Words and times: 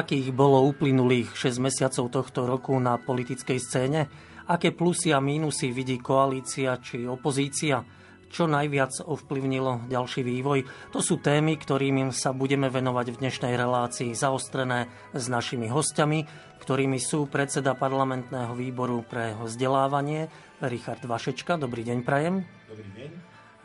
Akých 0.00 0.32
bolo 0.32 0.64
uplynulých 0.64 1.36
6 1.36 1.60
mesiacov 1.60 2.08
tohto 2.08 2.48
roku 2.48 2.72
na 2.80 2.96
politickej 2.96 3.60
scéne? 3.60 4.08
Aké 4.48 4.72
plusy 4.72 5.12
a 5.12 5.20
mínusy 5.20 5.76
vidí 5.76 6.00
koalícia 6.00 6.80
či 6.80 7.04
opozícia? 7.04 7.84
Čo 8.32 8.48
najviac 8.48 9.04
ovplyvnilo 9.04 9.92
ďalší 9.92 10.24
vývoj? 10.24 10.64
To 10.96 11.04
sú 11.04 11.20
témy, 11.20 11.60
ktorými 11.60 12.16
sa 12.16 12.32
budeme 12.32 12.72
venovať 12.72 13.12
v 13.12 13.20
dnešnej 13.20 13.52
relácii 13.52 14.16
zaostrené 14.16 14.88
s 15.12 15.28
našimi 15.28 15.68
hostiami, 15.68 16.24
ktorými 16.64 16.96
sú 16.96 17.28
predseda 17.28 17.76
parlamentného 17.76 18.56
výboru 18.56 19.04
pre 19.04 19.36
vzdelávanie 19.36 20.32
Richard 20.64 21.04
Vašečka. 21.04 21.60
Dobrý 21.60 21.84
deň, 21.84 21.98
Prajem. 22.08 22.48
Dobrý 22.72 22.88
deň. 22.96 23.10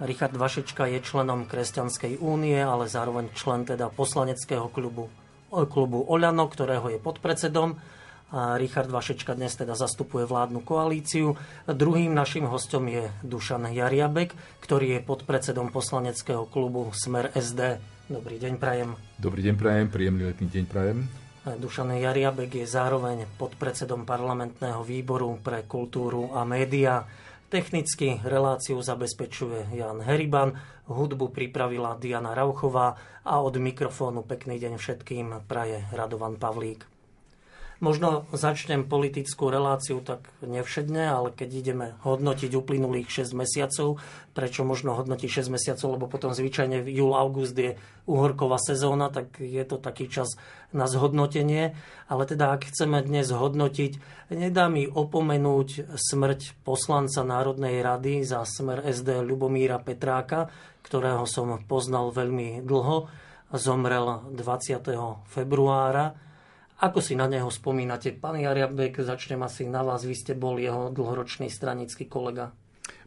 Richard 0.03 0.35
Vašečka 0.35 0.91
je 0.91 0.99
členom 0.99 1.47
Kresťanskej 1.47 2.19
únie, 2.19 2.59
ale 2.59 2.91
zároveň 2.91 3.31
člen 3.31 3.63
teda 3.63 3.87
poslaneckého 3.87 4.67
klubu 4.67 5.07
klubu 5.49 6.01
Oľano, 6.05 6.49
ktorého 6.49 6.89
je 6.93 6.99
podpredsedom. 7.01 7.77
A 8.35 8.57
Richard 8.57 8.89
Vašečka 8.89 9.37
dnes 9.37 9.53
teda 9.53 9.77
zastupuje 9.77 10.25
vládnu 10.25 10.65
koalíciu. 10.65 11.37
Druhým 11.69 12.11
našim 12.11 12.49
hostom 12.49 12.89
je 12.89 13.07
Dušan 13.21 13.69
Jariabek, 13.69 14.33
ktorý 14.59 14.99
je 14.99 15.05
podpredsedom 15.05 15.69
poslaneckého 15.69 16.49
klubu 16.49 16.89
Smer 16.91 17.31
SD. 17.31 17.79
Dobrý 18.09 18.41
deň, 18.41 18.57
Prajem. 18.57 18.97
Dobrý 19.21 19.45
deň, 19.45 19.55
Prajem. 19.55 19.87
Príjemný 19.93 20.23
letný 20.29 20.47
deň, 20.51 20.63
Prajem. 20.65 20.99
Dušan 21.45 21.93
Jariabek 21.93 22.65
je 22.65 22.65
zároveň 22.65 23.29
podpredsedom 23.37 24.03
parlamentného 24.03 24.81
výboru 24.81 25.37
pre 25.37 25.61
kultúru 25.69 26.33
a 26.33 26.41
média. 26.41 27.05
Technicky 27.45 28.17
reláciu 28.25 28.81
zabezpečuje 28.81 29.77
Jan 29.77 30.01
Heriban, 30.01 30.57
hudbu 30.87 31.33
pripravila 31.33 31.97
Diana 31.97 32.33
Rauchová 32.37 32.95
a 33.25 33.41
od 33.41 33.57
mikrofónu 33.57 34.21
pekný 34.23 34.61
deň 34.61 34.77
všetkým 34.77 35.27
praje 35.49 35.85
Radovan 35.93 36.37
Pavlík. 36.37 36.94
Možno 37.83 38.23
začnem 38.31 38.87
politickú 38.87 39.51
reláciu 39.51 39.99
tak 39.99 40.31
nevšedne, 40.39 41.11
ale 41.11 41.35
keď 41.35 41.49
ideme 41.51 41.87
hodnotiť 42.07 42.55
uplynulých 42.55 43.11
6 43.11 43.35
mesiacov, 43.35 43.99
prečo 44.31 44.63
možno 44.63 44.95
hodnotiť 44.95 45.43
6 45.43 45.51
mesiacov, 45.51 45.87
lebo 45.99 46.05
potom 46.07 46.31
zvyčajne 46.31 46.87
júl, 46.87 47.11
august 47.11 47.51
je 47.59 47.75
uhorková 48.07 48.55
sezóna, 48.63 49.11
tak 49.11 49.43
je 49.43 49.59
to 49.67 49.75
taký 49.75 50.07
čas 50.07 50.39
na 50.71 50.87
zhodnotenie. 50.87 51.75
Ale 52.07 52.23
teda, 52.23 52.55
ak 52.55 52.71
chceme 52.71 53.03
dnes 53.03 53.27
hodnotiť, 53.27 53.99
nedá 54.31 54.71
mi 54.71 54.87
opomenúť 54.87 55.99
smrť 55.99 56.63
poslanca 56.63 57.27
Národnej 57.27 57.83
rady 57.83 58.23
za 58.23 58.47
smer 58.47 58.87
SD 58.87 59.19
Ľubomíra 59.19 59.83
Petráka, 59.83 60.47
ktorého 60.79 61.27
som 61.27 61.59
poznal 61.67 62.15
veľmi 62.15 62.63
dlho. 62.63 63.11
Zomrel 63.51 64.31
20. 64.31 65.27
februára 65.27 66.24
ako 66.79 66.99
si 66.99 67.15
na 67.15 67.31
neho 67.31 67.47
spomínate? 67.47 68.11
Pán 68.11 68.35
Jariabek, 68.35 68.99
začnem 68.99 69.39
asi 69.43 69.63
na 69.63 69.79
vás. 69.83 70.03
Vy 70.03 70.15
ste 70.15 70.33
bol 70.35 70.59
jeho 70.59 70.91
dlhoročný 70.91 71.47
stranický 71.47 72.07
kolega. 72.11 72.51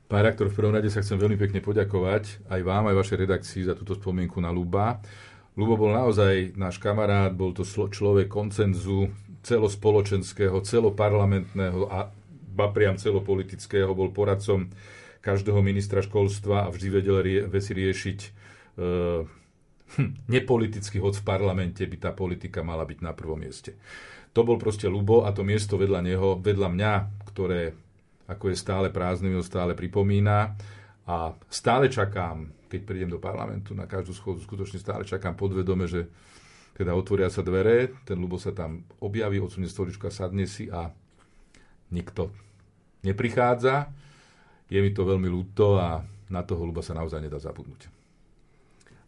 Pán 0.08 0.24
rektor, 0.24 0.48
v 0.48 0.56
prvom 0.56 0.72
rade 0.72 0.88
sa 0.88 1.04
chcem 1.04 1.20
veľmi 1.20 1.36
pekne 1.36 1.60
poďakovať 1.60 2.48
aj 2.48 2.60
vám, 2.64 2.88
aj 2.88 2.96
vašej 2.96 3.18
redakcii 3.28 3.62
za 3.68 3.76
túto 3.76 3.92
spomienku 3.92 4.40
na 4.40 4.48
Luba. 4.48 5.04
Lubo 5.52 5.76
bol 5.76 5.92
naozaj 5.92 6.56
náš 6.56 6.80
kamarát, 6.80 7.28
bol 7.36 7.52
to 7.52 7.60
človek 7.66 8.24
koncenzu 8.24 9.12
celospoločenského, 9.44 10.64
celoparlamentného 10.64 11.92
a 11.92 12.08
ba 12.56 12.66
priam 12.72 12.96
celopolitického, 12.96 13.92
bol 13.92 14.08
poradcom 14.08 14.72
každého 15.20 15.60
ministra 15.60 16.00
školstva 16.00 16.64
a 16.64 16.72
vždy 16.72 16.88
vedel 16.88 17.16
rie- 17.20 17.44
veci 17.44 17.76
riešiť 17.76 18.18
e, 18.24 18.28
hm, 19.96 20.28
nepoliticky, 20.28 21.00
hoď 21.00 21.22
v 21.22 21.24
parlamente 21.24 21.82
by 21.86 21.96
tá 21.96 22.10
politika 22.12 22.60
mala 22.60 22.84
byť 22.84 22.98
na 23.00 23.16
prvom 23.16 23.40
mieste. 23.40 23.78
To 24.36 24.44
bol 24.44 24.60
proste 24.60 24.86
Lubo 24.90 25.24
a 25.24 25.32
to 25.32 25.46
miesto 25.46 25.80
vedľa 25.80 26.00
neho, 26.04 26.36
vedľa 26.36 26.68
mňa, 26.68 26.92
ktoré 27.32 27.72
ako 28.28 28.52
je 28.52 28.56
stále 28.60 28.92
prázdne, 28.92 29.32
mi 29.32 29.40
ho 29.40 29.44
stále 29.44 29.72
pripomína 29.72 30.52
a 31.08 31.32
stále 31.48 31.88
čakám, 31.88 32.52
keď 32.68 32.80
prídem 32.84 33.08
do 33.08 33.16
parlamentu 33.16 33.72
na 33.72 33.88
každú 33.88 34.12
schodu, 34.12 34.44
skutočne 34.44 34.76
stále 34.76 35.08
čakám 35.08 35.32
podvedome, 35.32 35.88
že 35.88 36.04
teda 36.76 36.92
otvoria 36.92 37.32
sa 37.32 37.40
dvere, 37.40 37.96
ten 38.04 38.20
Lubo 38.20 38.36
sa 38.36 38.52
tam 38.52 38.84
objaví, 39.00 39.40
odsunie 39.40 39.66
stolička, 39.66 40.12
sadne 40.12 40.44
si 40.44 40.68
a 40.68 40.92
nikto 41.90 42.30
neprichádza. 43.02 43.90
Je 44.68 44.78
mi 44.78 44.92
to 44.92 45.08
veľmi 45.08 45.26
ľúto 45.26 45.80
a 45.80 46.04
na 46.28 46.44
toho 46.44 46.68
Luba 46.68 46.84
sa 46.84 46.92
naozaj 46.92 47.24
nedá 47.24 47.40
zabudnúť. 47.40 47.97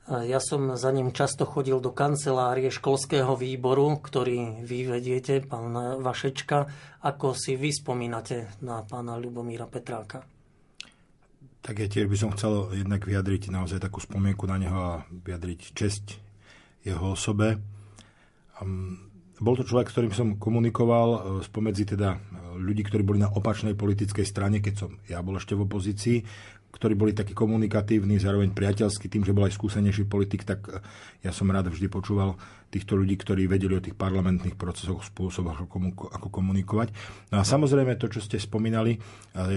Ja 0.09 0.41
som 0.41 0.75
za 0.75 0.91
ním 0.91 1.13
často 1.13 1.45
chodil 1.45 1.79
do 1.79 1.93
kancelárie 1.93 2.73
školského 2.73 3.37
výboru, 3.37 4.01
ktorý 4.01 4.65
vy 4.65 4.79
vediete, 4.99 5.45
pán 5.45 5.71
Vašečka. 6.01 6.67
Ako 7.05 7.37
si 7.37 7.55
vy 7.55 7.71
spomínate 7.71 8.59
na 8.65 8.83
pána 8.83 9.21
Ľubomíra 9.21 9.69
Petráka? 9.71 10.25
Tak 11.61 11.77
ja 11.77 11.87
tiež 11.87 12.09
by 12.09 12.17
som 12.17 12.33
chcel 12.33 12.73
jednak 12.73 13.05
vyjadriť 13.05 13.53
naozaj 13.53 13.85
takú 13.85 14.01
spomienku 14.01 14.49
na 14.49 14.57
neho 14.57 14.79
a 14.81 14.93
vyjadriť 15.13 15.77
česť 15.77 16.05
jeho 16.83 17.13
osobe. 17.13 17.61
Bol 19.41 19.55
to 19.57 19.65
človek, 19.65 19.89
s 19.89 19.95
ktorým 19.97 20.13
som 20.13 20.29
komunikoval 20.37 21.09
e, 21.09 21.21
spomedzi 21.41 21.97
teda 21.97 22.13
e, 22.13 22.19
ľudí, 22.61 22.85
ktorí 22.85 23.01
boli 23.01 23.25
na 23.25 23.33
opačnej 23.33 23.73
politickej 23.73 24.29
strane, 24.29 24.61
keď 24.61 24.75
som 24.77 25.01
ja 25.09 25.25
bol 25.25 25.41
ešte 25.41 25.57
v 25.57 25.65
opozícii, 25.65 26.19
ktorí 26.71 26.95
boli 26.95 27.13
takí 27.13 27.35
komunikatívni, 27.35 28.23
zároveň 28.23 28.55
priateľskí 28.55 29.11
tým, 29.11 29.27
že 29.27 29.35
bol 29.35 29.47
aj 29.47 29.59
skúsenejší 29.59 30.07
politik, 30.07 30.47
tak 30.47 30.71
e, 30.71 30.79
ja 31.27 31.35
som 31.35 31.51
rád 31.51 31.69
vždy 31.69 31.91
počúval 31.91 32.39
týchto 32.71 32.95
ľudí, 32.95 33.19
ktorí 33.19 33.51
vedeli 33.51 33.75
o 33.75 33.83
tých 33.83 33.99
parlamentných 33.99 34.55
procesoch, 34.55 35.03
spôsoboch, 35.03 35.67
ako 36.15 36.29
komunikovať. 36.31 36.95
No 37.35 37.43
a 37.43 37.45
samozrejme 37.45 37.99
to, 37.99 38.07
čo 38.07 38.23
ste 38.23 38.39
spomínali, 38.39 38.97
e, 38.97 38.99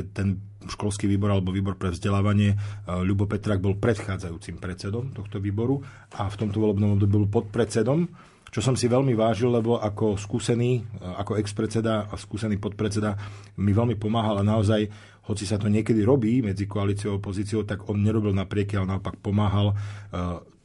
ten 0.10 0.42
školský 0.66 1.06
výbor 1.06 1.30
alebo 1.30 1.54
výbor 1.54 1.78
pre 1.78 1.94
vzdelávanie, 1.94 2.54
e, 2.54 2.58
Ľubo 3.06 3.30
Petrak 3.30 3.62
bol 3.62 3.78
predchádzajúcim 3.78 4.58
predsedom 4.58 5.14
tohto 5.14 5.38
výboru 5.38 5.86
a 6.18 6.26
v 6.26 6.36
tomto 6.36 6.58
volebnom 6.58 6.98
období 6.98 7.14
bol 7.14 7.30
podpredsedom 7.30 8.34
čo 8.54 8.62
som 8.62 8.78
si 8.78 8.86
veľmi 8.86 9.18
vážil, 9.18 9.50
lebo 9.50 9.82
ako 9.82 10.14
skúsený, 10.14 10.86
ako 11.02 11.42
ex-predseda 11.42 12.06
a 12.06 12.14
skúsený 12.14 12.62
podpredseda 12.62 13.18
mi 13.58 13.74
veľmi 13.74 13.98
pomáhal 13.98 14.38
a 14.38 14.46
naozaj 14.46 14.94
hoci 15.24 15.48
sa 15.48 15.56
to 15.56 15.72
niekedy 15.72 16.04
robí 16.04 16.44
medzi 16.44 16.68
koalíciou 16.68 17.16
a 17.16 17.20
opozíciou, 17.20 17.64
tak 17.64 17.88
on 17.88 18.04
nerobil 18.04 18.36
naprieky, 18.36 18.76
ale 18.76 18.98
naopak 18.98 19.16
pomáhal. 19.24 19.72
E, 19.72 19.76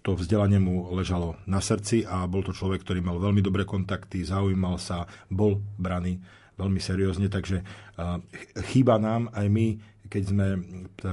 to 0.03 0.19
vzdelanie 0.19 0.59
mu 0.59 0.89
ležalo 0.95 1.37
na 1.45 1.63
srdci 1.63 2.03
a 2.07 2.25
bol 2.27 2.43
to 2.43 2.57
človek, 2.57 2.83
ktorý 2.83 3.05
mal 3.05 3.21
veľmi 3.23 3.45
dobré 3.45 3.63
kontakty, 3.63 4.25
zaujímal 4.25 4.81
sa, 4.81 5.07
bol 5.29 5.63
braný 5.77 6.19
veľmi 6.59 6.81
seriózne, 6.83 7.31
takže 7.31 7.63
e, 7.63 7.65
chýba 8.75 8.99
nám 8.99 9.31
aj 9.31 9.47
my, 9.47 9.67
keď 10.09 10.23
sme 10.25 10.47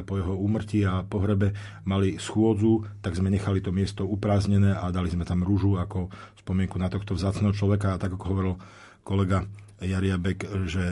po 0.08 0.16
jeho 0.18 0.34
úmrtí 0.40 0.88
a 0.88 1.04
pohrebe 1.04 1.52
mali 1.84 2.16
schôdzu, 2.16 2.88
tak 3.04 3.14
sme 3.14 3.30
nechali 3.30 3.60
to 3.60 3.70
miesto 3.70 4.08
uprázdnené 4.08 4.74
a 4.74 4.90
dali 4.90 5.12
sme 5.12 5.28
tam 5.28 5.44
rúžu 5.44 5.76
ako 5.78 6.10
spomienku 6.40 6.80
na 6.80 6.88
tohto 6.88 7.14
vzácného 7.14 7.54
človeka 7.54 7.94
a 7.94 8.00
tak 8.02 8.16
ako 8.16 8.26
hovoril 8.26 8.56
kolega 9.04 9.46
Jariabek, 9.84 10.48
že 10.72 10.86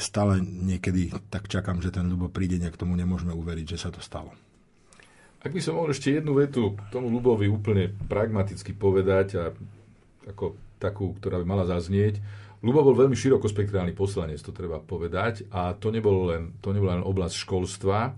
stále 0.00 0.40
niekedy 0.40 1.12
tak 1.28 1.52
čakám, 1.52 1.84
že 1.84 1.92
ten 1.92 2.08
Ľubo 2.08 2.32
príde, 2.32 2.56
nejak 2.56 2.80
tomu 2.80 2.96
nemôžeme 2.96 3.36
uveriť, 3.36 3.76
že 3.76 3.80
sa 3.80 3.92
to 3.92 4.00
stalo. 4.00 4.32
Ak 5.42 5.50
by 5.50 5.60
som 5.60 5.74
mohol 5.74 5.90
ešte 5.90 6.14
jednu 6.14 6.38
vetu 6.38 6.78
tomu 6.94 7.10
Ľubovi 7.10 7.50
úplne 7.50 7.90
pragmaticky 8.08 8.72
povedať 8.72 9.26
a 9.36 9.44
ako 10.30 10.54
takú, 10.78 11.18
ktorá 11.18 11.42
by 11.42 11.46
mala 11.46 11.64
zaznieť. 11.66 12.18
Ľubo 12.62 12.86
bol 12.86 12.94
veľmi 12.94 13.18
širokospektrálny 13.18 13.90
poslanec, 13.90 14.38
to 14.38 14.54
treba 14.54 14.78
povedať, 14.78 15.50
a 15.50 15.74
to 15.74 15.90
nebol 15.90 16.30
len, 16.30 16.54
to 16.62 16.70
nebol 16.70 16.94
len 16.94 17.02
oblasť 17.02 17.34
školstva. 17.42 17.96
E, 18.06 18.10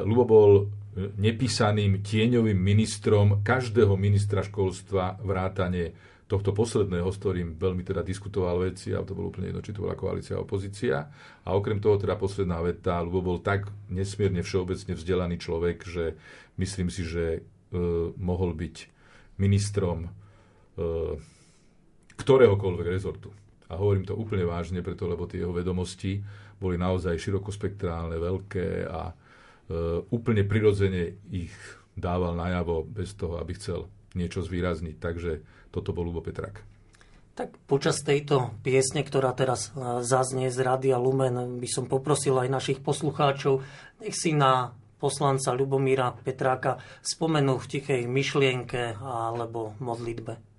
Ľubo 0.00 0.24
bol 0.24 0.50
nepísaným 0.96 2.00
tieňovým 2.00 2.56
ministrom 2.56 3.44
každého 3.44 3.92
ministra 4.00 4.40
školstva 4.40 5.20
vrátane 5.20 5.92
tohto 6.26 6.50
posledného, 6.50 7.06
s 7.06 7.20
ktorým 7.22 7.54
veľmi 7.54 7.86
teda 7.86 8.02
diskutoval 8.02 8.66
veci, 8.66 8.90
a 8.90 9.06
to 9.06 9.14
bolo 9.14 9.30
úplne 9.30 9.54
jedno, 9.54 9.62
či 9.62 9.70
to 9.70 9.86
bola 9.86 9.94
koalícia 9.94 10.34
a 10.34 10.42
opozícia. 10.42 11.06
A 11.46 11.54
okrem 11.54 11.78
toho 11.78 12.02
teda 12.02 12.18
posledná 12.18 12.58
veta, 12.66 12.98
lebo 12.98 13.22
bol 13.22 13.38
tak 13.38 13.70
nesmierne 13.86 14.42
všeobecne 14.42 14.98
vzdelaný 14.98 15.38
človek, 15.38 15.86
že 15.86 16.18
myslím 16.58 16.90
si, 16.90 17.06
že 17.06 17.24
e, 17.30 17.40
mohol 18.18 18.58
byť 18.58 18.76
ministrom 19.38 20.06
e, 20.06 20.10
ktoréhokoľvek 22.18 22.86
rezortu. 22.90 23.30
A 23.70 23.78
hovorím 23.78 24.06
to 24.06 24.18
úplne 24.18 24.42
vážne, 24.42 24.82
preto 24.82 25.06
lebo 25.06 25.30
tie 25.30 25.46
jeho 25.46 25.54
vedomosti 25.54 26.22
boli 26.58 26.74
naozaj 26.74 27.22
širokospektrálne, 27.22 28.18
veľké 28.18 28.90
a 28.90 29.10
e, 29.10 29.14
úplne 30.10 30.42
prirodzene 30.42 31.22
ich 31.30 31.54
dával 31.94 32.34
najavo 32.34 32.82
bez 32.82 33.14
toho, 33.14 33.38
aby 33.38 33.54
chcel 33.54 33.86
niečo 34.16 34.42
zvýrazniť. 34.42 34.96
Takže 34.98 35.32
toto 35.76 35.92
bol 35.92 36.08
Lubo 36.08 36.24
Petrak. 36.24 36.64
Tak 37.36 37.52
počas 37.68 38.00
tejto 38.00 38.56
piesne, 38.64 39.04
ktorá 39.04 39.36
teraz 39.36 39.68
e, 39.76 40.00
zaznie 40.00 40.48
z 40.48 40.56
Rádia 40.64 40.96
Lumen, 40.96 41.60
by 41.60 41.68
som 41.68 41.84
poprosil 41.84 42.32
aj 42.40 42.48
našich 42.48 42.78
poslucháčov, 42.80 43.60
nech 44.00 44.16
si 44.16 44.32
na 44.32 44.72
poslanca 44.96 45.52
Ľubomíra 45.52 46.16
Petráka 46.24 46.80
spomenú 47.04 47.60
v 47.60 47.68
tichej 47.68 48.02
myšlienke 48.08 48.96
alebo 48.96 49.76
modlitbe. 49.84 50.55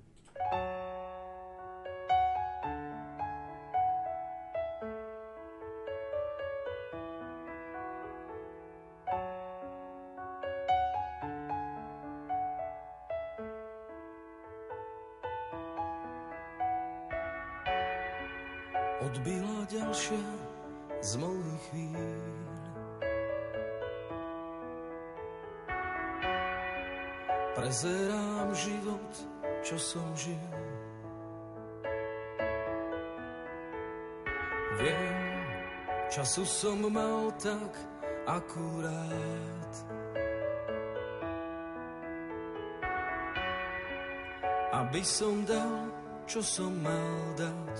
Aby 44.78 45.02
som 45.02 45.42
dal, 45.42 45.90
čo 46.30 46.46
som 46.46 46.70
mal 46.86 47.34
dať. 47.34 47.78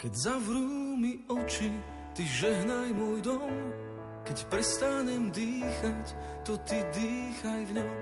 Keď 0.00 0.12
zavrú 0.16 0.96
mi 0.96 1.20
oči, 1.28 1.68
ty 2.16 2.24
žehnaj 2.24 2.96
môj 2.96 3.20
dom, 3.20 3.52
keď 4.24 4.38
prestanem 4.48 5.28
dýchať, 5.28 6.16
to 6.48 6.56
ty 6.64 6.80
dýchaj 6.96 7.60
v 7.68 7.72
ňom. 7.76 7.96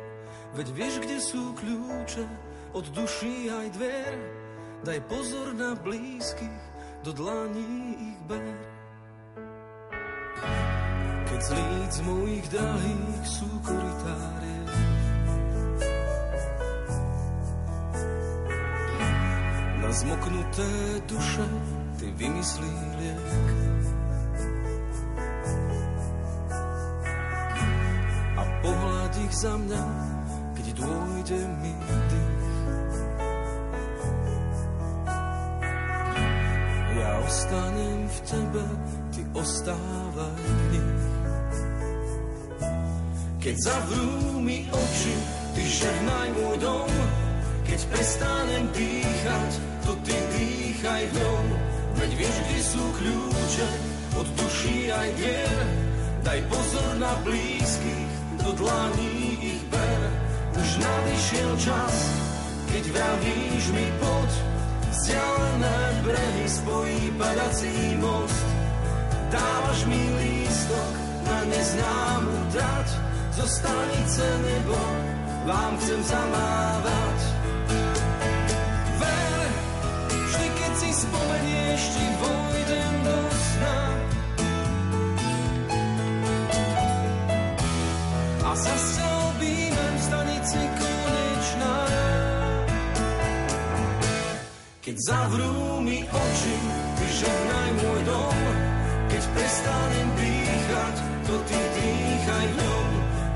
Veď 0.55 0.67
vieš, 0.71 0.95
kde 1.03 1.19
sú 1.19 1.51
kľúče 1.59 2.27
od 2.79 2.87
duší 2.95 3.51
aj 3.51 3.67
dver. 3.75 4.15
Daj 4.87 5.01
pozor 5.11 5.51
na 5.51 5.75
blízkych, 5.75 6.63
do 7.03 7.11
dlaní 7.11 8.15
ich 8.15 8.21
ber. 8.31 8.55
Keď 11.27 11.41
z 11.43 11.51
líc 11.59 11.95
mojich 12.07 12.47
drahých 12.55 13.25
sú 13.27 13.49
koritárie, 13.67 14.44
zmoknuté 19.95 20.71
duše 21.07 21.47
ty 21.99 22.07
vymyslí 22.19 22.73
liek. 22.99 23.65
ich 29.25 29.35
za 29.41 29.55
mňa, 29.57 29.85
keď 30.59 30.67
dôjde 30.75 31.41
mi 31.63 31.73
dých. 32.11 32.53
Ja 36.95 37.11
ostanem 37.25 38.01
v 38.07 38.19
tebe, 38.29 38.65
ty 39.15 39.23
ostávaj 39.35 40.39
v 40.39 40.63
nich. 40.77 41.05
Keď 43.45 43.57
zavrú 43.61 44.41
mi 44.41 44.65
oči, 44.73 45.15
ty 45.53 45.63
žehnaj 45.69 46.29
môj 46.33 46.57
dom, 46.65 46.91
keď 47.65 47.81
prestanem 47.91 48.65
dýchať, 48.73 49.51
to 49.85 49.93
ty 50.05 50.17
dýchaj 50.37 51.03
ňom. 51.17 51.47
Veď 51.95 52.11
vieš, 52.19 52.37
kde 52.45 52.61
sú 52.61 52.85
kľúče 53.01 53.69
od 54.15 54.29
duší 54.39 54.93
aj 54.93 55.09
vier, 55.19 55.59
daj 56.23 56.41
pozor 56.49 56.91
na 57.01 57.13
blízkych, 57.25 58.13
do 58.45 58.51
dlaní 58.61 59.15
ich 59.41 59.63
ber. 59.73 60.03
Už 60.55 60.71
nadišiel 60.79 61.51
čas, 61.59 61.95
keď 62.71 62.85
vravíš 62.95 63.65
mi 63.75 63.87
poď, 63.99 64.31
vzdialené 64.91 65.79
brehy 66.05 66.47
spojí 66.47 67.03
padací 67.19 67.99
most. 67.99 68.47
Dávaš 69.35 69.81
mi 69.91 69.99
lístok 69.99 70.93
na 71.27 71.39
neznámu 71.51 72.37
trať, 72.55 72.89
zo 73.35 73.47
stanice 73.51 74.27
nebo 74.47 74.79
vám 75.45 75.75
chcem 75.83 76.01
zamávať. 76.07 77.34
Zavrú 95.25 95.81
mi 95.81 96.05
oči, 96.05 96.57
ty 97.01 97.05
žehnaj 97.09 97.71
môj 97.81 98.01
dom, 98.05 98.39
keď 99.09 99.23
prestanem 99.33 100.09
dýchať, 100.21 100.97
to 101.25 101.35
ty 101.49 101.61
dýchaj 101.81 102.45
v 102.53 102.55
ňom. 102.61 102.89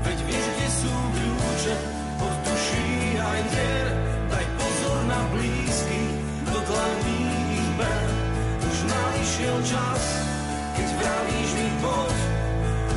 Veď 0.05 0.17
vieš, 0.29 0.45
kde 0.53 0.67
sú 0.69 0.93
kľúče 1.17 1.75
od 2.21 2.35
duší 2.45 2.89
aj 3.17 3.39
dier, 3.49 3.87
daj 4.29 4.45
pozor 4.61 4.99
na 5.09 5.21
blízky, 5.33 6.01
do 6.45 6.57
dlaní 6.61 7.21
ich 7.57 7.71
ber. 7.73 8.07
Už 8.69 8.77
nališiel 8.85 9.57
čas, 9.65 10.03
keď 10.77 10.87
vravíš 10.93 11.49
mi 11.57 11.69
poď, 11.81 12.17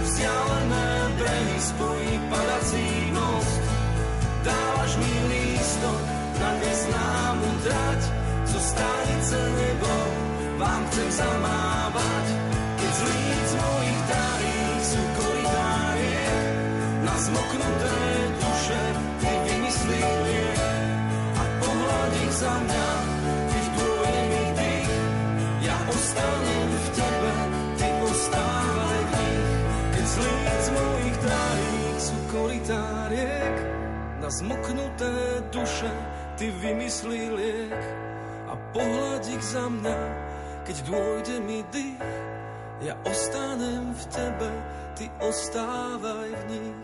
vzdialené 0.04 0.88
brehy 1.16 1.58
spojí 1.64 2.12
zo 8.52 8.60
stanice 8.60 9.38
nebo 9.40 9.92
vám 10.60 10.82
chcem 10.92 11.08
zamávať. 11.10 12.26
Keď 12.76 12.92
z 12.92 13.02
líc 13.08 13.48
mojich 13.56 14.00
darých 14.12 14.82
sú 14.84 15.02
koridárie, 15.16 16.26
na 17.00 17.14
zmoknuté 17.16 17.96
duše 18.36 18.82
ty 19.24 19.30
vymyslí 19.32 20.02
liek 20.04 20.60
a 21.32 21.44
pohľad 21.64 22.10
ich 22.12 22.34
za 22.36 22.54
mňa, 22.60 22.88
keď 23.48 23.64
dôjde 23.72 24.22
mi 24.28 24.44
dých, 24.60 24.94
ja 25.64 25.76
ostanem 25.88 26.68
v 26.68 26.86
tebe, 26.92 27.34
ty 27.80 27.88
ostávaj 28.04 29.00
v 29.00 29.12
nich. 29.16 29.48
Keď 29.96 30.04
z 30.04 30.16
líc 30.20 30.64
mojich 30.76 31.16
darých 31.24 31.98
sú 32.04 32.16
koritáriek, 32.28 33.56
na 34.20 34.28
zmoknuté 34.28 35.40
duše 35.48 35.92
ty 36.36 36.52
vymyslí 36.52 37.22
liek 37.32 38.11
a 38.72 38.81
pohľad 38.81 39.29
ich 39.29 39.44
za 39.44 39.69
mňa, 39.69 39.98
keď 40.64 40.76
dôjde 40.88 41.36
mi 41.44 41.60
dých, 41.76 42.00
ja 42.81 42.96
ostanem 43.05 43.93
v 43.93 44.02
tebe, 44.08 44.48
ty 44.96 45.05
ostávaj 45.20 46.31
v 46.32 46.43
nich. 46.56 46.81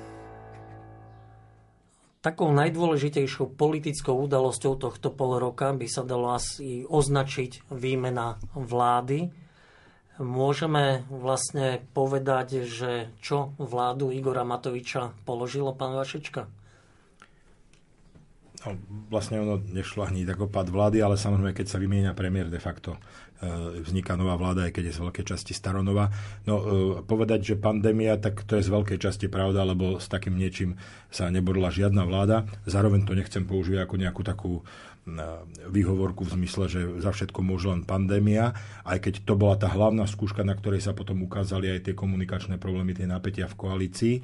Takou 2.21 2.53
najdôležitejšou 2.53 3.57
politickou 3.57 4.21
udalosťou 4.21 4.77
tohto 4.77 5.09
pol 5.09 5.41
roka 5.41 5.73
by 5.73 5.89
sa 5.89 6.05
dalo 6.05 6.37
asi 6.37 6.85
označiť 6.85 7.73
výmena 7.73 8.37
vlády. 8.53 9.33
Môžeme 10.21 11.09
vlastne 11.09 11.81
povedať, 11.97 12.69
že 12.69 13.17
čo 13.25 13.57
vládu 13.57 14.13
Igora 14.13 14.45
Matoviča 14.45 15.17
položilo 15.25 15.73
pán 15.73 15.97
Vašečka? 15.97 16.58
No, 18.67 18.75
vlastne 19.07 19.39
ono 19.39 19.63
nešlo 19.63 20.03
ani 20.03 20.27
tak 20.27 20.43
opad 20.43 20.67
vlády, 20.67 20.99
ale 20.99 21.15
samozrejme, 21.15 21.55
keď 21.55 21.67
sa 21.71 21.79
vymieňa 21.79 22.19
premiér 22.19 22.51
de 22.51 22.59
facto, 22.59 22.99
e, 23.39 23.81
vzniká 23.87 24.19
nová 24.19 24.35
vláda, 24.35 24.67
aj 24.67 24.75
keď 24.75 24.91
je 24.91 24.97
z 24.99 25.03
veľkej 25.07 25.25
časti 25.31 25.53
staronová. 25.55 26.11
No, 26.43 26.55
e, 26.59 26.65
povedať, 27.07 27.55
že 27.55 27.55
pandémia, 27.55 28.19
tak 28.19 28.43
to 28.43 28.59
je 28.59 28.67
z 28.67 28.75
veľkej 28.75 28.99
časti 28.99 29.31
pravda, 29.31 29.63
lebo 29.63 30.03
s 30.03 30.11
takým 30.11 30.35
niečím 30.35 30.75
sa 31.07 31.31
neborila 31.31 31.71
žiadna 31.71 32.03
vláda. 32.03 32.51
Zároveň 32.67 33.07
to 33.07 33.15
nechcem 33.15 33.47
používať 33.47 33.87
ako 33.87 33.95
nejakú 33.95 34.23
takú 34.27 34.53
e, 34.59 34.63
výhovorku 35.71 36.27
v 36.27 36.35
zmysle, 36.43 36.65
že 36.67 36.81
za 36.99 37.15
všetko 37.15 37.39
môže 37.47 37.71
len 37.71 37.87
pandémia, 37.87 38.59
aj 38.83 39.07
keď 39.07 39.15
to 39.23 39.39
bola 39.39 39.55
tá 39.55 39.71
hlavná 39.71 40.03
skúška, 40.11 40.43
na 40.43 40.59
ktorej 40.59 40.83
sa 40.83 40.99
potom 40.99 41.23
ukázali 41.23 41.79
aj 41.79 41.87
tie 41.87 41.95
komunikačné 41.95 42.59
problémy, 42.59 42.91
tie 42.91 43.07
napätia 43.07 43.47
v 43.47 43.55
koalícii. 43.55 44.15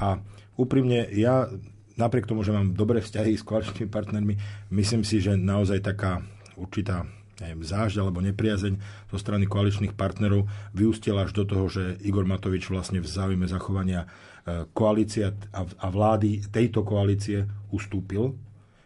A 0.00 0.24
úprimne, 0.56 1.04
ja 1.12 1.52
napriek 1.96 2.26
tomu, 2.26 2.42
že 2.42 2.54
mám 2.54 2.74
dobré 2.74 3.00
vzťahy 3.00 3.34
s 3.34 3.46
koaličnými 3.46 3.90
partnermi, 3.90 4.34
myslím 4.74 5.02
si, 5.02 5.22
že 5.22 5.38
naozaj 5.38 5.82
taká 5.82 6.22
určitá 6.58 7.06
neviem, 7.42 7.66
zážď 7.66 8.06
alebo 8.06 8.22
nepriazeň 8.22 8.78
zo 9.10 9.18
strany 9.18 9.50
koaličných 9.50 9.98
partnerov 9.98 10.46
vyústila 10.70 11.26
až 11.26 11.34
do 11.34 11.44
toho, 11.46 11.66
že 11.66 11.98
Igor 12.06 12.22
Matovič 12.22 12.70
vlastne 12.70 13.02
v 13.02 13.10
záujme 13.10 13.46
zachovania 13.50 14.06
e, 14.06 14.66
koalícia 14.70 15.34
a 15.54 15.86
vlády 15.90 16.46
tejto 16.46 16.86
koalície 16.86 17.42
ustúpil. 17.74 18.38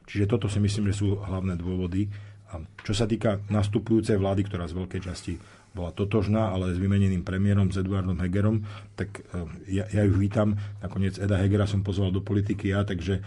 Čiže 0.08 0.24
toto 0.24 0.48
si 0.48 0.56
myslím, 0.64 0.88
že 0.88 1.04
sú 1.04 1.20
hlavné 1.20 1.60
dôvody. 1.60 2.08
A 2.48 2.64
čo 2.80 2.96
sa 2.96 3.04
týka 3.04 3.44
nastupujúcej 3.52 4.16
vlády, 4.16 4.48
ktorá 4.48 4.64
z 4.64 4.80
veľkej 4.80 5.00
časti 5.04 5.36
bola 5.76 5.94
totožná, 5.94 6.50
ale 6.50 6.74
s 6.74 6.78
vymeneným 6.78 7.22
premiérom, 7.22 7.70
s 7.70 7.78
Eduardom 7.78 8.18
Hegerom, 8.18 8.64
tak 8.98 9.20
eh, 9.20 9.82
ja, 9.82 9.84
ja 9.88 10.02
ju 10.04 10.16
vítam. 10.16 10.58
Nakoniec 10.80 11.20
Eda 11.20 11.38
Hegera 11.38 11.68
som 11.68 11.84
pozval 11.86 12.10
do 12.10 12.24
politiky 12.24 12.72
ja, 12.72 12.82
takže 12.82 13.20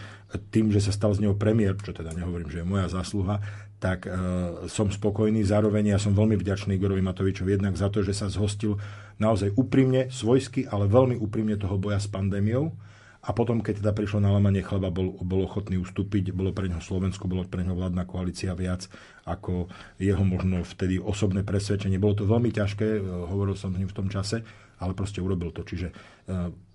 tým, 0.52 0.72
že 0.72 0.80
sa 0.80 0.92
stal 0.92 1.12
z 1.12 1.24
neho 1.24 1.36
premiér, 1.36 1.76
čo 1.80 1.92
teda 1.92 2.12
nehovorím, 2.16 2.48
že 2.48 2.64
je 2.64 2.66
moja 2.68 2.88
zásluha, 2.88 3.40
tak 3.82 4.06
e, 4.06 4.10
som 4.70 4.88
spokojný. 4.88 5.42
Zároveň 5.42 5.92
ja 5.92 5.98
som 5.98 6.14
veľmi 6.14 6.38
vďačný 6.38 6.78
Igorovi 6.78 7.02
Matovičovi 7.02 7.58
jednak 7.58 7.74
za 7.74 7.90
to, 7.90 8.06
že 8.06 8.14
sa 8.14 8.30
zhostil 8.30 8.78
naozaj 9.18 9.52
úprimne, 9.58 10.06
svojsky, 10.08 10.70
ale 10.70 10.86
veľmi 10.86 11.18
úprimne 11.18 11.58
toho 11.58 11.74
boja 11.76 11.98
s 11.98 12.06
pandémiou 12.06 12.70
a 13.22 13.30
potom, 13.30 13.62
keď 13.62 13.78
teda 13.78 13.94
prišlo 13.94 14.18
na 14.18 14.34
lamanie 14.34 14.66
chleba, 14.66 14.90
bol, 14.90 15.14
bol 15.22 15.46
ochotný 15.46 15.78
ustúpiť, 15.78 16.34
bolo 16.34 16.50
pre 16.50 16.66
neho 16.66 16.82
Slovensko, 16.82 17.30
bolo 17.30 17.46
pre 17.46 17.62
neho 17.62 17.78
vládna 17.78 18.02
koalícia 18.02 18.50
viac 18.58 18.90
ako 19.22 19.70
jeho 20.02 20.26
možno 20.26 20.66
vtedy 20.66 20.98
osobné 20.98 21.46
presvedčenie. 21.46 22.02
Bolo 22.02 22.18
to 22.18 22.26
veľmi 22.26 22.50
ťažké, 22.50 22.98
hovoril 23.30 23.54
som 23.54 23.70
s 23.70 23.78
ním 23.78 23.86
v 23.86 23.94
tom 23.94 24.10
čase, 24.10 24.42
ale 24.82 24.98
proste 24.98 25.22
urobil 25.22 25.54
to. 25.54 25.62
Čiže 25.62 25.94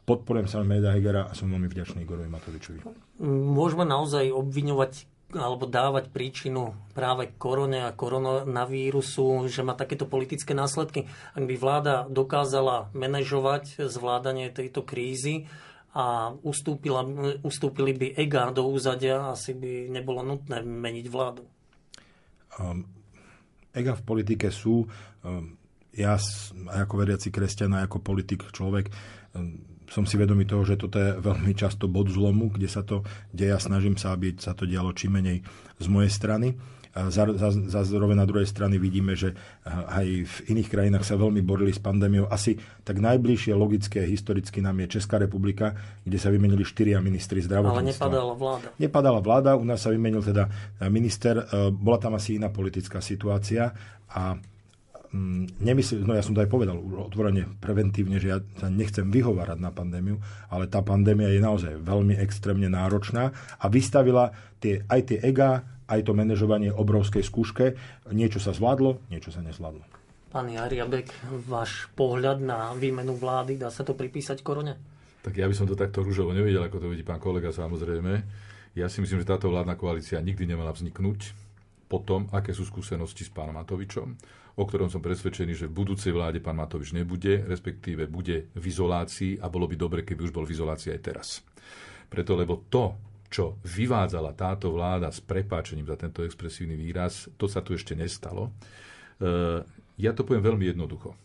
podporujem 0.08 0.48
sa 0.48 0.64
Meda 0.64 0.96
Hegera 0.96 1.28
a 1.28 1.36
som 1.36 1.52
veľmi 1.52 1.68
vďačný 1.68 2.08
Igorovi 2.08 2.32
Matovičovi. 2.32 2.80
Môžeme 3.28 3.84
naozaj 3.84 4.32
obviňovať 4.32 5.20
alebo 5.36 5.68
dávať 5.68 6.08
príčinu 6.08 6.72
práve 6.96 7.36
korone 7.36 7.84
a 7.84 7.92
koronavírusu, 7.92 9.52
že 9.52 9.60
má 9.60 9.76
takéto 9.76 10.08
politické 10.08 10.56
následky. 10.56 11.12
Ak 11.36 11.44
by 11.44 11.56
vláda 11.60 12.08
dokázala 12.08 12.88
manažovať 12.96 13.92
zvládanie 13.92 14.48
tejto 14.56 14.88
krízy 14.88 15.52
a 15.96 16.36
ustúpila, 16.44 17.02
ustúpili 17.42 17.96
by 17.96 18.08
EGA 18.20 18.52
do 18.52 18.68
úzadia, 18.68 19.32
asi 19.32 19.56
by 19.56 19.88
nebolo 19.90 20.22
nutné 20.22 20.62
meniť 20.62 21.06
vládu. 21.08 21.44
Um, 22.58 22.86
EGA 23.72 23.98
v 23.98 24.04
politike 24.04 24.50
sú, 24.50 24.86
um, 25.24 25.58
ja 25.96 26.20
ako 26.70 26.94
veriaci 27.02 27.34
kresťan 27.34 27.78
ako 27.78 28.04
politik 28.04 28.46
človek, 28.52 28.92
um, 29.34 29.58
som 29.88 30.04
si 30.04 30.20
vedomý 30.20 30.44
toho, 30.44 30.68
že 30.68 30.76
toto 30.76 31.00
je 31.00 31.16
veľmi 31.16 31.56
často 31.56 31.88
bod 31.88 32.12
zlomu, 32.12 32.52
kde 32.52 32.68
sa 32.68 32.84
to 32.84 33.08
deje 33.32 33.56
a 33.56 33.60
snažím 33.60 33.96
sa, 33.96 34.14
aby 34.14 34.36
sa 34.36 34.52
to 34.52 34.68
dialo 34.68 34.92
čím 34.92 35.16
menej 35.16 35.40
z 35.80 35.88
mojej 35.88 36.12
strany. 36.12 36.60
Zároveň 37.70 38.18
na 38.18 38.26
druhej 38.26 38.50
strany 38.50 38.82
vidíme, 38.82 39.14
že 39.14 39.38
aj 39.68 40.06
v 40.26 40.38
iných 40.50 40.70
krajinách 40.70 41.06
sa 41.06 41.14
veľmi 41.14 41.46
borili 41.46 41.70
s 41.70 41.78
pandémiou. 41.78 42.26
Asi 42.26 42.58
tak 42.82 42.98
najbližšie 42.98 43.54
logické 43.54 44.02
historicky 44.10 44.60
nám 44.60 44.82
je 44.86 44.98
Česká 44.98 45.22
republika, 45.22 45.78
kde 46.02 46.18
sa 46.18 46.34
vymenili 46.34 46.66
štyria 46.66 46.98
ministri 46.98 47.44
zdravotníctva. 47.46 47.82
Ale 47.82 47.94
nepadala 47.94 48.34
vláda. 48.34 48.68
Nepadala 48.82 49.20
vláda, 49.22 49.50
u 49.60 49.66
nás 49.66 49.80
sa 49.84 49.94
vymenil 49.94 50.26
teda 50.26 50.50
minister. 50.90 51.46
E, 51.46 51.70
bola 51.70 52.02
tam 52.02 52.18
asi 52.18 52.42
iná 52.42 52.50
politická 52.50 52.98
situácia 52.98 53.70
a 54.10 54.38
Mm, 55.08 55.48
nemyslím, 55.64 56.04
no 56.04 56.12
ja 56.20 56.22
som 56.22 56.36
to 56.36 56.44
aj 56.44 56.52
povedal 56.52 56.76
otvorene 56.78 57.48
preventívne, 57.64 58.20
že 58.20 58.28
ja 58.28 58.38
sa 58.60 58.68
nechcem 58.68 59.08
vyhovárať 59.08 59.56
na 59.56 59.72
pandémiu, 59.72 60.20
ale 60.52 60.68
tá 60.68 60.84
pandémia 60.84 61.32
je 61.32 61.40
naozaj 61.40 61.80
veľmi 61.80 62.20
extrémne 62.20 62.68
náročná 62.68 63.32
a 63.56 63.66
vystavila 63.72 64.36
tie, 64.60 64.84
aj 64.84 65.02
tie 65.08 65.18
ega, 65.24 65.64
aj 65.88 66.00
to 66.06 66.12
manažovanie 66.14 66.70
obrovskej 66.72 67.24
skúške. 67.24 67.74
Niečo 68.12 68.44
sa 68.44 68.52
zvládlo, 68.54 69.04
niečo 69.12 69.32
sa 69.32 69.42
nezvládlo. 69.42 69.84
Pán 70.28 70.52
Jariabek, 70.52 71.10
váš 71.48 71.88
pohľad 71.96 72.44
na 72.44 72.76
výmenu 72.76 73.16
vlády, 73.16 73.56
dá 73.56 73.72
sa 73.72 73.88
to 73.88 73.96
pripísať 73.96 74.44
korone? 74.44 74.76
Tak 75.24 75.34
ja 75.36 75.48
by 75.48 75.56
som 75.56 75.68
to 75.68 75.76
takto 75.76 76.04
rúžovo 76.04 76.36
nevidel, 76.36 76.68
ako 76.68 76.84
to 76.84 76.88
vidí 76.92 77.04
pán 77.04 77.20
kolega 77.20 77.52
samozrejme. 77.52 78.24
Ja 78.76 78.92
si 78.92 79.02
myslím, 79.02 79.24
že 79.24 79.32
táto 79.32 79.50
vládna 79.50 79.80
koalícia 79.80 80.22
nikdy 80.22 80.46
nemala 80.46 80.76
vzniknúť 80.76 81.34
po 81.88 82.04
tom, 82.04 82.28
aké 82.36 82.52
sú 82.52 82.68
skúsenosti 82.68 83.24
s 83.24 83.32
pánom 83.32 83.56
Matovičom 83.56 84.14
o 84.58 84.64
ktorom 84.66 84.90
som 84.90 85.06
presvedčený, 85.06 85.54
že 85.54 85.70
v 85.70 85.78
budúcej 85.78 86.10
vláde 86.10 86.42
pán 86.42 86.58
Matovič 86.58 86.90
nebude, 86.90 87.46
respektíve 87.46 88.10
bude 88.10 88.50
v 88.58 88.64
izolácii 88.66 89.38
a 89.38 89.46
bolo 89.54 89.70
by 89.70 89.78
dobre, 89.78 90.02
keby 90.02 90.30
už 90.30 90.34
bol 90.34 90.50
v 90.50 90.58
izolácii 90.58 90.98
aj 90.98 91.02
teraz. 91.02 91.28
Preto, 92.10 92.34
lebo 92.34 92.66
to, 92.66 92.98
čo 93.28 93.60
vyvádzala 93.64 94.32
táto 94.34 94.72
vláda 94.72 95.12
s 95.12 95.20
prepáčením 95.20 95.88
za 95.88 96.00
tento 96.00 96.24
expresívny 96.24 96.80
výraz, 96.80 97.28
to 97.36 97.52
sa 97.52 97.60
tu 97.60 97.76
ešte 97.76 97.94
nestalo. 97.94 98.56
E, 99.20 99.64
ja 100.00 100.12
to 100.16 100.24
poviem 100.24 100.56
veľmi 100.56 100.66
jednoducho. 100.72 101.16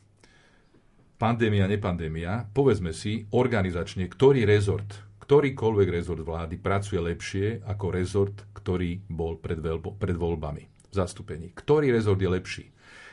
Pandémia, 1.16 1.71
nepandémia, 1.71 2.50
povedzme 2.50 2.90
si 2.90 3.30
organizačne, 3.30 4.11
ktorý 4.11 4.42
rezort, 4.42 4.90
ktorýkoľvek 5.23 5.88
rezort 5.94 6.26
vlády 6.26 6.59
pracuje 6.59 6.99
lepšie 6.99 7.62
ako 7.62 7.87
rezort, 7.94 8.37
ktorý 8.59 9.06
bol 9.06 9.38
pred, 9.38 9.62
pred 10.02 10.16
voľbami 10.18 10.64
v 10.66 10.94
zastúpení. 10.94 11.54
Ktorý 11.54 11.94
rezort 11.94 12.18
je 12.18 12.26
lepší? 12.26 12.66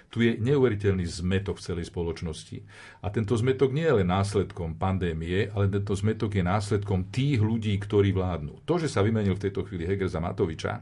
Tu 0.10 0.26
je 0.26 0.42
neuveriteľný 0.42 1.06
zmetok 1.06 1.62
v 1.62 1.66
celej 1.70 1.86
spoločnosti. 1.94 2.58
A 3.06 3.14
tento 3.14 3.38
zmetok 3.38 3.70
nie 3.70 3.86
je 3.86 4.02
len 4.02 4.10
následkom 4.10 4.74
pandémie, 4.74 5.54
ale 5.54 5.70
tento 5.70 5.94
zmetok 5.94 6.34
je 6.34 6.44
následkom 6.44 7.14
tých 7.14 7.38
ľudí, 7.38 7.78
ktorí 7.78 8.10
vládnu. 8.10 8.66
To, 8.66 8.82
že 8.82 8.90
sa 8.90 9.06
vymenil 9.06 9.38
v 9.38 9.44
tejto 9.48 9.62
chvíli 9.70 9.86
Heger 9.86 10.10
za 10.10 10.18
Matoviča, 10.18 10.82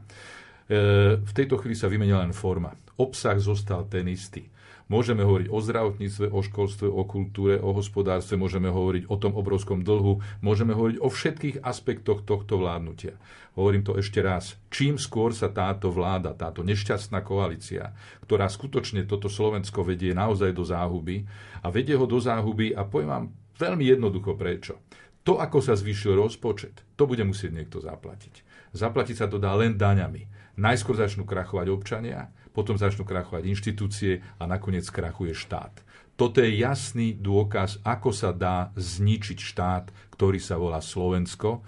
v 1.20 1.32
tejto 1.36 1.60
chvíli 1.60 1.76
sa 1.76 1.92
vymenila 1.92 2.24
len 2.24 2.32
forma. 2.32 2.72
Obsah 2.96 3.36
zostal 3.36 3.84
ten 3.92 4.08
istý. 4.08 4.48
Môžeme 4.88 5.20
hovoriť 5.20 5.52
o 5.52 5.60
zdravotníctve, 5.60 6.32
o 6.32 6.40
školstve, 6.40 6.88
o 6.88 7.04
kultúre, 7.04 7.60
o 7.60 7.76
hospodárstve, 7.76 8.40
môžeme 8.40 8.72
hovoriť 8.72 9.12
o 9.12 9.20
tom 9.20 9.36
obrovskom 9.36 9.84
dlhu, 9.84 10.24
môžeme 10.40 10.72
hovoriť 10.72 10.96
o 11.04 11.12
všetkých 11.12 11.56
aspektoch 11.60 12.24
tohto 12.24 12.56
vládnutia. 12.56 13.20
Hovorím 13.52 13.84
to 13.84 14.00
ešte 14.00 14.24
raz. 14.24 14.56
Čím 14.72 14.96
skôr 14.96 15.36
sa 15.36 15.52
táto 15.52 15.92
vláda, 15.92 16.32
táto 16.32 16.64
nešťastná 16.64 17.20
koalícia, 17.20 17.92
ktorá 18.24 18.48
skutočne 18.48 19.04
toto 19.04 19.28
Slovensko 19.28 19.84
vedie 19.84 20.16
naozaj 20.16 20.56
do 20.56 20.64
záhuby 20.64 21.28
a 21.60 21.68
vedie 21.68 21.92
ho 21.92 22.08
do 22.08 22.16
záhuby 22.16 22.72
a 22.72 22.88
poviem 22.88 23.12
vám 23.12 23.26
veľmi 23.60 23.84
jednoducho 23.92 24.40
prečo. 24.40 24.80
To, 25.28 25.36
ako 25.36 25.60
sa 25.60 25.76
zvýšil 25.76 26.16
rozpočet, 26.16 26.80
to 26.96 27.04
bude 27.04 27.20
musieť 27.28 27.52
niekto 27.52 27.84
zaplatiť. 27.84 28.40
Zaplatiť 28.72 29.16
sa 29.20 29.26
to 29.28 29.36
dá 29.36 29.52
len 29.52 29.76
daňami. 29.76 30.24
Najskôr 30.56 30.96
začnú 30.96 31.28
krachovať 31.28 31.68
občania, 31.68 32.32
potom 32.58 32.74
začnú 32.74 33.06
krachovať 33.06 33.46
inštitúcie 33.46 34.18
a 34.42 34.50
nakoniec 34.50 34.82
krachuje 34.90 35.30
štát. 35.30 35.70
Toto 36.18 36.42
je 36.42 36.50
jasný 36.58 37.14
dôkaz, 37.14 37.78
ako 37.86 38.10
sa 38.10 38.34
dá 38.34 38.74
zničiť 38.74 39.38
štát, 39.38 39.94
ktorý 40.10 40.42
sa 40.42 40.58
volá 40.58 40.82
Slovensko. 40.82 41.62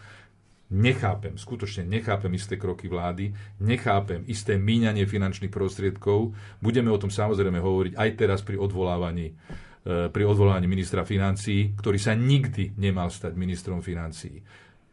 Nechápem, 0.75 1.38
skutočne 1.38 1.87
nechápem 1.87 2.35
isté 2.35 2.59
kroky 2.59 2.90
vlády, 2.90 3.30
nechápem 3.62 4.26
isté 4.26 4.59
míňanie 4.59 5.06
finančných 5.06 5.54
prostriedkov. 5.54 6.35
Budeme 6.59 6.90
o 6.90 6.99
tom 6.99 7.14
samozrejme 7.14 7.62
hovoriť 7.62 7.94
aj 7.94 8.11
teraz 8.18 8.42
pri 8.42 8.59
odvolávaní 8.59 9.30
e, 9.30 10.11
pri 10.11 10.23
odvolávaní 10.26 10.66
ministra 10.66 11.06
financií, 11.06 11.70
ktorý 11.78 11.99
sa 12.02 12.18
nikdy 12.18 12.75
nemal 12.75 13.06
stať 13.11 13.38
ministrom 13.38 13.78
financií. 13.78 14.42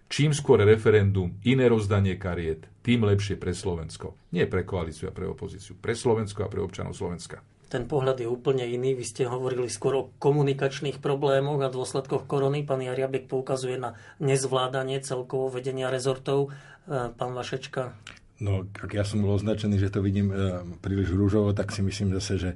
Čím 0.07 0.31
skôr 0.31 0.63
referendum, 0.63 1.35
iné 1.43 1.67
rozdanie 1.67 2.15
kariet, 2.15 2.63
tým 2.79 3.03
lepšie 3.03 3.35
pre 3.35 3.51
Slovensko. 3.51 4.15
Nie 4.31 4.47
pre 4.47 4.63
koalíciu 4.63 5.11
a 5.11 5.15
pre 5.15 5.27
opozíciu, 5.27 5.75
pre 5.75 5.91
Slovensko 5.91 6.47
a 6.47 6.51
pre 6.51 6.63
občanov 6.63 6.95
Slovenska. 6.95 7.43
Ten 7.67 7.83
pohľad 7.83 8.23
je 8.23 8.31
úplne 8.31 8.63
iný. 8.63 8.95
Vy 8.95 9.03
ste 9.03 9.23
hovorili 9.27 9.67
skôr 9.67 9.93
o 9.99 10.07
komunikačných 10.23 11.03
problémoch 11.03 11.59
a 11.59 11.67
dôsledkoch 11.67 12.23
korony. 12.23 12.63
Pán 12.63 12.79
Jariabek 12.79 13.27
poukazuje 13.27 13.75
na 13.75 13.99
nezvládanie 14.23 15.03
celkovo 15.03 15.51
vedenia 15.51 15.91
rezortov. 15.91 16.55
E, 16.87 17.11
pán 17.11 17.35
Vašečka? 17.35 17.91
No, 18.39 18.63
ak 18.63 18.91
ja 18.95 19.03
som 19.03 19.19
bol 19.19 19.35
označený, 19.35 19.83
že 19.83 19.91
to 19.91 19.99
vidím 19.99 20.31
e, 20.31 20.63
príliš 20.79 21.11
rúžovo, 21.11 21.51
tak 21.51 21.75
si 21.75 21.83
myslím 21.83 22.15
zase, 22.15 22.39
že, 22.39 22.51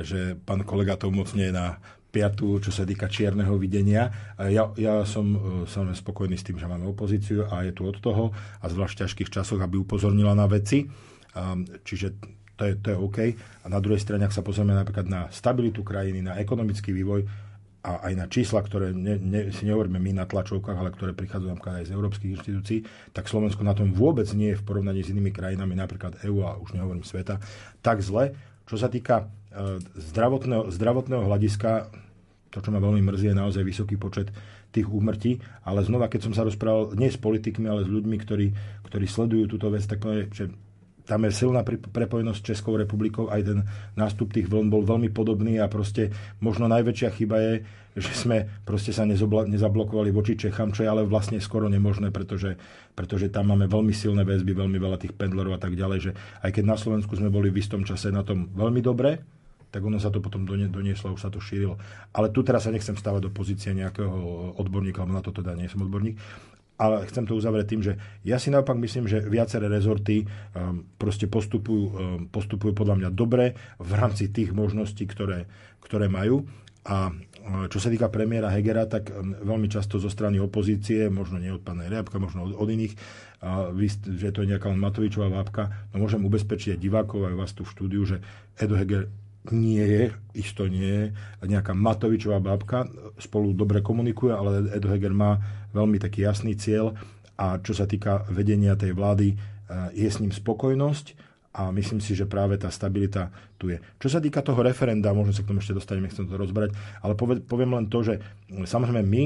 že 0.00 0.32
pán 0.32 0.64
kolega 0.64 0.96
to 0.96 1.12
umocňuje 1.12 1.52
na 1.52 1.76
piatu, 2.14 2.62
čo 2.62 2.70
sa 2.70 2.86
týka 2.86 3.10
čierneho 3.10 3.58
videnia. 3.58 4.14
Ja, 4.38 4.70
ja 4.78 5.02
som 5.02 5.26
e, 5.34 5.38
samozrejme 5.66 5.98
spokojný 5.98 6.36
s 6.38 6.46
tým, 6.46 6.62
že 6.62 6.70
máme 6.70 6.86
opozíciu 6.86 7.50
a 7.50 7.66
je 7.66 7.74
tu 7.74 7.82
od 7.82 7.98
toho 7.98 8.30
a 8.62 8.64
zvlášť 8.70 8.94
v 8.94 9.00
ťažkých 9.02 9.30
časoch, 9.34 9.58
aby 9.58 9.82
upozornila 9.82 10.38
na 10.38 10.46
veci. 10.46 10.86
Čiže 11.82 12.06
to 12.54 12.62
je, 12.70 12.74
to 12.78 12.94
je 12.94 12.96
OK. 12.96 13.18
A 13.34 13.66
na 13.66 13.82
druhej 13.82 13.98
strane, 13.98 14.22
ak 14.22 14.34
sa 14.34 14.46
pozrieme 14.46 14.74
napríklad 14.74 15.10
na 15.10 15.26
stabilitu 15.34 15.82
krajiny, 15.82 16.22
na 16.22 16.38
ekonomický 16.38 16.94
vývoj 16.94 17.26
a 17.84 18.08
aj 18.08 18.12
na 18.16 18.26
čísla, 18.30 18.64
ktoré 18.64 18.96
ne, 18.96 19.20
ne, 19.20 19.52
si 19.52 19.68
nehovoríme 19.68 20.00
my 20.00 20.10
na 20.16 20.24
tlačovkách, 20.24 20.78
ale 20.78 20.94
ktoré 20.94 21.12
prichádzajú 21.12 21.50
napríklad 21.52 21.84
aj 21.84 21.86
z 21.90 21.92
európskych 21.92 22.32
inštitúcií, 22.40 22.78
tak 23.12 23.28
Slovensko 23.28 23.60
na 23.60 23.76
tom 23.76 23.92
vôbec 23.92 24.24
nie 24.32 24.56
je 24.56 24.58
v 24.62 24.64
porovnaní 24.64 25.04
s 25.04 25.12
inými 25.12 25.28
krajinami, 25.34 25.76
napríklad 25.76 26.16
EÚ 26.24 26.48
a 26.48 26.56
už 26.56 26.72
nehovorím 26.72 27.04
sveta, 27.04 27.36
tak 27.84 28.00
zle. 28.00 28.32
Čo 28.64 28.80
sa 28.80 28.88
týka 28.88 29.28
e, 29.52 29.84
zdravotného, 30.00 30.72
zdravotného 30.72 31.28
hľadiska, 31.28 31.92
to, 32.54 32.62
čo 32.62 32.70
ma 32.70 32.78
veľmi 32.78 33.02
mrzí, 33.02 33.34
je 33.34 33.36
naozaj 33.36 33.66
vysoký 33.66 33.98
počet 33.98 34.30
tých 34.70 34.86
úmrtí, 34.86 35.42
ale 35.66 35.82
znova, 35.82 36.06
keď 36.06 36.30
som 36.30 36.32
sa 36.38 36.46
rozprával 36.46 36.94
nie 36.94 37.10
s 37.10 37.18
politikmi, 37.18 37.66
ale 37.66 37.82
s 37.82 37.90
ľuďmi, 37.90 38.16
ktorí, 38.22 38.46
ktorí 38.86 39.06
sledujú 39.10 39.58
túto 39.58 39.74
vec, 39.74 39.82
tak 39.82 39.98
povie, 39.98 40.30
že 40.30 40.54
tam 41.04 41.20
je 41.28 41.36
silná 41.36 41.60
prepojenosť 41.66 42.40
s 42.40 42.48
Českou 42.54 42.80
republikou, 42.80 43.28
aj 43.28 43.42
ten 43.44 43.58
nástup 43.92 44.32
tých 44.32 44.48
vln 44.48 44.72
bol 44.72 44.88
veľmi 44.88 45.12
podobný 45.12 45.60
a 45.60 45.68
proste 45.68 46.08
možno 46.40 46.64
najväčšia 46.64 47.08
chyba 47.12 47.36
je, 47.44 47.54
že 48.00 48.12
sme 48.16 48.48
proste 48.64 48.90
sa 48.90 49.04
nezablokovali 49.04 50.08
voči 50.08 50.34
Čechám, 50.34 50.72
čo 50.72 50.82
je 50.82 50.88
ale 50.88 51.04
vlastne 51.04 51.44
skoro 51.44 51.68
nemožné, 51.68 52.08
pretože, 52.08 52.56
pretože 52.96 53.28
tam 53.28 53.52
máme 53.52 53.68
veľmi 53.68 53.92
silné 53.92 54.24
väzby, 54.24 54.56
veľmi 54.56 54.80
veľa 54.80 54.96
tých 54.96 55.12
pendlerov 55.12 55.54
a 55.54 55.60
tak 55.60 55.76
ďalej, 55.76 55.98
že 56.00 56.10
aj 56.40 56.50
keď 56.56 56.64
na 56.64 56.76
Slovensku 56.80 57.12
sme 57.20 57.28
boli 57.28 57.52
v 57.52 57.60
istom 57.60 57.84
čase 57.84 58.08
na 58.08 58.24
tom 58.24 58.48
veľmi 58.56 58.80
dobre, 58.80 59.20
tak 59.74 59.82
ono 59.82 59.98
sa 59.98 60.14
to 60.14 60.22
potom 60.22 60.46
donieslo 60.46 61.18
už 61.18 61.26
sa 61.26 61.34
to 61.34 61.42
šírilo. 61.42 61.74
Ale 62.14 62.30
tu 62.30 62.46
teraz 62.46 62.62
sa 62.62 62.70
nechcem 62.70 62.94
stávať 62.94 63.26
do 63.26 63.34
pozície 63.34 63.74
nejakého 63.74 64.54
odborníka, 64.54 65.02
alebo 65.02 65.18
na 65.18 65.24
to 65.26 65.34
teda 65.34 65.58
nie 65.58 65.66
som 65.66 65.82
odborník, 65.82 66.14
ale 66.78 67.02
chcem 67.10 67.26
to 67.26 67.34
uzavrieť 67.34 67.66
tým, 67.66 67.82
že 67.82 67.98
ja 68.22 68.38
si 68.38 68.54
naopak 68.54 68.78
myslím, 68.78 69.10
že 69.10 69.22
viaceré 69.26 69.66
rezorty 69.66 70.22
um, 70.22 70.86
proste 70.94 71.26
postupujú, 71.26 71.84
um, 71.90 71.94
postupujú 72.30 72.70
podľa 72.70 73.02
mňa 73.02 73.10
dobre 73.10 73.58
v 73.82 73.90
rámci 73.98 74.30
tých 74.30 74.54
možností, 74.54 75.10
ktoré, 75.10 75.50
ktoré 75.82 76.06
majú. 76.06 76.46
A 76.84 77.10
čo 77.68 77.76
sa 77.76 77.92
týka 77.92 78.08
premiéra 78.08 78.48
Hegera, 78.48 78.88
tak 78.88 79.12
veľmi 79.20 79.68
často 79.68 80.00
zo 80.00 80.08
strany 80.08 80.40
opozície, 80.40 81.12
možno 81.12 81.36
nie 81.36 81.52
od 81.52 81.60
pána 81.60 81.84
Riabka, 81.92 82.16
možno 82.16 82.48
od, 82.48 82.56
od 82.56 82.68
iných, 82.72 82.96
že 84.16 84.32
to 84.32 84.44
je 84.44 84.56
nejaká 84.56 84.72
Matovičová 84.72 85.28
vápka, 85.28 85.88
no 85.92 86.00
môžem 86.00 86.24
ubezpečiť 86.24 86.80
divákov, 86.80 87.28
aj 87.28 87.36
vás 87.36 87.52
tu 87.52 87.68
v 87.68 87.72
štúdiu, 87.76 88.02
že 88.08 88.24
Edo 88.56 88.80
Heger 88.80 89.12
nie 89.52 89.84
je, 89.84 90.04
isto 90.32 90.64
nie 90.64 90.88
je 90.88 91.04
nejaká 91.44 91.76
Matovičová 91.76 92.40
bábka, 92.40 92.88
spolu 93.20 93.52
dobre 93.52 93.84
komunikuje, 93.84 94.32
ale 94.32 94.72
Edo 94.72 94.88
Heger 94.88 95.12
má 95.12 95.36
veľmi 95.76 96.00
taký 96.00 96.24
jasný 96.24 96.56
cieľ 96.56 96.96
a 97.36 97.60
čo 97.60 97.76
sa 97.76 97.84
týka 97.84 98.24
vedenia 98.32 98.72
tej 98.72 98.96
vlády, 98.96 99.36
je 99.92 100.08
s 100.08 100.22
ním 100.22 100.32
spokojnosť 100.32 101.06
a 101.54 101.68
myslím 101.70 102.00
si, 102.00 102.16
že 102.16 102.24
práve 102.24 102.56
tá 102.56 102.72
stabilita 102.72 103.28
tu 103.60 103.68
je. 103.68 103.78
Čo 104.00 104.16
sa 104.16 104.20
týka 104.22 104.40
toho 104.40 104.64
referenda, 104.64 105.12
možno 105.12 105.36
sa 105.36 105.44
k 105.44 105.52
tomu 105.52 105.60
ešte 105.60 105.76
dostaneme, 105.76 106.08
chcem 106.08 106.24
to 106.24 106.40
rozbrať, 106.40 106.72
ale 107.04 107.12
poviem 107.44 107.74
len 107.76 107.86
to, 107.92 108.00
že 108.00 108.24
samozrejme 108.48 109.04
my 109.04 109.24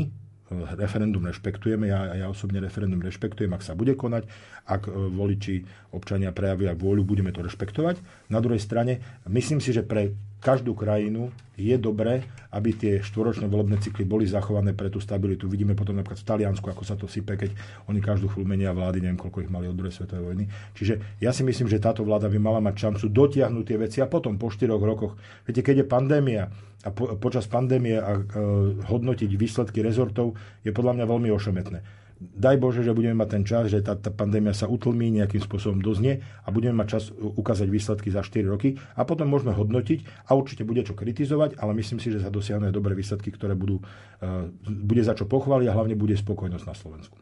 referendum 0.50 1.24
rešpektujeme, 1.28 1.88
ja, 1.88 2.16
ja 2.16 2.26
osobne 2.28 2.60
referendum 2.60 3.00
rešpektujem, 3.04 3.52
ak 3.52 3.64
sa 3.64 3.76
bude 3.76 3.92
konať, 3.92 4.24
ak 4.64 4.88
eh, 4.88 4.92
voliči, 4.92 5.54
občania 5.92 6.32
prejavia 6.32 6.72
vôľu, 6.72 7.04
budeme 7.04 7.32
to 7.32 7.44
rešpektovať. 7.44 8.28
Na 8.32 8.40
druhej 8.40 8.60
strane, 8.60 9.24
myslím 9.28 9.60
si, 9.60 9.72
že 9.72 9.84
pre 9.84 10.16
každú 10.38 10.74
krajinu 10.78 11.34
je 11.58 11.74
dobré, 11.74 12.22
aby 12.54 12.70
tie 12.70 12.92
štvoročné 13.02 13.50
volebné 13.50 13.82
cykly 13.82 14.06
boli 14.06 14.24
zachované 14.24 14.70
pre 14.72 14.88
tú 14.88 15.02
stabilitu. 15.02 15.50
Vidíme 15.50 15.74
potom 15.74 15.98
napríklad 15.98 16.22
v 16.22 16.28
Taliansku, 16.30 16.66
ako 16.70 16.86
sa 16.86 16.94
to 16.94 17.10
sype, 17.10 17.34
keď 17.34 17.50
oni 17.90 17.98
každú 17.98 18.30
chvíľu 18.30 18.46
menia 18.46 18.70
vlády, 18.70 19.02
neviem 19.02 19.18
koľko 19.18 19.42
ich 19.42 19.50
mali 19.50 19.66
od 19.66 19.74
druhej 19.74 19.92
svetovej 19.92 20.24
vojny. 20.24 20.44
Čiže 20.78 21.18
ja 21.18 21.34
si 21.34 21.42
myslím, 21.42 21.66
že 21.66 21.82
táto 21.82 22.06
vláda 22.06 22.30
by 22.30 22.38
mala 22.38 22.62
mať 22.62 22.88
šancu 22.88 23.10
dotiahnuť 23.10 23.64
tie 23.66 23.78
veci 23.78 23.98
a 23.98 24.06
potom 24.06 24.38
po 24.38 24.48
štyroch 24.48 24.80
rokoch, 24.80 25.18
viete, 25.44 25.66
keď 25.66 25.82
je 25.82 25.86
pandémia 25.90 26.42
a 26.86 26.94
po, 26.94 27.18
počas 27.18 27.50
pandémie 27.50 27.98
a, 27.98 28.22
e, 28.22 28.38
hodnotiť 28.86 29.30
výsledky 29.34 29.82
rezortov 29.82 30.38
je 30.62 30.70
podľa 30.70 31.02
mňa 31.02 31.04
veľmi 31.10 31.28
ošemetné 31.34 31.78
daj 32.18 32.58
Bože, 32.58 32.82
že 32.82 32.90
budeme 32.90 33.14
mať 33.14 33.28
ten 33.38 33.44
čas, 33.46 33.70
že 33.70 33.78
tá, 33.78 33.94
tá 33.94 34.10
pandémia 34.10 34.50
sa 34.50 34.66
utlmí, 34.66 35.14
nejakým 35.14 35.38
spôsobom 35.38 35.78
doznie 35.78 36.18
a 36.42 36.48
budeme 36.50 36.74
mať 36.74 36.86
čas 36.90 37.04
ukázať 37.14 37.70
výsledky 37.70 38.10
za 38.10 38.26
4 38.26 38.42
roky 38.50 38.74
a 38.98 39.06
potom 39.06 39.30
môžeme 39.30 39.54
hodnotiť 39.54 40.26
a 40.26 40.34
určite 40.34 40.66
bude 40.66 40.82
čo 40.82 40.98
kritizovať, 40.98 41.62
ale 41.62 41.78
myslím 41.78 42.02
si, 42.02 42.10
že 42.10 42.18
sa 42.18 42.34
dosiahne 42.34 42.74
dobré 42.74 42.98
výsledky, 42.98 43.30
ktoré 43.30 43.54
budú, 43.54 43.78
uh, 43.78 44.50
bude 44.66 45.02
za 45.06 45.14
čo 45.14 45.30
pochváliť 45.30 45.70
a 45.70 45.76
hlavne 45.78 45.94
bude 45.94 46.18
spokojnosť 46.18 46.64
na 46.66 46.74
Slovensku. 46.74 47.16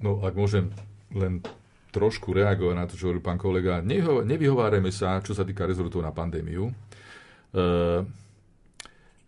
No, 0.00 0.24
ak 0.24 0.32
môžem 0.32 0.72
len 1.12 1.44
trošku 1.94 2.34
reagovať 2.34 2.74
na 2.74 2.84
to, 2.90 2.98
čo 2.98 3.06
hovorí 3.06 3.22
pán 3.22 3.38
kolega. 3.38 3.78
Neho, 3.78 4.26
nevyhovárajme 4.26 4.90
sa, 4.90 5.22
čo 5.22 5.30
sa 5.30 5.46
týka 5.46 5.62
rezortov 5.62 6.02
na 6.02 6.10
pandémiu. 6.10 6.74
Uh, 7.54 8.02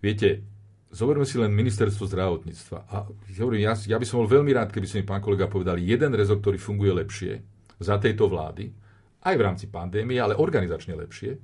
viete, 0.03 0.42
zoberme 0.97 1.29
si 1.29 1.37
len 1.37 1.53
ministerstvo 1.53 2.09
zdravotníctva. 2.09 2.79
A 2.89 3.05
hovorím, 3.37 3.69
ja, 3.69 3.77
ja 3.77 4.01
by 4.01 4.07
som 4.09 4.25
bol 4.25 4.33
veľmi 4.33 4.57
rád, 4.57 4.73
keby 4.73 4.89
si 4.89 4.97
mi 4.97 5.05
pán 5.05 5.21
kolega 5.21 5.45
povedali 5.45 5.85
jeden 5.85 6.17
rezort, 6.17 6.41
ktorý 6.41 6.57
funguje 6.57 6.93
lepšie 7.05 7.33
za 7.77 8.01
tejto 8.01 8.33
vlády, 8.33 8.73
aj 9.29 9.35
v 9.37 9.45
rámci 9.45 9.67
pandémie, 9.69 10.17
ale 10.17 10.39
organizačne 10.39 10.97
lepšie, 10.97 11.37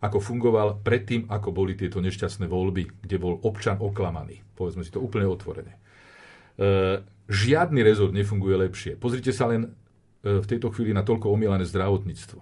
ako 0.00 0.22
fungoval 0.22 0.80
predtým, 0.80 1.26
ako 1.28 1.50
boli 1.50 1.74
tieto 1.74 1.98
nešťastné 1.98 2.46
voľby, 2.46 3.04
kde 3.04 3.16
bol 3.18 3.36
občan 3.44 3.82
oklamaný. 3.82 4.40
Povedzme 4.54 4.86
si 4.86 4.94
to 4.94 5.02
úplne 5.02 5.28
otvorene. 5.28 5.76
E, 5.76 5.78
žiadny 7.28 7.84
rezort 7.84 8.16
nefunguje 8.16 8.56
lepšie. 8.68 8.92
Pozrite 8.96 9.34
sa 9.34 9.50
len 9.50 9.68
e, 9.68 9.70
v 10.40 10.46
tejto 10.48 10.72
chvíli 10.72 10.96
na 10.96 11.04
toľko 11.04 11.28
omielané 11.28 11.68
zdravotníctvo. 11.68 12.40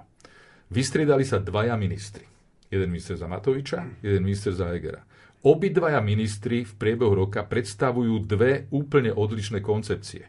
Vystriedali 0.71 1.27
sa 1.27 1.43
dvaja 1.43 1.75
ministri. 1.75 2.27
Jeden 2.69 2.93
minister 2.93 3.17
za 3.17 3.27
Matoviča, 3.27 4.05
jeden 4.05 4.23
minister 4.23 4.53
za 4.53 4.71
Egera. 4.71 5.03
Obidvaja 5.49 6.05
ministri 6.05 6.61
v 6.69 6.77
priebehu 6.77 7.25
roka 7.25 7.41
predstavujú 7.41 8.29
dve 8.29 8.69
úplne 8.69 9.17
odlišné 9.17 9.65
koncepcie. 9.65 10.29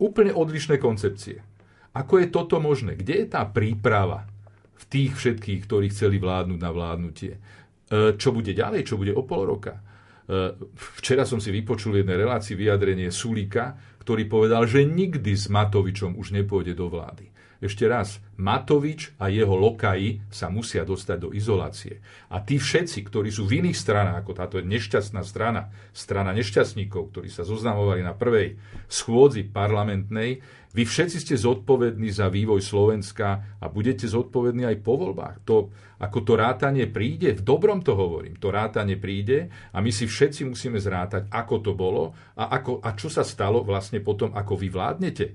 Úplne 0.00 0.32
odlišné 0.32 0.80
koncepcie. 0.80 1.44
Ako 1.92 2.24
je 2.24 2.32
toto 2.32 2.56
možné? 2.56 2.96
Kde 2.96 3.20
je 3.20 3.26
tá 3.28 3.44
príprava 3.44 4.24
v 4.80 4.84
tých 4.88 5.12
všetkých, 5.12 5.68
ktorí 5.68 5.92
chceli 5.92 6.16
vládnuť 6.16 6.56
na 6.56 6.70
vládnutie? 6.72 7.32
E, 7.36 7.40
čo 8.16 8.32
bude 8.32 8.56
ďalej? 8.56 8.88
Čo 8.88 8.96
bude 8.96 9.12
o 9.12 9.28
pol 9.28 9.44
roka? 9.44 9.76
E, 9.76 10.56
včera 10.96 11.28
som 11.28 11.36
si 11.36 11.52
vypočul 11.52 12.00
jednej 12.00 12.16
relácii 12.16 12.56
vyjadrenie 12.56 13.12
Sulíka, 13.12 13.76
ktorý 14.00 14.24
povedal, 14.24 14.64
že 14.64 14.88
nikdy 14.88 15.36
s 15.36 15.52
Matovičom 15.52 16.16
už 16.16 16.32
nepôjde 16.32 16.72
do 16.72 16.88
vlády. 16.88 17.28
Ešte 17.62 17.86
raz, 17.86 18.18
Matovič 18.34 19.14
a 19.18 19.30
jeho 19.30 19.54
lokaji 19.54 20.26
sa 20.30 20.50
musia 20.50 20.82
dostať 20.82 21.18
do 21.18 21.30
izolácie. 21.30 22.02
A 22.30 22.42
tí 22.42 22.58
všetci, 22.58 23.06
ktorí 23.06 23.30
sú 23.30 23.46
v 23.46 23.62
iných 23.62 23.78
stranách, 23.78 24.26
ako 24.26 24.32
táto 24.34 24.56
nešťastná 24.58 25.22
strana, 25.22 25.70
strana 25.94 26.34
nešťastníkov, 26.34 27.14
ktorí 27.14 27.30
sa 27.30 27.46
zoznamovali 27.46 28.02
na 28.02 28.12
prvej 28.14 28.58
schôdzi 28.90 29.46
parlamentnej, 29.46 30.42
vy 30.74 30.82
všetci 30.82 31.18
ste 31.22 31.34
zodpovední 31.38 32.10
za 32.10 32.26
vývoj 32.26 32.58
Slovenska 32.58 33.54
a 33.62 33.70
budete 33.70 34.10
zodpovední 34.10 34.66
aj 34.66 34.82
po 34.82 34.98
voľbách. 34.98 35.46
To, 35.46 35.70
ako 36.02 36.18
to 36.26 36.34
rátanie 36.34 36.90
príde, 36.90 37.38
v 37.38 37.46
dobrom 37.46 37.78
to 37.78 37.94
hovorím, 37.94 38.34
to 38.42 38.50
rátanie 38.50 38.98
príde 38.98 39.54
a 39.70 39.78
my 39.78 39.94
si 39.94 40.10
všetci 40.10 40.42
musíme 40.50 40.82
zrátať, 40.82 41.30
ako 41.30 41.54
to 41.62 41.72
bolo 41.78 42.10
a, 42.34 42.58
ako, 42.58 42.82
a 42.82 42.90
čo 42.98 43.06
sa 43.06 43.22
stalo 43.22 43.62
vlastne 43.62 44.02
potom, 44.02 44.34
ako 44.34 44.58
vy 44.58 44.66
vládnete. 44.74 45.26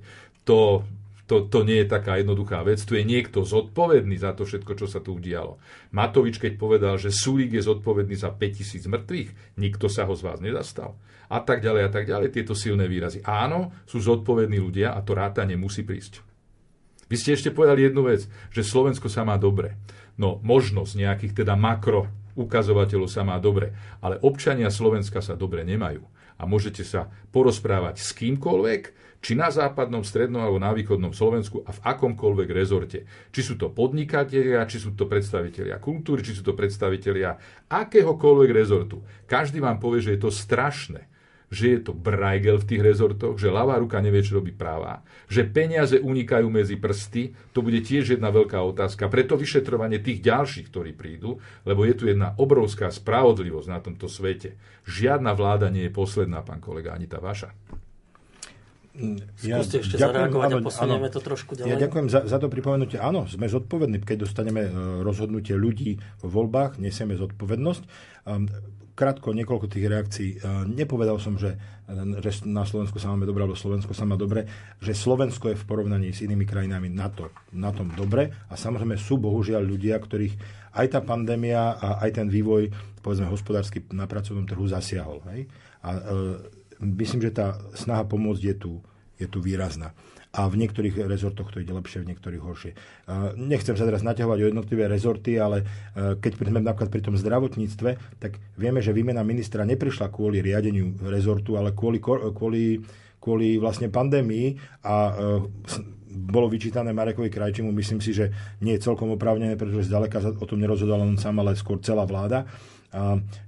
To, 0.44 0.84
to, 1.30 1.46
to 1.46 1.62
nie 1.62 1.86
je 1.86 1.94
taká 1.94 2.18
jednoduchá 2.18 2.66
vec. 2.66 2.82
Tu 2.82 2.98
je 2.98 3.06
niekto 3.06 3.46
zodpovedný 3.46 4.18
za 4.18 4.34
to 4.34 4.50
všetko, 4.50 4.74
čo 4.74 4.90
sa 4.90 4.98
tu 4.98 5.14
udialo. 5.22 5.62
Matovič, 5.94 6.42
keď 6.42 6.58
povedal, 6.58 6.98
že 6.98 7.14
Sulík 7.14 7.54
je 7.54 7.62
zodpovedný 7.62 8.18
za 8.18 8.34
5000 8.34 8.90
mŕtvych, 8.90 9.30
nikto 9.62 9.86
sa 9.86 10.10
ho 10.10 10.18
z 10.18 10.26
vás 10.26 10.42
nezastal. 10.42 10.98
A 11.30 11.46
tak 11.46 11.62
ďalej, 11.62 11.86
a 11.86 11.90
tak 11.94 12.10
ďalej, 12.10 12.34
tieto 12.34 12.58
silné 12.58 12.90
výrazy. 12.90 13.22
Áno, 13.22 13.70
sú 13.86 14.02
zodpovední 14.02 14.58
ľudia 14.58 14.98
a 14.98 15.06
to 15.06 15.14
rátanie 15.14 15.54
musí 15.54 15.86
prísť. 15.86 16.26
Vy 17.06 17.16
ste 17.22 17.38
ešte 17.38 17.54
povedali 17.54 17.86
jednu 17.86 18.10
vec, 18.10 18.26
že 18.50 18.66
Slovensko 18.66 19.06
sa 19.06 19.22
má 19.22 19.38
dobre. 19.38 19.78
No, 20.18 20.42
možnosť 20.42 20.98
nejakých 20.98 21.46
teda 21.46 21.54
makro 21.54 22.10
ukazovateľov 22.34 23.06
sa 23.06 23.22
má 23.22 23.38
dobre, 23.38 23.78
ale 24.02 24.18
občania 24.26 24.74
Slovenska 24.74 25.22
sa 25.22 25.38
dobre 25.38 25.62
nemajú. 25.62 26.02
A 26.40 26.50
môžete 26.50 26.82
sa 26.82 27.14
porozprávať 27.30 28.02
s 28.02 28.10
kýmkoľvek, 28.18 28.82
či 29.20 29.36
na 29.36 29.52
západnom, 29.52 30.04
strednom 30.04 30.40
alebo 30.40 30.60
na 30.60 30.72
východnom 30.72 31.12
Slovensku 31.12 31.64
a 31.68 31.76
v 31.76 31.84
akomkoľvek 31.84 32.50
rezorte. 32.56 33.04
Či 33.36 33.42
sú 33.44 33.54
to 33.60 33.68
podnikatelia, 33.72 34.64
či 34.66 34.80
sú 34.80 34.96
to 34.96 35.06
predstavitelia 35.06 35.76
kultúry, 35.78 36.24
či 36.24 36.36
sú 36.36 36.42
to 36.44 36.56
predstavitelia 36.56 37.36
akéhokoľvek 37.68 38.50
rezortu. 38.56 39.04
Každý 39.28 39.60
vám 39.60 39.78
povie, 39.78 40.00
že 40.00 40.16
je 40.16 40.22
to 40.24 40.32
strašné 40.32 41.10
že 41.50 41.66
je 41.76 41.80
to 41.82 41.98
brajgel 41.98 42.62
v 42.62 42.68
tých 42.70 42.82
rezortoch, 42.86 43.42
že 43.42 43.50
ľavá 43.50 43.82
ruka 43.82 43.98
nevie, 43.98 44.22
čo 44.22 44.38
robí 44.38 44.54
práva, 44.54 45.02
že 45.26 45.50
peniaze 45.50 45.98
unikajú 45.98 46.46
medzi 46.46 46.78
prsty, 46.78 47.34
to 47.52 47.66
bude 47.66 47.82
tiež 47.82 48.18
jedna 48.18 48.30
veľká 48.30 48.62
otázka. 48.62 49.10
Preto 49.10 49.34
vyšetrovanie 49.34 49.98
tých 49.98 50.22
ďalších, 50.22 50.70
ktorí 50.70 50.94
prídu, 50.94 51.42
lebo 51.66 51.84
je 51.90 51.94
tu 51.98 52.06
jedna 52.06 52.38
obrovská 52.38 52.94
spravodlivosť 52.94 53.68
na 53.68 53.82
tomto 53.82 54.06
svete. 54.06 54.62
Žiadna 54.86 55.34
vláda 55.34 55.74
nie 55.74 55.90
je 55.90 55.94
posledná, 55.94 56.46
pán 56.46 56.62
kolega, 56.62 56.94
ani 56.94 57.10
tá 57.10 57.18
vaša. 57.18 57.50
Ja 59.46 59.64
Skúste 59.64 59.80
ešte 59.80 59.96
ďakujem, 59.96 60.12
zareagovať 60.12 60.50
áno, 60.52 60.58
a 60.60 60.66
posunieme 60.68 61.08
áno, 61.08 61.16
to 61.16 61.20
trošku 61.24 61.52
ďalej. 61.56 61.70
Ja 61.72 61.78
ďakujem 61.80 62.08
za, 62.12 62.20
za 62.28 62.38
to 62.38 62.48
pripomenutie. 62.52 62.98
Áno, 63.00 63.26
sme 63.26 63.48
zodpovední, 63.48 64.04
keď 64.04 64.28
dostaneme 64.28 64.68
e, 64.68 64.72
rozhodnutie 65.02 65.56
ľudí 65.56 65.96
v 65.98 66.28
voľbách, 66.28 66.78
nesieme 66.78 67.16
zodpovednosť. 67.16 67.84
Krátko 69.00 69.32
niekoľko 69.32 69.72
tých 69.72 69.86
reakcií. 69.88 70.30
E, 70.36 70.38
nepovedal 70.68 71.24
som, 71.24 71.40
že, 71.40 71.56
že 72.20 72.44
na 72.44 72.68
Slovensku 72.68 73.00
sa 73.00 73.16
máme 73.16 73.24
dobre, 73.24 73.48
alebo 73.48 73.56
Slovensko 73.56 73.96
sa 73.96 74.04
má 74.04 74.20
dobre, 74.20 74.44
že 74.84 74.92
Slovensko 74.92 75.56
je 75.56 75.60
v 75.60 75.64
porovnaní 75.64 76.12
s 76.12 76.20
inými 76.20 76.44
krajinami 76.44 76.92
na, 76.92 77.08
to, 77.08 77.32
na 77.56 77.72
tom 77.72 77.96
dobre 77.96 78.28
a 78.52 78.60
samozrejme 78.60 79.00
sú 79.00 79.16
bohužiaľ 79.16 79.64
ľudia, 79.64 79.96
ktorých 79.96 80.36
aj 80.76 80.88
tá 80.92 81.00
pandémia 81.00 81.80
a 81.80 82.04
aj 82.04 82.20
ten 82.20 82.28
vývoj, 82.28 82.70
povedzme, 83.00 83.32
hospodársky 83.32 83.88
na 83.96 84.04
pracovnom 84.04 84.44
trhu 84.44 84.68
zasiahol. 84.68 85.24
Hej? 85.32 85.48
A 85.80 85.90
e, 85.96 86.02
myslím, 86.84 87.24
že 87.24 87.32
tá 87.36 87.56
snaha 87.76 88.04
pomôcť 88.04 88.44
je 88.52 88.56
tu, 88.56 88.74
je 89.20 89.28
tu 89.28 89.44
výrazná. 89.44 89.92
A 90.30 90.46
v 90.46 90.62
niektorých 90.62 91.10
rezortoch 91.10 91.50
to 91.50 91.58
ide 91.58 91.74
lepšie, 91.74 92.06
v 92.06 92.14
niektorých 92.14 92.42
horšie. 92.42 92.72
Nechcem 93.34 93.74
sa 93.74 93.84
teraz 93.90 94.06
naťahovať 94.06 94.38
o 94.46 94.50
jednotlivé 94.54 94.86
rezorty, 94.86 95.42
ale 95.42 95.66
e, 95.66 96.22
keď 96.22 96.32
sme 96.38 96.62
napríklad 96.62 96.94
pri 96.94 97.02
tom 97.02 97.18
zdravotníctve, 97.18 98.22
tak 98.22 98.38
vieme, 98.54 98.78
že 98.78 98.94
výmena 98.94 99.26
ministra 99.26 99.66
neprišla 99.66 100.14
kvôli 100.14 100.46
riadeniu 100.46 101.02
rezortu, 101.10 101.58
ale 101.58 101.74
kvôli, 101.74 101.98
kvôli, 102.00 102.78
kvôli 103.18 103.58
vlastne 103.58 103.90
pandémii 103.90 104.54
a 104.86 104.96
e, 105.10 105.14
bolo 106.10 106.46
vyčítané 106.46 106.94
Marekovi 106.94 107.34
Krajčimu, 107.34 107.74
myslím 107.74 107.98
si, 107.98 108.14
že 108.14 108.30
nie 108.62 108.78
je 108.78 108.86
celkom 108.86 109.10
oprávnené, 109.14 109.58
pretože 109.58 109.90
zďaleka 109.90 110.38
o 110.42 110.46
tom 110.46 110.62
nerozhodovala 110.62 111.10
on 111.10 111.18
sám, 111.18 111.42
ale 111.42 111.58
skôr 111.58 111.82
celá 111.82 112.06
vláda 112.06 112.46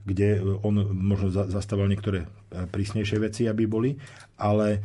kde 0.06 0.38
on 0.62 0.76
možno 0.94 1.34
zastával 1.34 1.90
niektoré 1.90 2.30
e, 2.54 2.66
prísnejšie 2.70 3.18
veci, 3.18 3.50
aby 3.50 3.66
boli, 3.66 3.98
ale 4.38 4.82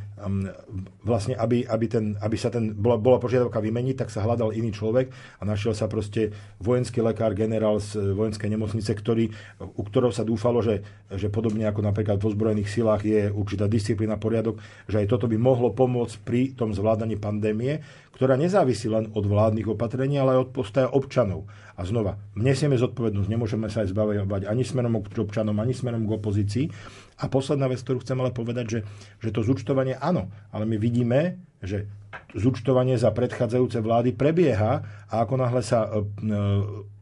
vlastne, 1.04 1.36
aby, 1.36 1.64
aby, 1.64 1.86
ten, 1.88 2.16
aby 2.20 2.36
sa 2.40 2.48
ten, 2.48 2.72
bola, 2.72 2.96
bola 2.96 3.20
požiadavka 3.20 3.60
vymeniť, 3.60 3.96
tak 4.00 4.08
sa 4.08 4.24
hľadal 4.24 4.52
iný 4.52 4.72
človek 4.72 5.12
a 5.40 5.42
našiel 5.44 5.76
sa 5.76 5.88
proste 5.88 6.32
vojenský 6.60 7.04
lekár, 7.04 7.36
generál 7.36 7.80
z 7.80 8.16
vojenskej 8.16 8.48
nemocnice, 8.52 8.92
ktorý, 8.96 9.28
u 9.60 9.82
ktorého 9.84 10.12
sa 10.12 10.24
dúfalo, 10.24 10.64
že, 10.64 10.84
že 11.12 11.28
podobne 11.28 11.68
ako 11.68 11.84
napríklad 11.84 12.16
v 12.16 12.28
ozbrojených 12.32 12.72
silách 12.72 13.02
je 13.04 13.28
určitá 13.28 13.68
disciplína, 13.68 14.16
poriadok, 14.16 14.60
že 14.88 15.04
aj 15.04 15.08
toto 15.12 15.28
by 15.28 15.36
mohlo 15.36 15.72
pomôcť 15.72 16.16
pri 16.24 16.56
tom 16.56 16.72
zvládaní 16.72 17.20
pandémie, 17.20 17.84
ktorá 18.16 18.40
nezávisí 18.40 18.88
len 18.88 19.12
od 19.12 19.28
vládnych 19.28 19.68
opatrení, 19.68 20.16
ale 20.16 20.40
aj 20.40 20.48
od 20.48 20.50
postoja 20.56 20.88
občanov. 20.88 21.44
A 21.76 21.84
znova, 21.84 22.16
nesieme 22.32 22.80
zodpovednosť, 22.80 23.28
nemôžeme 23.28 23.68
sa 23.68 23.84
aj 23.84 23.92
zbavovať 23.92 24.48
ani 24.48 24.64
smerom 24.64 25.04
k 25.04 25.20
občanom, 25.20 25.52
ani 25.60 25.76
smerom 25.76 26.08
k 26.08 26.16
opozícii. 26.16 26.66
A 27.20 27.28
posledná 27.28 27.68
vec, 27.68 27.84
ktorú 27.84 28.00
chcem 28.00 28.16
ale 28.16 28.32
povedať, 28.32 28.66
že, 28.66 28.80
že 29.20 29.30
to 29.36 29.44
zúčtovanie 29.44 30.00
áno, 30.00 30.32
ale 30.48 30.64
my 30.64 30.80
vidíme, 30.80 31.36
že 31.60 31.84
zúčtovanie 32.34 32.98
za 33.00 33.10
predchádzajúce 33.10 33.80
vlády 33.80 34.12
prebieha 34.12 34.84
a 35.08 35.14
ako 35.22 35.34
náhle 35.40 35.62
sa 35.62 35.86
e, 35.86 35.88
e, 35.88 36.36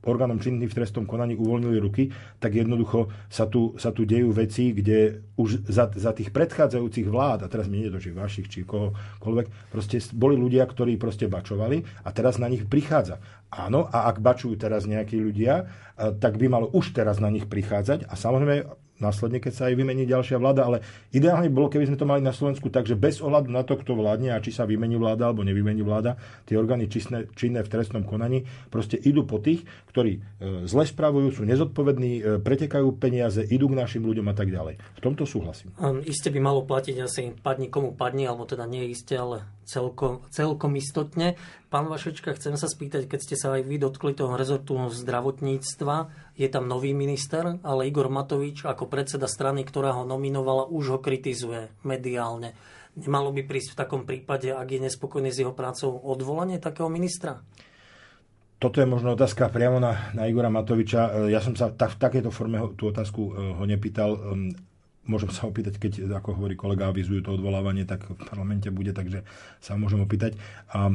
orgánom 0.05 0.37
činným 0.37 0.69
v 0.69 0.77
trestnom 0.77 1.09
konaní 1.09 1.35
uvoľnili 1.35 1.79
ruky, 1.81 2.13
tak 2.39 2.55
jednoducho 2.55 3.09
sa 3.33 3.49
tu, 3.49 3.73
sa 3.81 3.91
tu 3.91 4.05
dejú 4.05 4.31
veci, 4.37 4.77
kde 4.77 5.25
už 5.41 5.65
za, 5.65 5.89
za 5.91 6.13
tých 6.13 6.29
predchádzajúcich 6.31 7.09
vlád, 7.09 7.49
a 7.49 7.51
teraz 7.51 7.67
mi 7.67 7.81
nie 7.81 7.91
či 7.97 8.13
vašich, 8.13 8.47
či 8.53 8.69
kohokoľvek, 8.69 9.73
proste 9.73 9.97
boli 10.13 10.37
ľudia, 10.37 10.69
ktorí 10.69 11.01
proste 11.01 11.25
bačovali 11.25 12.05
a 12.05 12.09
teraz 12.13 12.37
na 12.37 12.53
nich 12.53 12.69
prichádza. 12.69 13.19
Áno, 13.49 13.89
a 13.89 14.11
ak 14.13 14.21
bačujú 14.21 14.61
teraz 14.61 14.85
nejakí 14.85 15.17
ľudia, 15.17 15.71
tak 15.97 16.37
by 16.37 16.47
malo 16.51 16.67
už 16.75 16.93
teraz 16.93 17.23
na 17.23 17.31
nich 17.31 17.47
prichádzať 17.47 18.11
a 18.11 18.15
samozrejme 18.19 18.67
následne, 19.05 19.45
keď 19.45 19.53
sa 19.53 19.63
aj 19.69 19.77
vymení 19.77 20.09
ďalšia 20.09 20.41
vláda, 20.41 20.65
ale 20.65 20.81
ideálne 21.13 21.53
bolo, 21.53 21.69
keby 21.69 21.93
sme 21.93 22.01
to 22.01 22.09
mali 22.09 22.25
na 22.25 22.33
Slovensku 22.33 22.73
tak, 22.73 22.89
že 22.89 22.97
bez 22.97 23.21
ohľadu 23.21 23.53
na 23.53 23.61
to, 23.61 23.77
kto 23.77 23.93
vládne 23.93 24.33
a 24.33 24.41
či 24.41 24.57
sa 24.57 24.65
vymení 24.65 24.97
vláda 24.97 25.29
alebo 25.29 25.45
nevymení 25.45 25.85
vláda, 25.85 26.17
tie 26.49 26.57
orgány 26.57 26.89
činné, 26.89 27.29
činné 27.37 27.61
v 27.61 27.69
trestnom 27.69 28.09
konaní 28.09 28.49
proste 28.73 28.97
idú 28.97 29.29
po 29.29 29.37
tých, 29.45 29.69
ktorí 29.93 30.13
e, 30.17 30.21
zle 30.65 30.89
spravujú, 30.89 31.37
sú 31.37 31.43
nezodpovední, 31.45 32.13
e, 32.19 32.23
pretekajú 32.41 32.97
peniaze, 32.97 33.45
idú 33.45 33.69
k 33.69 33.79
našim 33.85 34.01
ľuďom 34.01 34.27
a 34.33 34.35
tak 34.35 34.49
ďalej. 34.49 34.81
V 34.81 35.01
tomto 35.05 35.29
súhlasím. 35.29 35.77
Um, 35.77 36.01
iste 36.01 36.33
by 36.33 36.41
malo 36.41 36.65
platiť 36.65 36.97
asi 37.05 37.37
padni 37.37 37.69
komu 37.69 37.93
padni, 37.93 38.25
alebo 38.25 38.49
teda 38.49 38.65
nie 38.65 38.89
iste, 38.89 39.19
ale 39.19 39.45
celkom, 39.65 40.23
celkom 40.31 40.77
istotne. 40.79 41.35
Pán 41.73 41.91
Vašečka, 41.91 42.37
chcem 42.39 42.55
sa 42.55 42.71
spýtať, 42.71 43.11
keď 43.11 43.21
ste 43.21 43.37
sa 43.41 43.59
aj 43.59 43.67
vy 43.67 43.83
dotkli 43.83 44.15
toho 44.15 44.39
rezortu 44.39 44.79
zdravotníctva, 44.79 45.97
je 46.39 46.49
tam 46.53 46.71
nový 46.71 46.95
minister, 46.95 47.59
ale 47.65 47.89
Igor 47.91 48.13
Matovič 48.13 48.63
ako 48.63 48.87
predseda 48.87 49.27
strany, 49.27 49.67
ktorá 49.67 49.97
ho 49.99 50.07
nominovala, 50.07 50.71
už 50.71 50.85
ho 50.95 50.99
kritizuje 51.03 51.75
mediálne. 51.83 52.55
Nemalo 52.95 53.35
by 53.35 53.43
prísť 53.43 53.75
v 53.75 53.81
takom 53.81 54.03
prípade, 54.07 54.55
ak 54.55 54.69
je 54.71 54.85
nespokojný 54.87 55.35
s 55.35 55.43
jeho 55.43 55.51
prácou, 55.51 55.99
odvolanie 55.99 56.63
takého 56.63 56.87
ministra? 56.87 57.43
Toto 58.63 58.79
je 58.79 58.87
možno 58.87 59.19
otázka 59.19 59.51
priamo 59.51 59.83
na, 59.83 60.15
na 60.15 60.31
Igora 60.31 60.49
Matoviča. 60.49 61.27
Ja 61.27 61.43
som 61.43 61.59
sa 61.59 61.75
tak, 61.75 61.99
v 61.99 62.01
takejto 62.01 62.31
forme 62.31 62.63
ho, 62.63 62.71
tú 62.73 62.89
otázku 62.89 63.23
eh, 63.29 63.61
ho 63.61 63.65
nepýtal. 63.67 64.15
Môžem 65.05 65.29
sa 65.33 65.45
opýtať, 65.45 65.77
keď, 65.77 66.09
ako 66.17 66.41
hovorí 66.41 66.57
kolega, 66.57 66.89
avizujú 66.89 67.21
to 67.21 67.37
odvolávanie, 67.37 67.85
tak 67.85 68.09
v 68.09 68.17
parlamente 68.17 68.73
bude, 68.73 68.97
takže 68.97 69.25
sa 69.61 69.77
môžem 69.77 70.01
opýtať. 70.01 70.37
A 70.73 70.93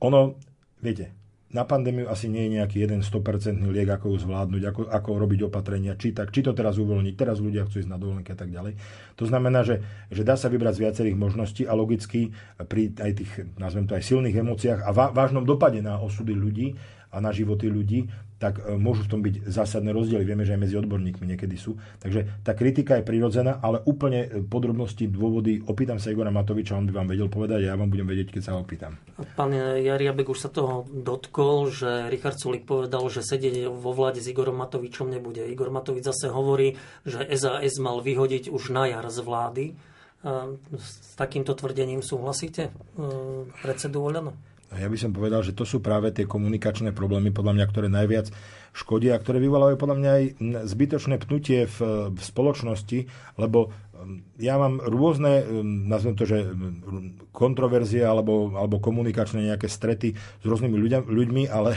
ono, 0.00 0.40
viete, 0.80 1.12
na 1.52 1.68
pandémiu 1.68 2.08
asi 2.08 2.32
nie 2.32 2.48
je 2.48 2.56
nejaký 2.56 2.80
jeden 2.80 3.04
100% 3.04 3.60
liek, 3.68 3.84
ako 3.92 4.16
ju 4.16 4.24
zvládnuť, 4.24 4.62
ako, 4.72 4.82
ako 4.88 5.10
robiť 5.20 5.40
opatrenia, 5.52 5.92
či, 6.00 6.16
tak, 6.16 6.32
či 6.32 6.40
to 6.40 6.56
teraz 6.56 6.80
uvoľniť, 6.80 7.12
teraz 7.12 7.44
ľudia 7.44 7.68
chcú 7.68 7.84
ísť 7.84 7.92
na 7.92 8.00
dovolenke 8.00 8.32
a 8.32 8.38
tak 8.40 8.48
ďalej. 8.48 8.80
To 9.20 9.24
znamená, 9.28 9.60
že, 9.60 9.84
že 10.08 10.24
dá 10.24 10.40
sa 10.40 10.48
vybrať 10.48 10.80
z 10.80 10.82
viacerých 10.88 11.16
možností 11.20 11.62
a 11.68 11.76
logicky 11.76 12.32
pri 12.56 12.96
aj 12.96 13.12
tých, 13.20 13.32
nazvem 13.60 13.84
to 13.84 13.92
aj 13.92 14.02
silných 14.02 14.40
emóciách 14.40 14.80
a 14.80 14.90
vážnom 15.12 15.44
dopade 15.44 15.84
na 15.84 16.00
osudy 16.00 16.32
ľudí 16.32 16.72
a 17.12 17.20
na 17.20 17.28
životy 17.28 17.68
ľudí, 17.68 18.08
tak 18.42 18.58
e, 18.58 18.74
môžu 18.74 19.06
v 19.06 19.10
tom 19.14 19.20
byť 19.22 19.46
zásadné 19.46 19.94
rozdiely. 19.94 20.26
Vieme, 20.26 20.42
že 20.42 20.58
aj 20.58 20.66
medzi 20.66 20.74
odborníkmi 20.74 21.30
niekedy 21.30 21.54
sú. 21.54 21.78
Takže 22.02 22.42
tá 22.42 22.58
kritika 22.58 22.98
je 22.98 23.06
prirodzená, 23.06 23.62
ale 23.62 23.78
úplne 23.86 24.26
e, 24.26 24.42
podrobnosti, 24.42 25.06
dôvody, 25.06 25.62
opýtam 25.62 26.02
sa 26.02 26.10
Igora 26.10 26.34
Matoviča, 26.34 26.74
on 26.74 26.90
by 26.90 26.92
vám 26.98 27.08
vedel 27.14 27.30
povedať 27.30 27.62
a 27.62 27.70
ja 27.70 27.78
vám 27.78 27.94
budem 27.94 28.10
vedieť, 28.10 28.34
keď 28.34 28.42
sa 28.42 28.52
ho 28.58 28.66
opýtam. 28.66 28.98
Pán 29.38 29.54
Jariabek 29.54 30.34
už 30.34 30.42
sa 30.42 30.50
toho 30.50 30.82
dotkol, 30.90 31.70
že 31.70 32.10
Richard 32.10 32.42
Sulik 32.42 32.66
povedal, 32.66 33.06
že 33.06 33.22
sedieť 33.22 33.70
vo 33.70 33.94
vláde 33.94 34.18
s 34.18 34.26
Igorom 34.26 34.58
Matovičom 34.58 35.06
nebude. 35.06 35.46
Igor 35.46 35.70
Matovič 35.70 36.02
zase 36.02 36.26
hovorí, 36.26 36.74
že 37.06 37.22
SAS 37.30 37.78
mal 37.78 38.02
vyhodiť 38.02 38.50
už 38.50 38.74
na 38.74 38.90
jar 38.90 39.06
z 39.06 39.22
vlády. 39.22 39.64
S 40.22 41.18
takýmto 41.18 41.50
tvrdením 41.58 41.98
súhlasíte, 41.98 42.70
e, 42.70 42.72
predsedu 43.58 44.06
Oľano? 44.06 44.51
Ja 44.72 44.88
by 44.88 44.96
som 44.96 45.12
povedal, 45.12 45.44
že 45.44 45.52
to 45.52 45.68
sú 45.68 45.84
práve 45.84 46.08
tie 46.16 46.24
komunikačné 46.24 46.96
problémy, 46.96 47.28
podľa 47.28 47.60
mňa, 47.60 47.66
ktoré 47.68 47.86
najviac 47.92 48.32
škodia 48.72 49.16
a 49.16 49.20
ktoré 49.20 49.36
vyvolávajú 49.44 49.76
podľa 49.76 49.96
mňa 50.00 50.10
aj 50.10 50.24
zbytočné 50.64 51.14
pnutie 51.20 51.68
v, 51.68 51.78
v 52.08 52.20
spoločnosti, 52.20 52.98
lebo 53.36 53.68
um, 53.68 54.24
ja 54.40 54.56
mám 54.56 54.80
rôzne, 54.80 55.44
um, 55.44 55.88
nazvem 55.92 56.16
to, 56.16 56.24
že 56.24 56.48
um, 56.48 57.20
kontroverzie 57.36 58.00
alebo, 58.00 58.56
alebo 58.56 58.80
komunikačné 58.80 59.52
nejaké 59.52 59.68
strety 59.68 60.16
s 60.16 60.44
rôznymi 60.44 60.76
ľuďa, 60.80 60.98
ľuďmi, 61.04 61.42
ale 61.52 61.76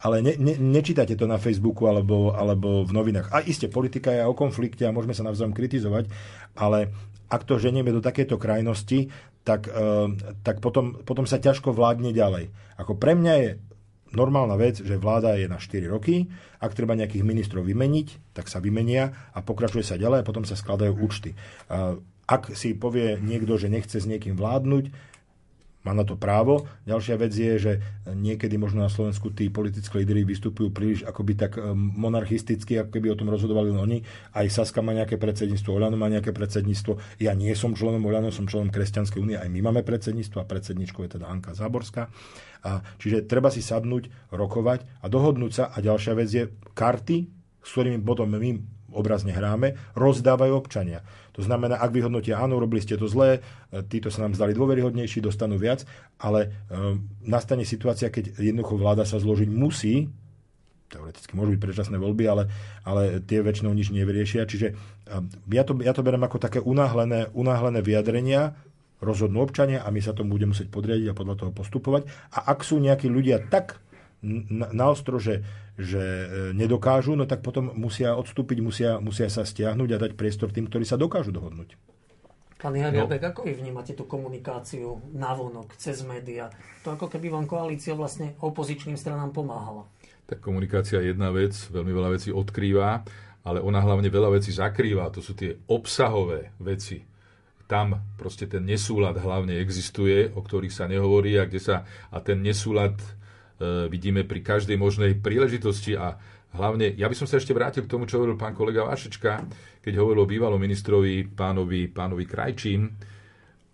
ale 0.00 0.24
ne, 0.24 0.32
ne, 0.40 0.56
nečítate 0.56 1.12
to 1.12 1.28
na 1.28 1.36
Facebooku 1.36 1.84
alebo, 1.84 2.32
alebo 2.32 2.88
v 2.88 2.92
novinách. 2.96 3.28
A 3.36 3.44
iste, 3.44 3.68
politika 3.68 4.08
je 4.08 4.24
o 4.24 4.32
konflikte 4.32 4.88
a 4.88 4.96
môžeme 4.96 5.12
sa 5.12 5.28
navzájom 5.28 5.52
kritizovať, 5.52 6.08
ale 6.56 6.88
ak 7.30 7.46
to 7.46 7.62
ženieme 7.62 7.94
do 7.94 8.02
takéto 8.02 8.36
krajnosti, 8.36 9.08
tak, 9.46 9.70
eh, 9.70 10.08
tak 10.42 10.60
potom, 10.60 11.00
potom 11.06 11.24
sa 11.24 11.38
ťažko 11.38 11.72
vládne 11.72 12.10
ďalej. 12.12 12.50
Ako 12.76 12.98
pre 12.98 13.14
mňa 13.14 13.34
je 13.40 13.50
normálna 14.10 14.58
vec, 14.58 14.82
že 14.82 14.98
vláda 14.98 15.38
je 15.38 15.46
na 15.46 15.62
4 15.62 15.86
roky, 15.86 16.26
ak 16.58 16.74
treba 16.74 16.98
nejakých 16.98 17.22
ministrov 17.22 17.62
vymeniť, 17.62 18.34
tak 18.34 18.50
sa 18.50 18.58
vymenia 18.58 19.14
a 19.30 19.38
pokračuje 19.38 19.86
sa 19.86 19.94
ďalej 19.94 20.26
a 20.26 20.26
potom 20.26 20.42
sa 20.42 20.58
skladajú 20.58 20.98
účty. 20.98 21.32
Eh, 21.32 21.94
ak 22.30 22.54
si 22.54 22.78
povie 22.78 23.18
niekto, 23.18 23.58
že 23.58 23.66
nechce 23.66 23.98
s 23.98 24.06
niekým 24.06 24.38
vládnuť, 24.38 25.09
má 25.80 25.96
na 25.96 26.04
to 26.04 26.16
právo. 26.16 26.68
Ďalšia 26.84 27.16
vec 27.16 27.32
je, 27.32 27.52
že 27.56 27.72
niekedy 28.12 28.60
možno 28.60 28.84
na 28.84 28.92
Slovensku 28.92 29.32
tí 29.32 29.48
politickí 29.48 30.04
lídry 30.04 30.28
vystupujú 30.28 30.68
príliš 30.72 31.00
akoby 31.08 31.32
tak 31.40 31.56
eh, 31.56 31.72
monarchisticky, 31.74 32.76
ako 32.80 32.90
keby 32.92 33.08
o 33.12 33.18
tom 33.18 33.32
rozhodovali 33.32 33.72
oni. 33.72 33.98
Aj 34.36 34.44
Saska 34.48 34.84
má 34.84 34.92
nejaké 34.92 35.16
predsedníctvo, 35.16 35.70
Oľano 35.72 35.96
má 35.96 36.12
nejaké 36.12 36.36
predsedníctvo. 36.36 37.20
Ja 37.24 37.32
nie 37.32 37.52
som 37.56 37.72
členom 37.72 38.04
Oľano, 38.04 38.28
som 38.28 38.44
členom 38.44 38.68
Kresťanskej 38.68 39.20
únie, 39.20 39.36
aj 39.40 39.48
my 39.48 39.60
máme 39.64 39.80
predsedníctvo 39.80 40.44
a 40.44 40.48
predsedničkou 40.48 41.00
je 41.08 41.16
teda 41.16 41.26
Anka 41.28 41.56
Záborská. 41.56 42.12
A, 42.60 42.84
čiže 43.00 43.24
treba 43.24 43.48
si 43.48 43.64
sadnúť, 43.64 44.12
rokovať 44.28 44.84
a 45.00 45.08
dohodnúť 45.08 45.52
sa. 45.52 45.64
A 45.72 45.80
ďalšia 45.80 46.12
vec 46.12 46.28
je 46.28 46.44
karty, 46.76 47.18
s 47.64 47.68
ktorými 47.72 48.04
potom 48.04 48.28
my 48.28 48.60
obrazne 48.92 49.30
hráme, 49.30 49.78
rozdávajú 49.94 50.52
občania. 50.54 51.00
To 51.34 51.42
znamená, 51.42 51.78
ak 51.78 51.94
vyhodnotia, 51.94 52.40
áno, 52.40 52.58
robili 52.58 52.82
ste 52.82 52.98
to 52.98 53.06
zlé, 53.06 53.40
e, 53.70 53.82
títo 53.86 54.10
sa 54.10 54.26
nám 54.26 54.34
zdali 54.34 54.54
dôveryhodnejší, 54.56 55.22
dostanú 55.22 55.56
viac, 55.56 55.86
ale 56.18 56.46
e, 56.46 56.48
nastane 57.26 57.62
situácia, 57.62 58.10
keď 58.10 58.38
jednoducho 58.38 58.76
vláda 58.78 59.06
sa 59.06 59.22
zložiť 59.22 59.50
musí, 59.50 60.10
teoreticky 60.90 61.32
môžu 61.38 61.54
byť 61.54 61.62
predčasné 61.62 61.96
voľby, 62.02 62.24
ale, 62.26 62.50
ale 62.82 63.22
tie 63.22 63.46
väčšinou 63.46 63.70
nič 63.70 63.94
nevyriešia. 63.94 64.42
Čiže 64.44 64.66
e, 64.70 64.74
ja 65.54 65.62
to, 65.62 65.78
ja 65.80 65.94
to 65.94 66.02
berem 66.02 66.22
ako 66.26 66.42
také 66.42 66.58
unáhlené, 66.58 67.30
unáhlené 67.30 67.78
vyjadrenia, 67.80 68.58
rozhodnú 69.00 69.40
občania 69.40 69.80
a 69.80 69.88
my 69.88 70.00
sa 70.04 70.12
tomu 70.12 70.36
budeme 70.36 70.52
musieť 70.52 70.68
podriadiť 70.68 71.08
a 71.10 71.16
podľa 71.16 71.34
toho 71.40 71.50
postupovať. 71.56 72.04
A 72.36 72.52
ak 72.52 72.66
sú 72.66 72.76
nejakí 72.82 73.08
ľudia 73.08 73.40
tak 73.48 73.80
na, 74.22 74.68
na 74.72 74.84
ostro, 74.92 75.16
že, 75.16 75.40
že 75.80 76.00
e, 76.00 76.26
nedokážu, 76.52 77.16
no 77.16 77.24
tak 77.24 77.40
potom 77.40 77.72
musia 77.72 78.12
odstúpiť, 78.16 78.58
musia, 78.60 78.90
musia 79.00 79.32
sa 79.32 79.48
stiahnuť 79.48 79.88
a 79.96 80.00
dať 80.00 80.12
priestor 80.16 80.52
tým, 80.52 80.68
ktorí 80.68 80.84
sa 80.84 81.00
dokážu 81.00 81.32
dohodnúť. 81.32 81.76
Pán 82.60 82.76
Jariabek, 82.76 83.24
no. 83.24 83.28
ako 83.32 83.40
vy 83.48 83.52
vnímate 83.56 83.96
tú 83.96 84.04
komunikáciu 84.04 85.00
navonok, 85.16 85.72
cez 85.80 86.04
médiá? 86.04 86.52
To 86.84 86.92
ako 86.92 87.08
keby 87.08 87.32
vám 87.32 87.48
koalícia 87.48 87.96
vlastne 87.96 88.36
opozičným 88.44 89.00
stranám 89.00 89.32
pomáhala. 89.32 89.88
Tak 90.28 90.44
komunikácia 90.44 91.00
je 91.00 91.16
jedna 91.16 91.32
vec, 91.32 91.56
veľmi 91.72 91.88
veľa 91.88 92.20
vecí 92.20 92.28
odkrýva, 92.28 93.00
ale 93.48 93.58
ona 93.64 93.80
hlavne 93.80 94.12
veľa 94.12 94.36
vecí 94.36 94.52
zakrýva. 94.52 95.08
To 95.16 95.24
sú 95.24 95.32
tie 95.32 95.56
obsahové 95.72 96.52
veci. 96.60 97.00
Tam 97.64 97.96
proste 98.20 98.44
ten 98.44 98.68
nesúlad 98.68 99.16
hlavne 99.16 99.56
existuje, 99.56 100.28
o 100.36 100.44
ktorých 100.44 100.74
sa 100.74 100.84
nehovorí 100.84 101.40
a 101.40 101.48
kde 101.48 101.60
sa 101.64 101.88
a 102.12 102.20
ten 102.20 102.44
nesúlad 102.44 103.00
vidíme 103.92 104.24
pri 104.24 104.40
každej 104.40 104.80
možnej 104.80 105.20
príležitosti 105.20 105.92
a 105.92 106.16
hlavne, 106.56 106.96
ja 106.96 107.06
by 107.06 107.14
som 107.14 107.28
sa 107.28 107.36
ešte 107.36 107.52
vrátil 107.52 107.84
k 107.84 107.92
tomu, 107.92 108.08
čo 108.08 108.16
hovoril 108.16 108.40
pán 108.40 108.56
kolega 108.56 108.88
Vašečka, 108.88 109.46
keď 109.84 109.92
hovoril 110.00 110.24
o 110.24 110.30
bývalom 110.30 110.58
ministrovi 110.58 111.28
pánovi, 111.28 111.92
pánovi 111.92 112.24
Krajčím. 112.24 112.88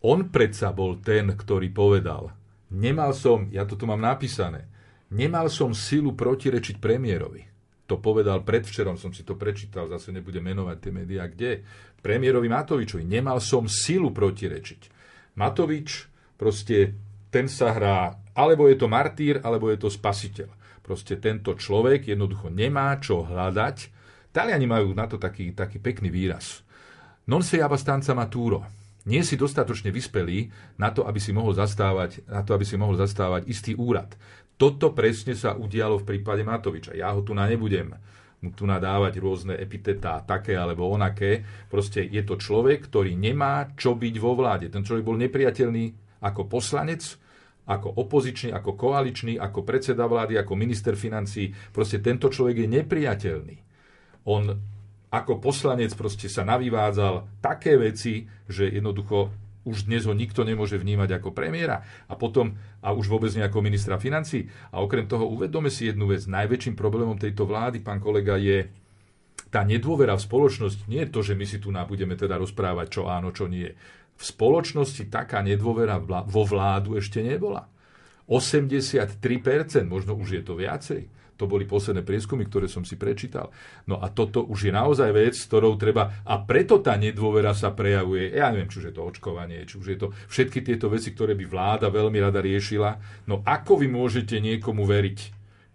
On 0.05 0.29
predsa 0.29 0.75
bol 0.75 0.99
ten, 1.01 1.33
ktorý 1.33 1.70
povedal, 1.72 2.35
nemal 2.75 3.14
som, 3.14 3.49
ja 3.55 3.64
to 3.64 3.79
tu 3.79 3.87
mám 3.87 4.03
napísané, 4.03 4.66
nemal 5.14 5.46
som 5.49 5.70
silu 5.72 6.12
protirečiť 6.18 6.83
premiérovi. 6.83 7.46
to 7.87 8.03
povedal 8.03 8.42
predvčerom, 8.42 8.99
som 8.99 9.14
si 9.14 9.22
to 9.22 9.38
prečítal, 9.38 9.87
zase 9.87 10.11
nebudem 10.11 10.42
menovať 10.42 10.77
tie 10.83 10.92
médiá, 10.92 11.31
kde 11.31 11.62
premiérovi 12.03 12.51
Matovičovi 12.51 13.07
nemal 13.07 13.38
som 13.38 13.70
silu 13.70 14.11
protirečiť. 14.11 14.90
Matovič 15.38 16.11
proste 16.35 16.99
ten 17.31 17.46
sa 17.46 17.70
hrá, 17.72 18.18
alebo 18.37 18.68
je 18.68 18.77
to 18.77 18.87
martýr, 18.87 19.40
alebo 19.40 19.72
je 19.72 19.81
to 19.81 19.88
spasiteľ. 19.88 20.53
Proste 20.85 21.18
tento 21.18 21.57
človek 21.57 22.12
jednoducho 22.12 22.53
nemá 22.53 22.94
čo 23.03 23.25
hľadať. 23.27 23.77
Taliani 24.31 24.68
majú 24.68 24.92
na 24.92 25.09
to 25.09 25.16
taký, 25.16 25.57
taký 25.57 25.81
pekný 25.81 26.12
výraz. 26.12 26.62
Non 27.27 27.42
se 27.42 27.59
abbastanza 27.59 28.14
maturo. 28.14 28.62
Nie 29.07 29.27
si 29.27 29.35
dostatočne 29.35 29.90
vyspelý 29.90 30.51
na 30.79 30.94
to, 30.94 31.07
aby 31.09 31.18
si 31.18 31.35
mohol 31.35 31.55
zastávať, 31.57 32.27
na 32.31 32.42
to, 32.46 32.55
aby 32.55 32.62
si 32.62 32.79
mohol 32.79 32.94
zastávať 32.94 33.51
istý 33.51 33.72
úrad. 33.75 34.14
Toto 34.55 34.94
presne 34.94 35.35
sa 35.35 35.59
udialo 35.59 36.03
v 36.03 36.07
prípade 36.14 36.42
Matoviča. 36.46 36.94
Ja 36.94 37.14
ho 37.14 37.22
tu 37.22 37.35
na 37.35 37.51
nebudem 37.51 37.94
mu 38.37 38.53
tu 38.53 38.68
nadávať 38.68 39.16
rôzne 39.16 39.55
epitetá, 39.57 40.20
také 40.22 40.55
alebo 40.55 40.87
onaké. 40.87 41.42
Proste 41.72 42.05
je 42.05 42.20
to 42.22 42.37
človek, 42.37 42.87
ktorý 42.87 43.16
nemá 43.16 43.72
čo 43.75 43.96
byť 43.96 44.14
vo 44.20 44.37
vláde. 44.37 44.68
Ten 44.68 44.85
človek 44.85 45.03
bol 45.03 45.16
nepriateľný 45.16 45.85
ako 46.20 46.46
poslanec, 46.46 47.16
ako 47.66 47.98
opozičný, 47.98 48.55
ako 48.55 48.79
koaličný, 48.79 49.38
ako 49.42 49.66
predseda 49.66 50.07
vlády, 50.07 50.38
ako 50.38 50.55
minister 50.55 50.94
financí. 50.94 51.50
Proste 51.74 51.98
tento 51.98 52.31
človek 52.31 52.64
je 52.64 52.68
nepriateľný. 52.83 53.57
On 54.26 54.55
ako 55.07 55.38
poslanec 55.38 55.94
proste 55.94 56.26
sa 56.26 56.42
navývádzal 56.42 57.42
také 57.42 57.79
veci, 57.79 58.26
že 58.50 58.66
jednoducho 58.70 59.31
už 59.66 59.90
dnes 59.90 60.07
ho 60.07 60.14
nikto 60.14 60.46
nemôže 60.46 60.79
vnímať 60.79 61.18
ako 61.18 61.35
premiéra 61.35 61.83
a 62.07 62.14
potom, 62.14 62.55
a 62.79 62.94
už 62.94 63.11
vôbec 63.11 63.35
nie 63.35 63.42
ako 63.42 63.66
ministra 63.66 63.98
financí. 63.98 64.46
A 64.70 64.79
okrem 64.79 65.11
toho 65.11 65.26
uvedome 65.26 65.74
si 65.74 65.90
jednu 65.90 66.07
vec. 66.07 66.22
Najväčším 66.22 66.79
problémom 66.79 67.18
tejto 67.18 67.50
vlády, 67.50 67.83
pán 67.83 67.98
kolega, 67.98 68.38
je 68.38 68.70
tá 69.50 69.66
nedôvera 69.66 70.14
v 70.14 70.22
spoločnosti. 70.22 70.87
Nie 70.87 71.07
je 71.07 71.12
to, 71.12 71.20
že 71.26 71.35
my 71.35 71.44
si 71.46 71.59
tu 71.59 71.74
budeme 71.74 72.14
teda 72.14 72.38
rozprávať, 72.38 72.87
čo 72.94 73.02
áno, 73.11 73.35
čo 73.35 73.50
nie. 73.50 73.74
V 74.16 74.22
spoločnosti 74.24 75.12
taká 75.12 75.44
nedôvera 75.44 76.00
vo 76.00 76.42
vládu 76.48 76.96
ešte 76.96 77.20
nebola. 77.20 77.68
83%, 78.26 79.22
možno 79.87 80.18
už 80.18 80.40
je 80.40 80.42
to 80.42 80.59
viacej. 80.59 81.02
To 81.37 81.44
boli 81.44 81.68
posledné 81.68 82.00
prieskumy, 82.00 82.48
ktoré 82.48 82.64
som 82.64 82.81
si 82.81 82.96
prečítal. 82.96 83.52
No 83.85 84.00
a 84.00 84.09
toto 84.09 84.48
už 84.48 84.66
je 84.66 84.72
naozaj 84.72 85.12
vec, 85.12 85.37
s 85.37 85.44
ktorou 85.44 85.76
treba... 85.76 86.24
A 86.24 86.40
preto 86.40 86.81
tá 86.81 86.96
nedôvera 86.96 87.52
sa 87.52 87.76
prejavuje. 87.76 88.33
Ja 88.33 88.48
neviem, 88.48 88.72
či 88.72 88.81
už 88.81 88.87
je 88.90 88.96
to 88.96 89.05
očkovanie, 89.05 89.68
či 89.68 89.76
už 89.76 89.87
je 89.87 89.98
to 90.00 90.09
všetky 90.33 90.64
tieto 90.64 90.88
veci, 90.88 91.12
ktoré 91.12 91.37
by 91.37 91.44
vláda 91.44 91.92
veľmi 91.92 92.16
rada 92.24 92.40
riešila. 92.40 92.96
No 93.29 93.44
ako 93.44 93.85
vy 93.85 93.87
môžete 93.92 94.40
niekomu 94.40 94.88
veriť, 94.88 95.18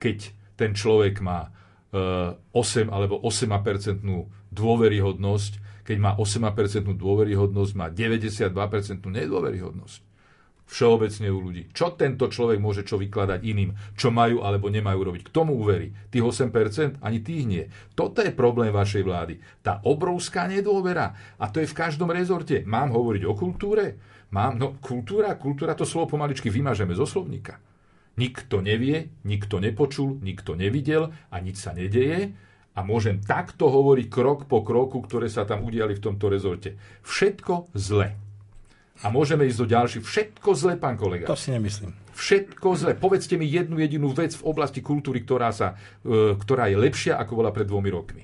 keď 0.01 0.17
ten 0.57 0.73
človek 0.73 1.21
má 1.21 1.53
uh, 1.93 2.33
8 2.57 2.89
alebo 2.89 3.21
8% 3.21 4.01
dôveryhodnosť, 4.49 5.53
keď 5.83 5.97
má 5.97 6.11
8% 6.17 6.85
dôveryhodnosť, 6.85 7.71
má 7.77 7.87
92% 7.89 8.53
nedôveryhodnosť 9.01 10.11
všeobecne 10.71 11.27
u 11.27 11.39
ľudí. 11.43 11.63
Čo 11.75 11.99
tento 11.99 12.31
človek 12.31 12.55
môže 12.63 12.87
čo 12.87 12.95
vykladať 12.95 13.43
iným, 13.43 13.75
čo 13.99 14.07
majú 14.07 14.39
alebo 14.39 14.71
nemajú 14.71 15.03
robiť. 15.03 15.21
K 15.27 15.33
tomu 15.35 15.59
uverí. 15.59 15.91
Tých 16.07 16.23
8%, 16.23 17.03
ani 17.03 17.19
tých 17.19 17.43
nie. 17.43 17.63
Toto 17.91 18.23
je 18.23 18.31
problém 18.31 18.71
vašej 18.71 19.03
vlády. 19.03 19.35
Tá 19.59 19.83
obrovská 19.83 20.47
nedôvera. 20.47 21.35
A 21.35 21.51
to 21.51 21.59
je 21.59 21.67
v 21.67 21.75
každom 21.75 22.07
rezorte. 22.15 22.63
Mám 22.63 22.95
hovoriť 22.95 23.27
o 23.27 23.35
kultúre? 23.35 23.99
Mám, 24.31 24.55
no 24.55 24.79
kultúra, 24.79 25.35
kultúra 25.35 25.75
to 25.75 25.83
slovo 25.83 26.15
pomaličky 26.15 26.47
vymažeme 26.47 26.95
zo 26.95 27.03
slovníka. 27.03 27.59
Nikto 28.15 28.63
nevie, 28.63 29.11
nikto 29.27 29.59
nepočul, 29.59 30.23
nikto 30.23 30.55
nevidel 30.55 31.11
a 31.11 31.35
nič 31.43 31.59
sa 31.59 31.75
nedeje 31.75 32.31
a 32.71 32.79
môžem 32.81 33.19
takto 33.19 33.67
hovoriť 33.67 34.07
krok 34.07 34.47
po 34.47 34.63
kroku, 34.63 35.03
ktoré 35.03 35.27
sa 35.27 35.43
tam 35.43 35.67
udiali 35.67 35.97
v 35.97 36.03
tomto 36.03 36.31
rezorte. 36.31 36.79
Všetko 37.03 37.75
zle 37.75 38.15
a 39.01 39.09
môžeme 39.09 39.49
ísť 39.49 39.59
do 39.65 39.67
ďalších. 39.67 40.03
Všetko 40.05 40.49
zle, 40.53 40.73
pán 40.77 40.93
kolega. 40.93 41.25
To 41.25 41.33
si 41.33 41.49
nemyslím. 41.49 41.89
Všetko 42.13 42.67
zle. 42.77 42.93
Povedzte 42.93 43.33
mi 43.33 43.49
jednu 43.49 43.81
jedinú 43.81 44.13
vec 44.13 44.37
v 44.37 44.45
oblasti 44.45 44.85
kultúry, 44.85 45.25
ktorá, 45.25 45.49
sa, 45.49 45.73
e, 46.05 46.37
ktorá 46.37 46.69
je 46.69 46.77
lepšia, 46.77 47.17
ako 47.17 47.41
bola 47.41 47.49
pred 47.49 47.65
dvomi 47.65 47.89
rokmi. 47.89 48.23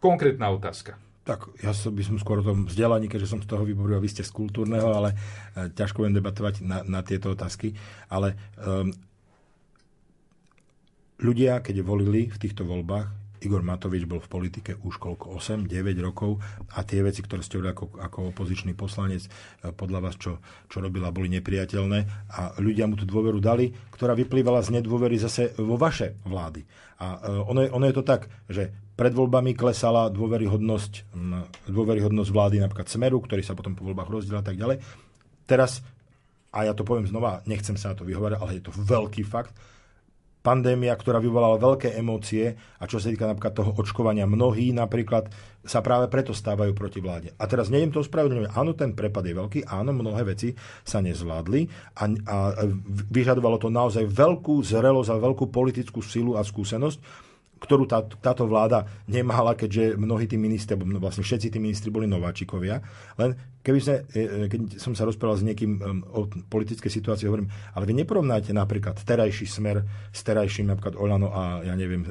Konkrétna 0.00 0.48
otázka. 0.48 0.96
Tak 1.24 1.60
ja 1.60 1.72
by 1.72 2.02
som 2.04 2.16
skôr 2.20 2.40
o 2.40 2.46
tom 2.46 2.68
vzdelaní, 2.68 3.08
keďže 3.08 3.36
som 3.36 3.40
z 3.40 3.48
toho 3.48 3.64
vyboril, 3.64 3.96
vy 4.00 4.12
ste 4.12 4.24
z 4.24 4.32
kultúrneho, 4.32 4.88
ale 4.96 5.12
e, 5.12 5.68
ťažko 5.76 6.08
viem 6.08 6.16
debatovať 6.16 6.64
na, 6.64 6.80
na 6.88 7.00
tieto 7.04 7.36
otázky. 7.36 7.76
Ale 8.08 8.36
um, 8.64 8.96
ľudia, 11.20 11.60
keď 11.60 11.84
volili 11.84 12.32
v 12.32 12.40
týchto 12.40 12.64
voľbách, 12.64 13.23
Igor 13.44 13.60
Matovič 13.60 14.08
bol 14.08 14.18
v 14.18 14.28
politike 14.32 14.80
už 14.80 14.96
koľko, 14.96 15.36
8, 15.36 15.68
9 15.68 15.94
rokov 16.00 16.40
a 16.72 16.82
tie 16.82 17.04
veci, 17.04 17.20
ktoré 17.20 17.44
ste 17.44 17.60
ako, 17.60 18.00
ako 18.00 18.18
opozičný 18.32 18.72
poslanec, 18.72 19.24
e, 19.24 19.70
podľa 19.70 20.00
vás, 20.00 20.14
čo, 20.16 20.40
čo 20.66 20.80
robila, 20.80 21.14
boli 21.14 21.28
nepriateľné 21.38 21.98
a 22.32 22.56
ľudia 22.58 22.88
mu 22.88 22.96
tú 22.96 23.04
dôveru 23.04 23.38
dali, 23.38 23.70
ktorá 23.92 24.16
vyplývala 24.16 24.64
z 24.64 24.80
nedôvery 24.80 25.20
zase 25.20 25.52
vo 25.60 25.76
vaše 25.76 26.18
vlády. 26.24 26.64
A 27.00 27.06
e, 27.20 27.44
ono 27.44 27.60
je, 27.62 27.68
ono 27.68 27.84
je 27.84 27.94
to 27.94 28.04
tak, 28.04 28.32
že 28.48 28.72
pred 28.94 29.10
voľbami 29.10 29.58
klesala 29.58 30.06
dôveryhodnosť, 30.14 30.92
dôveryhodnosť 31.66 32.30
vlády 32.30 32.62
napríklad 32.62 32.86
Smeru, 32.86 33.18
ktorý 33.18 33.42
sa 33.42 33.58
potom 33.58 33.74
po 33.74 33.82
voľbách 33.82 34.06
rozdiel 34.06 34.38
a 34.38 34.46
tak 34.46 34.54
ďalej. 34.54 34.78
Teraz, 35.50 35.82
a 36.54 36.62
ja 36.62 36.72
to 36.72 36.86
poviem 36.86 37.10
znova, 37.10 37.42
nechcem 37.44 37.74
sa 37.74 37.92
na 37.92 37.98
to 37.98 38.06
vyhovárať, 38.06 38.38
ale 38.38 38.54
je 38.56 38.64
to 38.64 38.72
veľký 38.72 39.26
fakt, 39.26 39.52
pandémia, 40.44 40.92
ktorá 40.92 41.24
vyvolala 41.24 41.56
veľké 41.56 41.96
emócie 41.96 42.52
a 42.76 42.84
čo 42.84 43.00
sa 43.00 43.08
týka 43.08 43.24
napríklad 43.24 43.56
toho 43.56 43.72
očkovania, 43.80 44.28
mnohí 44.28 44.76
napríklad 44.76 45.32
sa 45.64 45.80
práve 45.80 46.12
preto 46.12 46.36
stávajú 46.36 46.76
proti 46.76 47.00
vláde. 47.00 47.32
A 47.40 47.48
teraz 47.48 47.72
nejdem 47.72 47.96
to 47.96 48.04
ospravedlňovať. 48.04 48.52
Áno, 48.52 48.76
ten 48.76 48.92
prepad 48.92 49.24
je 49.24 49.32
veľký, 49.32 49.60
áno, 49.64 49.96
mnohé 49.96 50.28
veci 50.28 50.52
sa 50.84 51.00
nezvládli 51.00 51.64
a, 51.96 52.04
a 52.04 52.36
vyžadovalo 53.08 53.56
to 53.56 53.72
naozaj 53.72 54.04
veľkú 54.04 54.60
zrelosť 54.60 55.10
a 55.16 55.24
veľkú 55.24 55.48
politickú 55.48 56.04
silu 56.04 56.36
a 56.36 56.44
skúsenosť, 56.44 57.23
ktorú 57.64 57.88
tá, 57.88 58.04
táto 58.04 58.44
vláda 58.44 58.84
nemala, 59.08 59.56
keďže 59.56 59.96
mnohí 59.96 60.28
tí 60.28 60.36
ministri, 60.36 60.76
vlastne 60.76 61.24
všetci 61.24 61.48
tí 61.48 61.58
ministri 61.58 61.88
boli 61.88 62.04
nováčikovia. 62.04 62.84
Len 63.16 63.32
keby 63.64 63.78
sme, 63.80 63.96
e, 64.12 64.20
e, 64.20 64.46
keď 64.52 64.60
som 64.76 64.92
sa 64.92 65.08
rozprával 65.08 65.40
s 65.40 65.46
niekým 65.48 65.80
o 66.12 66.28
politickej 66.28 66.92
situácii, 66.92 67.24
hovorím, 67.24 67.48
ale 67.72 67.88
vy 67.88 67.94
neporovnáte 68.04 68.52
napríklad 68.52 69.00
terajší 69.00 69.48
smer 69.48 69.80
s 70.12 70.20
terajším 70.20 70.68
napríklad 70.68 71.00
Olano 71.00 71.32
a 71.32 71.64
ja 71.64 71.72
neviem, 71.72 72.04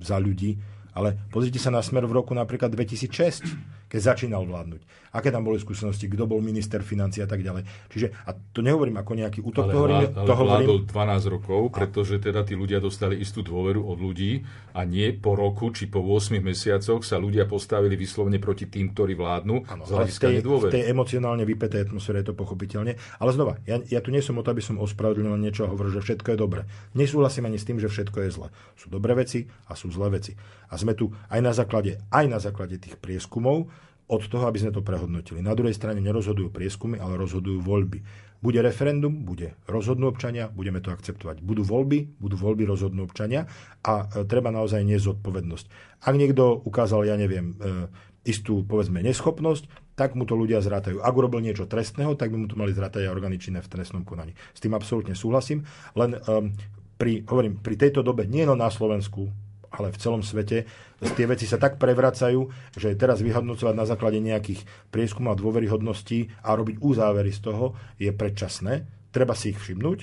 za 0.00 0.16
ľudí, 0.16 0.56
ale 0.96 1.14
pozrite 1.28 1.60
sa 1.60 1.68
na 1.68 1.84
smer 1.84 2.08
v 2.08 2.16
roku 2.16 2.32
napríklad 2.32 2.72
2006 2.72 3.78
keď 3.88 4.00
začínal 4.14 4.44
vládnuť. 4.44 4.84
Aké 5.12 5.32
tam 5.32 5.44
boli 5.44 5.56
skúsenosti, 5.56 6.10
kto 6.10 6.28
bol 6.28 6.40
minister 6.44 6.84
financí 6.84 7.24
a 7.24 7.28
tak 7.28 7.40
ďalej. 7.40 7.64
Čiže, 7.88 8.12
a 8.28 8.36
to 8.36 8.60
nehovorím 8.60 9.00
ako 9.00 9.12
nejaký 9.16 9.40
útok, 9.40 9.68
ale 9.68 9.72
to 9.72 9.78
hovorím... 9.78 9.98
Ale 10.12 10.26
to 10.26 10.34
hovorím... 10.34 10.68
12 10.88 11.34
rokov, 11.34 11.60
pretože 11.72 12.14
teda 12.20 12.44
tí 12.44 12.54
ľudia 12.56 12.78
dostali 12.80 13.20
istú 13.20 13.40
dôveru 13.40 13.84
od 13.84 13.98
ľudí 14.00 14.44
a 14.76 14.84
nie 14.84 15.10
po 15.16 15.34
roku 15.34 15.72
či 15.72 15.90
po 15.90 16.00
8 16.04 16.38
mesiacoch 16.38 17.02
sa 17.02 17.16
ľudia 17.18 17.48
postavili 17.48 17.98
vyslovne 17.98 18.38
proti 18.38 18.68
tým, 18.68 18.92
ktorí 18.92 19.18
vládnu 19.18 19.66
ano, 19.66 19.82
z 19.84 19.90
hľadiska 19.90 20.26
tej, 20.28 20.38
V 20.44 20.70
tej 20.70 20.84
emocionálne 20.90 21.44
vypetej 21.48 21.88
atmosfére 21.88 22.22
je 22.22 22.30
to 22.30 22.34
pochopiteľne. 22.36 22.94
Ale 23.18 23.30
znova, 23.32 23.58
ja, 23.64 23.80
ja 23.88 24.00
tu 24.04 24.14
nie 24.14 24.22
som 24.22 24.38
o 24.38 24.44
to, 24.44 24.52
aby 24.52 24.62
som 24.62 24.78
ospravedlňoval 24.78 25.38
niečo 25.40 25.66
a 25.66 25.72
hovoril, 25.72 25.98
že 25.98 26.04
všetko 26.04 26.34
je 26.34 26.38
dobre. 26.38 26.60
Nesúhlasím 26.94 27.48
ani 27.48 27.58
s 27.58 27.66
tým, 27.66 27.82
že 27.82 27.90
všetko 27.90 28.18
je 28.26 28.30
zle. 28.30 28.48
Sú 28.78 28.86
dobré 28.92 29.16
veci 29.18 29.48
a 29.66 29.74
sú 29.74 29.90
zlé 29.90 30.20
veci. 30.20 30.38
A 30.68 30.74
sme 30.76 30.94
tu 30.94 31.10
aj 31.32 31.40
na 31.40 31.52
základe, 31.56 31.98
aj 32.12 32.24
na 32.28 32.38
základe 32.38 32.76
tých 32.78 33.00
prieskumov, 33.00 33.72
od 34.08 34.22
toho, 34.24 34.48
aby 34.48 34.56
sme 34.56 34.72
to 34.72 34.80
prehodnotili. 34.80 35.44
Na 35.44 35.52
druhej 35.52 35.76
strane 35.76 36.00
nerozhodujú 36.00 36.48
prieskumy, 36.48 36.96
ale 36.96 37.20
rozhodujú 37.20 37.60
voľby. 37.60 38.00
Bude 38.40 38.64
referendum, 38.64 39.12
bude 39.26 39.58
rozhodnú 39.68 40.08
občania, 40.08 40.48
budeme 40.48 40.80
to 40.80 40.88
akceptovať. 40.88 41.44
Budú 41.44 41.60
voľby, 41.60 42.16
budú 42.16 42.38
voľby, 42.40 42.64
rozhodnú 42.64 43.04
občania 43.04 43.50
a 43.84 44.08
e, 44.08 44.24
treba 44.24 44.48
naozaj 44.48 44.80
nezodpovednosť. 44.86 45.66
Ak 46.08 46.14
niekto 46.16 46.56
ukázal, 46.64 47.04
ja 47.04 47.20
neviem, 47.20 47.58
e, 47.60 47.90
istú, 48.24 48.64
povedzme, 48.64 49.04
neschopnosť, 49.04 49.96
tak 49.98 50.14
mu 50.14 50.24
to 50.24 50.38
ľudia 50.38 50.62
zrátajú. 50.62 51.02
Ak 51.02 51.12
urobil 51.12 51.42
niečo 51.42 51.66
trestného, 51.66 52.14
tak 52.14 52.30
by 52.30 52.36
mu 52.38 52.46
to 52.46 52.54
mali 52.54 52.70
zrátať 52.72 53.04
aj 53.04 53.12
orgány 53.12 53.36
činné 53.36 53.60
v 53.60 53.68
trestnom 53.68 54.06
konaní. 54.06 54.38
S 54.54 54.62
tým 54.62 54.72
absolútne 54.72 55.18
súhlasím, 55.18 55.66
len 55.98 56.14
um, 56.14 56.54
pri, 56.94 57.26
hovorím, 57.26 57.58
pri 57.58 57.74
tejto 57.74 58.06
dobe, 58.06 58.30
nie 58.30 58.46
len 58.46 58.58
na 58.58 58.70
Slovensku, 58.70 59.26
ale 59.72 59.92
v 59.92 60.00
celom 60.00 60.22
svete 60.24 60.64
tie 60.98 61.26
veci 61.30 61.46
sa 61.46 61.62
tak 61.62 61.78
prevracajú, 61.78 62.74
že 62.74 62.98
teraz 62.98 63.22
vyhodnocovať 63.22 63.74
na 63.74 63.86
základe 63.86 64.18
nejakých 64.18 64.66
prieskumov 64.90 65.38
a 65.38 65.40
dôveryhodností 65.40 66.32
a 66.42 66.58
robiť 66.58 66.82
úzávery 66.82 67.30
z 67.30 67.40
toho 67.46 67.78
je 68.00 68.10
predčasné. 68.10 68.82
Treba 69.14 69.38
si 69.38 69.54
ich 69.54 69.60
všimnúť, 69.62 69.98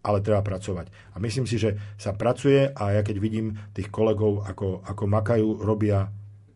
ale 0.00 0.24
treba 0.24 0.40
pracovať. 0.40 0.88
A 1.12 1.16
myslím 1.20 1.44
si, 1.44 1.60
že 1.60 1.76
sa 2.00 2.16
pracuje 2.16 2.72
a 2.72 2.84
ja 2.96 3.02
keď 3.04 3.16
vidím 3.20 3.60
tých 3.76 3.92
kolegov, 3.92 4.48
ako, 4.48 4.80
ako 4.80 5.04
makajú, 5.04 5.48
robia 5.60 6.08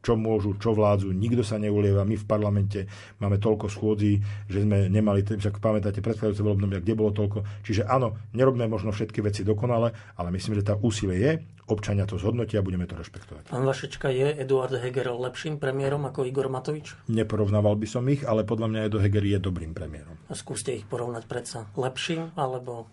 čo 0.04 0.20
môžu, 0.20 0.52
čo 0.60 0.76
vládzu, 0.76 1.16
nikto 1.16 1.40
sa 1.40 1.56
neulieva. 1.56 2.04
My 2.04 2.20
v 2.20 2.28
parlamente 2.28 2.84
máme 3.24 3.40
toľko 3.40 3.72
schôdzí, 3.72 4.20
že 4.52 4.60
sme 4.60 4.92
nemali, 4.92 5.24
však 5.24 5.64
pamätáte, 5.64 6.04
predchádzajúce 6.04 6.44
voľbné, 6.44 6.84
kde 6.84 6.92
bolo 6.92 7.16
toľko. 7.16 7.64
Čiže 7.64 7.88
áno, 7.88 8.20
nerobíme 8.36 8.68
možno 8.68 8.92
všetky 8.92 9.24
veci 9.24 9.40
dokonale, 9.40 9.96
ale 10.20 10.28
myslím, 10.36 10.60
že 10.60 10.68
tá 10.68 10.76
úsilie 10.76 11.16
je, 11.16 11.32
občania 11.64 12.04
to 12.04 12.20
zhodnotia 12.20 12.60
a 12.60 12.66
budeme 12.66 12.84
to 12.84 13.00
rešpektovať. 13.00 13.48
Pán 13.48 13.64
Vašečka, 13.64 14.12
je 14.12 14.36
Eduard 14.36 14.76
Heger 14.76 15.08
lepším 15.16 15.56
premiérom 15.56 16.04
ako 16.04 16.28
Igor 16.28 16.52
Matovič? 16.52 16.92
Neporovnával 17.08 17.80
by 17.80 17.88
som 17.88 18.04
ich, 18.12 18.20
ale 18.20 18.44
podľa 18.44 18.68
mňa 18.68 18.80
Edo 18.84 19.00
Heger 19.00 19.24
je 19.24 19.38
dobrým 19.40 19.72
premiérom. 19.72 20.20
A 20.28 20.36
skúste 20.36 20.76
ich 20.76 20.84
porovnať 20.84 21.24
predsa 21.24 21.64
lepším 21.80 22.36
alebo 22.36 22.84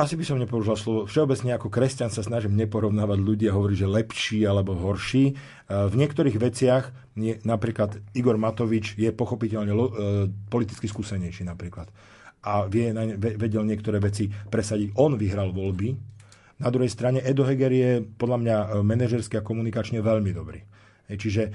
asi 0.00 0.16
by 0.16 0.24
som 0.24 0.40
nepoužil 0.40 0.80
slovo. 0.80 1.00
Všeobecne 1.04 1.60
ako 1.60 1.68
kresťan 1.68 2.08
sa 2.08 2.24
snažím 2.24 2.56
neporovnávať 2.56 3.18
ľudí 3.20 3.44
a 3.52 3.56
hovoriť, 3.56 3.76
že 3.84 3.88
lepší 3.88 4.40
alebo 4.48 4.72
horší. 4.72 5.24
E, 5.30 5.32
v 5.68 5.94
niektorých 5.94 6.40
veciach, 6.40 6.84
napríklad 7.44 8.00
Igor 8.16 8.40
Matovič 8.40 8.96
je 8.96 9.12
pochopiteľne 9.12 9.72
e, 9.76 9.78
politicky 10.48 10.88
skúsenejší 10.88 11.44
napríklad. 11.44 11.92
A 12.40 12.64
vie, 12.64 12.88
vedel 13.36 13.68
niektoré 13.68 14.00
veci 14.00 14.32
presadiť. 14.32 14.96
On 14.96 15.12
vyhral 15.20 15.52
voľby. 15.52 15.92
Na 16.64 16.72
druhej 16.72 16.88
strane 16.88 17.20
Edo 17.20 17.44
Heger 17.44 17.72
je 17.72 17.90
podľa 18.00 18.38
mňa 18.40 18.56
e, 18.56 18.66
manažersky 18.80 19.36
a 19.36 19.44
komunikačne 19.44 20.00
veľmi 20.00 20.32
dobrý. 20.32 20.64
Čiže 21.16 21.50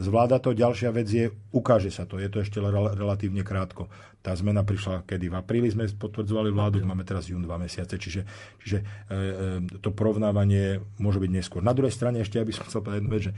zvláda 0.00 0.40
to. 0.40 0.56
Ďalšia 0.56 0.90
vec 0.94 1.08
je, 1.08 1.28
ukáže 1.52 1.92
sa 1.92 2.08
to. 2.08 2.16
Je 2.16 2.28
to 2.32 2.40
ešte 2.40 2.62
relatívne 2.62 3.44
krátko. 3.44 3.92
Tá 4.22 4.32
zmena 4.38 4.62
prišla 4.62 5.02
kedy? 5.02 5.34
V 5.34 5.36
apríli 5.36 5.66
sme 5.66 5.90
potvrdzovali 5.90 6.54
vládu, 6.54 6.78
máme 6.86 7.02
teraz 7.02 7.26
jún 7.26 7.42
dva 7.42 7.58
mesiace, 7.58 7.98
čiže, 7.98 8.22
čiže 8.62 8.78
e, 8.78 8.84
e, 8.86 9.80
to 9.82 9.90
porovnávanie 9.90 10.78
môže 11.02 11.18
byť 11.18 11.30
neskôr. 11.34 11.58
Na 11.58 11.74
druhej 11.74 11.90
strane 11.90 12.22
ešte, 12.22 12.38
aby 12.38 12.54
som 12.54 12.62
chcel 12.70 12.86
povedať 12.86 13.02
jednu 13.02 13.10
vec, 13.10 13.22
že 13.26 13.32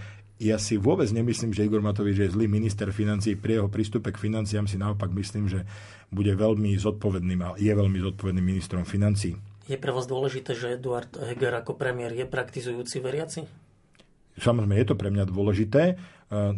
ja 0.45 0.61
si 0.61 0.77
vôbec 0.77 1.09
nemyslím, 1.09 1.57
že 1.57 1.65
Igor 1.65 1.81
Matovič 1.81 2.21
je 2.21 2.29
zlý 2.29 2.53
minister 2.53 2.93
financí. 2.93 3.33
Pri 3.33 3.65
jeho 3.65 3.73
prístupe 3.73 4.13
k 4.13 4.21
financiám 4.21 4.69
si 4.69 4.77
naopak 4.77 5.09
myslím, 5.17 5.49
že 5.49 5.65
bude 6.13 6.37
veľmi 6.37 6.77
zodpovedným 6.77 7.41
a 7.41 7.49
je 7.57 7.73
veľmi 7.73 7.99
zodpovedným 8.05 8.45
ministrom 8.45 8.85
financí. 8.85 9.41
Je 9.65 9.81
pre 9.81 9.89
vás 9.89 10.05
dôležité, 10.05 10.53
že 10.53 10.77
Eduard 10.77 11.09
Heger 11.17 11.65
ako 11.65 11.81
premiér 11.81 12.13
je 12.13 12.29
praktizujúci 12.29 13.01
veriaci? 13.01 13.64
Samozrejme, 14.35 14.75
je 14.83 14.89
to 14.91 14.99
pre 14.99 15.15
mňa 15.15 15.25
dôležité. 15.31 15.83
E, 15.91 15.95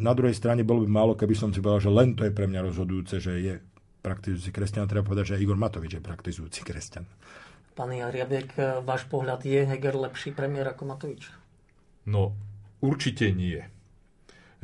na 0.01 0.13
druhej 0.17 0.33
strane 0.33 0.65
bolo 0.65 0.85
by 0.85 0.89
málo, 0.89 1.13
keby 1.13 1.37
som 1.37 1.53
si 1.53 1.61
povedal, 1.61 1.85
že 1.85 1.93
len 1.93 2.17
to 2.17 2.25
je 2.25 2.33
pre 2.33 2.49
mňa 2.49 2.61
rozhodujúce, 2.73 3.21
že 3.21 3.33
je 3.41 3.55
praktizujúci 4.01 4.55
kresťan, 4.55 4.89
treba 4.89 5.05
povedať, 5.05 5.35
že 5.35 5.43
Igor 5.43 5.59
Matovič 5.59 5.99
je 5.99 6.03
praktizujúci 6.03 6.63
kresťan. 6.63 7.05
Pán 7.77 7.93
Jariabek, 7.93 8.81
váš 8.87 9.05
pohľad 9.11 9.45
je 9.45 9.61
Heger 9.67 9.99
lepší 9.99 10.33
premiér 10.33 10.73
ako 10.73 10.89
Matovič? 10.89 11.29
No, 12.09 12.33
určite 12.81 13.29
nie. 13.35 13.61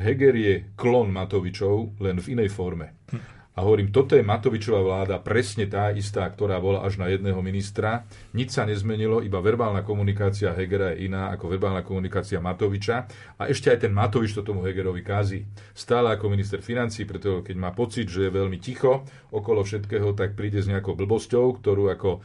Heger 0.01 0.33
je 0.33 0.55
klon 0.79 1.13
Matovičov, 1.13 2.01
len 2.01 2.17
v 2.23 2.39
inej 2.39 2.49
forme. 2.49 2.97
Hm. 3.13 3.42
A 3.53 3.61
hovorím, 3.61 3.93
toto 3.93 4.17
je 4.17 4.25
Matovičová 4.25 4.81
vláda, 4.81 5.21
presne 5.21 5.69
tá 5.69 5.93
istá, 5.93 6.25
ktorá 6.25 6.57
bola 6.57 6.89
až 6.89 6.97
na 6.97 7.13
jedného 7.13 7.37
ministra. 7.45 8.09
Nič 8.33 8.57
sa 8.57 8.65
nezmenilo, 8.65 9.21
iba 9.21 9.45
verbálna 9.45 9.85
komunikácia 9.85 10.57
Hegera 10.57 10.97
je 10.97 11.05
iná 11.13 11.29
ako 11.37 11.53
verbálna 11.53 11.85
komunikácia 11.85 12.41
Matoviča. 12.41 13.05
A 13.37 13.53
ešte 13.53 13.69
aj 13.69 13.85
ten 13.85 13.93
Matovič 13.93 14.33
to 14.33 14.41
tomu 14.41 14.65
Hegerovi 14.65 15.05
kází. 15.05 15.45
Stále 15.77 16.17
ako 16.17 16.33
minister 16.33 16.65
financí, 16.65 17.05
preto 17.05 17.45
keď 17.45 17.57
má 17.61 17.77
pocit, 17.77 18.09
že 18.09 18.25
je 18.25 18.33
veľmi 18.33 18.57
ticho 18.57 19.05
okolo 19.29 19.69
všetkého, 19.69 20.17
tak 20.17 20.33
príde 20.33 20.65
s 20.65 20.71
nejakou 20.73 20.97
blbosťou, 20.97 21.61
ktorú 21.61 21.93
ako 21.93 22.11
e, 22.17 22.21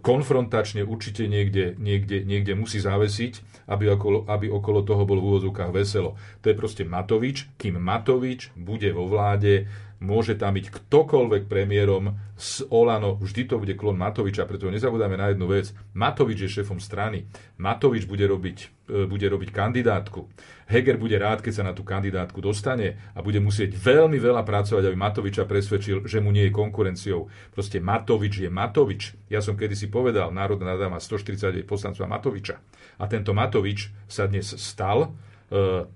konfrontačne 0.00 0.88
určite 0.88 1.28
niekde, 1.28 1.76
niekde, 1.76 2.24
niekde 2.24 2.56
musí 2.56 2.80
zavesiť, 2.80 3.66
aby 3.68 3.92
okolo, 3.92 4.24
aby 4.24 4.48
okolo 4.48 4.80
toho 4.88 5.04
bol 5.04 5.20
v 5.20 5.26
úvodzovkách 5.36 5.68
veselo. 5.68 6.16
To 6.40 6.48
je 6.48 6.56
proste 6.56 6.88
Matovič. 6.88 7.44
Kým 7.60 7.76
Matovič 7.76 8.56
bude 8.56 8.88
vo 8.96 9.04
vláde, 9.04 9.68
môže 10.00 10.36
tam 10.36 10.56
byť 10.56 10.66
ktokoľvek 10.68 11.48
premiérom 11.48 12.16
z 12.36 12.68
Olano, 12.68 13.16
vždy 13.16 13.48
to 13.48 13.56
bude 13.56 13.72
klon 13.80 13.96
Matoviča, 13.96 14.44
preto 14.44 14.68
nezabúdame 14.68 15.16
na 15.16 15.32
jednu 15.32 15.48
vec. 15.48 15.72
Matovič 15.96 16.44
je 16.44 16.60
šéfom 16.60 16.76
strany. 16.76 17.24
Matovič 17.56 18.04
bude 18.04 18.28
robiť, 18.28 18.58
e, 18.92 19.08
bude 19.08 19.24
robiť 19.24 19.48
kandidátku. 19.48 20.28
Heger 20.68 21.00
bude 21.00 21.16
rád, 21.16 21.40
keď 21.40 21.52
sa 21.54 21.64
na 21.64 21.72
tú 21.72 21.80
kandidátku 21.80 22.44
dostane 22.44 23.00
a 23.16 23.24
bude 23.24 23.40
musieť 23.40 23.72
veľmi 23.72 24.20
veľa 24.20 24.44
pracovať, 24.44 24.84
aby 24.84 24.96
Matoviča 25.00 25.48
presvedčil, 25.48 26.04
že 26.04 26.20
mu 26.20 26.28
nie 26.28 26.50
je 26.50 26.52
konkurenciou. 26.52 27.32
Proste 27.56 27.80
Matovič 27.80 28.44
je 28.44 28.50
Matovič. 28.52 29.16
Ja 29.32 29.40
som 29.40 29.56
kedysi 29.56 29.88
povedal, 29.88 30.28
Národná 30.28 30.76
rada 30.76 30.92
má 30.92 31.00
149 31.00 31.64
poslancov 31.64 32.04
Matoviča. 32.04 32.60
A 33.00 33.08
tento 33.08 33.32
Matovič 33.32 33.96
sa 34.04 34.28
dnes 34.28 34.52
stal 34.60 35.08
e, 35.48 35.88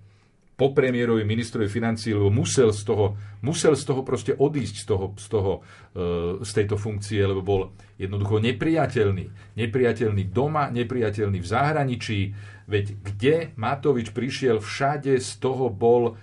po 0.61 0.77
premiérovi 0.77 1.25
ministrovi 1.25 1.73
financí, 1.73 2.13
lebo 2.13 2.29
musel 2.29 2.69
z 2.77 2.85
toho, 2.85 3.17
musel 3.41 3.73
z 3.73 3.85
toho 3.89 4.05
proste 4.05 4.37
odísť 4.37 4.77
z, 4.77 4.85
toho, 4.85 5.07
z, 5.17 5.27
toho, 5.33 5.53
e, 5.97 6.45
z 6.45 6.51
tejto 6.53 6.77
funkcie, 6.77 7.25
lebo 7.25 7.41
bol 7.41 7.73
jednoducho 7.97 8.45
nepriateľný. 8.45 9.57
Nepriateľný 9.57 10.29
doma, 10.29 10.69
nepriateľný 10.69 11.41
v 11.41 11.49
zahraničí. 11.49 12.21
Veď 12.69 12.87
kde 13.01 13.35
Matovič 13.57 14.13
prišiel, 14.13 14.61
všade 14.61 15.17
z 15.17 15.31
toho 15.41 15.73
bol 15.73 16.21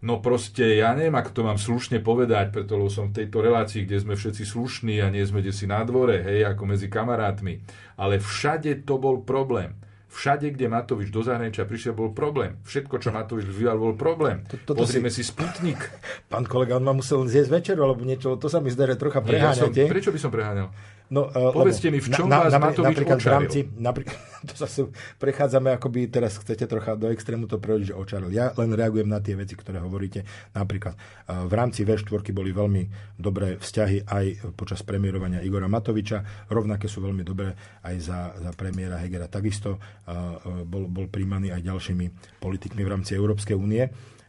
No 0.00 0.24
proste, 0.24 0.80
ja 0.80 0.96
neviem, 0.96 1.12
ako 1.12 1.28
to 1.28 1.42
mám 1.44 1.60
slušne 1.60 2.00
povedať, 2.00 2.56
preto 2.56 2.80
lebo 2.80 2.88
som 2.88 3.12
v 3.12 3.20
tejto 3.20 3.44
relácii, 3.44 3.84
kde 3.84 4.00
sme 4.00 4.16
všetci 4.16 4.48
slušní 4.48 4.96
a 5.04 5.12
nie 5.12 5.20
sme 5.28 5.44
si 5.52 5.68
na 5.68 5.84
dvore, 5.84 6.24
hej, 6.24 6.48
ako 6.48 6.72
medzi 6.72 6.88
kamarátmi. 6.88 7.60
Ale 8.00 8.16
všade 8.16 8.88
to 8.88 8.96
bol 8.96 9.20
problém. 9.20 9.76
Všade, 10.10 10.50
kde 10.58 10.66
Matovič 10.66 11.14
do 11.14 11.22
zahraničia 11.22 11.62
prišiel, 11.62 11.94
bol 11.94 12.10
problém. 12.10 12.58
Všetko, 12.66 12.98
čo 12.98 13.14
Matovič 13.14 13.46
vyvíjal, 13.46 13.78
bol 13.78 13.94
problém. 13.94 14.42
Toto 14.66 14.82
Pozrime 14.82 15.06
si... 15.06 15.22
si 15.22 15.30
Sputnik. 15.30 15.78
Pán 16.32 16.50
kolega, 16.50 16.74
on 16.74 16.84
ma 16.84 16.90
musel 16.90 17.22
zjesť 17.30 17.50
večeru, 17.62 17.86
alebo 17.86 18.02
niečo, 18.02 18.34
to 18.34 18.50
sa 18.50 18.58
mi 18.58 18.74
zdá, 18.74 18.90
že 18.90 18.98
trocha 18.98 19.22
preháňate. 19.22 19.70
Ja 19.70 19.86
som, 19.86 19.94
prečo 19.94 20.10
by 20.10 20.18
som 20.18 20.34
preháňal? 20.34 20.68
No, 21.10 21.26
uh, 21.26 21.50
Povedzte 21.50 21.90
mi, 21.90 21.98
v 21.98 22.06
čom 22.06 22.30
na, 22.30 22.46
vás 22.46 22.54
na, 22.54 22.62
Matovič 22.62 22.94
napríklad 22.94 23.18
očaril? 23.18 23.26
v 23.26 23.34
rámci, 23.34 23.58
napríklad, 23.66 24.18
to 24.48 24.54
zase 24.54 24.80
prechádzame, 25.18 25.74
akoby 25.74 26.06
teraz 26.06 26.38
chcete 26.38 26.70
trocha 26.70 26.94
do 26.94 27.10
extrému 27.10 27.50
to 27.50 27.58
prevodiť, 27.58 27.90
že 27.90 27.98
očaril. 27.98 28.30
Ja 28.30 28.54
len 28.54 28.70
reagujem 28.70 29.10
na 29.10 29.18
tie 29.18 29.34
veci, 29.34 29.58
ktoré 29.58 29.82
hovoríte. 29.82 30.22
Napríklad 30.54 30.94
uh, 30.94 31.50
v 31.50 31.52
rámci 31.58 31.82
V4 31.82 32.30
boli 32.30 32.54
veľmi 32.54 32.82
dobré 33.18 33.58
vzťahy 33.58 34.06
aj 34.06 34.54
počas 34.54 34.86
premiérovania 34.86 35.42
Igora 35.42 35.66
Matoviča. 35.66 36.46
Rovnaké 36.46 36.86
sú 36.86 37.02
veľmi 37.02 37.26
dobré 37.26 37.58
aj 37.82 37.94
za, 37.98 38.30
za 38.38 38.54
premiéra 38.54 39.02
Hegera. 39.02 39.26
Takisto 39.26 39.82
uh, 39.82 40.38
bol, 40.62 40.86
bol 40.86 41.10
príjmaný 41.10 41.50
aj 41.50 41.66
ďalšími 41.66 42.38
politikmi 42.38 42.86
v 42.86 42.90
rámci 42.94 43.18
Európskej 43.18 43.58
únie. 43.58 43.82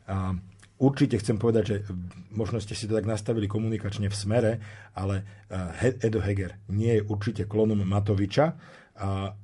Uh, 0.10 0.34
určite 0.82 1.22
chcem 1.22 1.38
povedať, 1.38 1.64
že 1.64 1.76
možno 2.34 2.58
ste 2.58 2.74
si 2.74 2.90
to 2.90 2.98
tak 2.98 3.06
nastavili 3.06 3.46
komunikačne 3.46 4.10
v 4.10 4.18
smere, 4.18 4.52
ale 4.98 5.46
eh, 5.48 6.02
Edo 6.02 6.20
Heger 6.20 6.58
nie 6.74 6.98
je 6.98 7.06
určite 7.06 7.46
klonom 7.46 7.86
Matoviča 7.86 8.58
a 8.98 9.38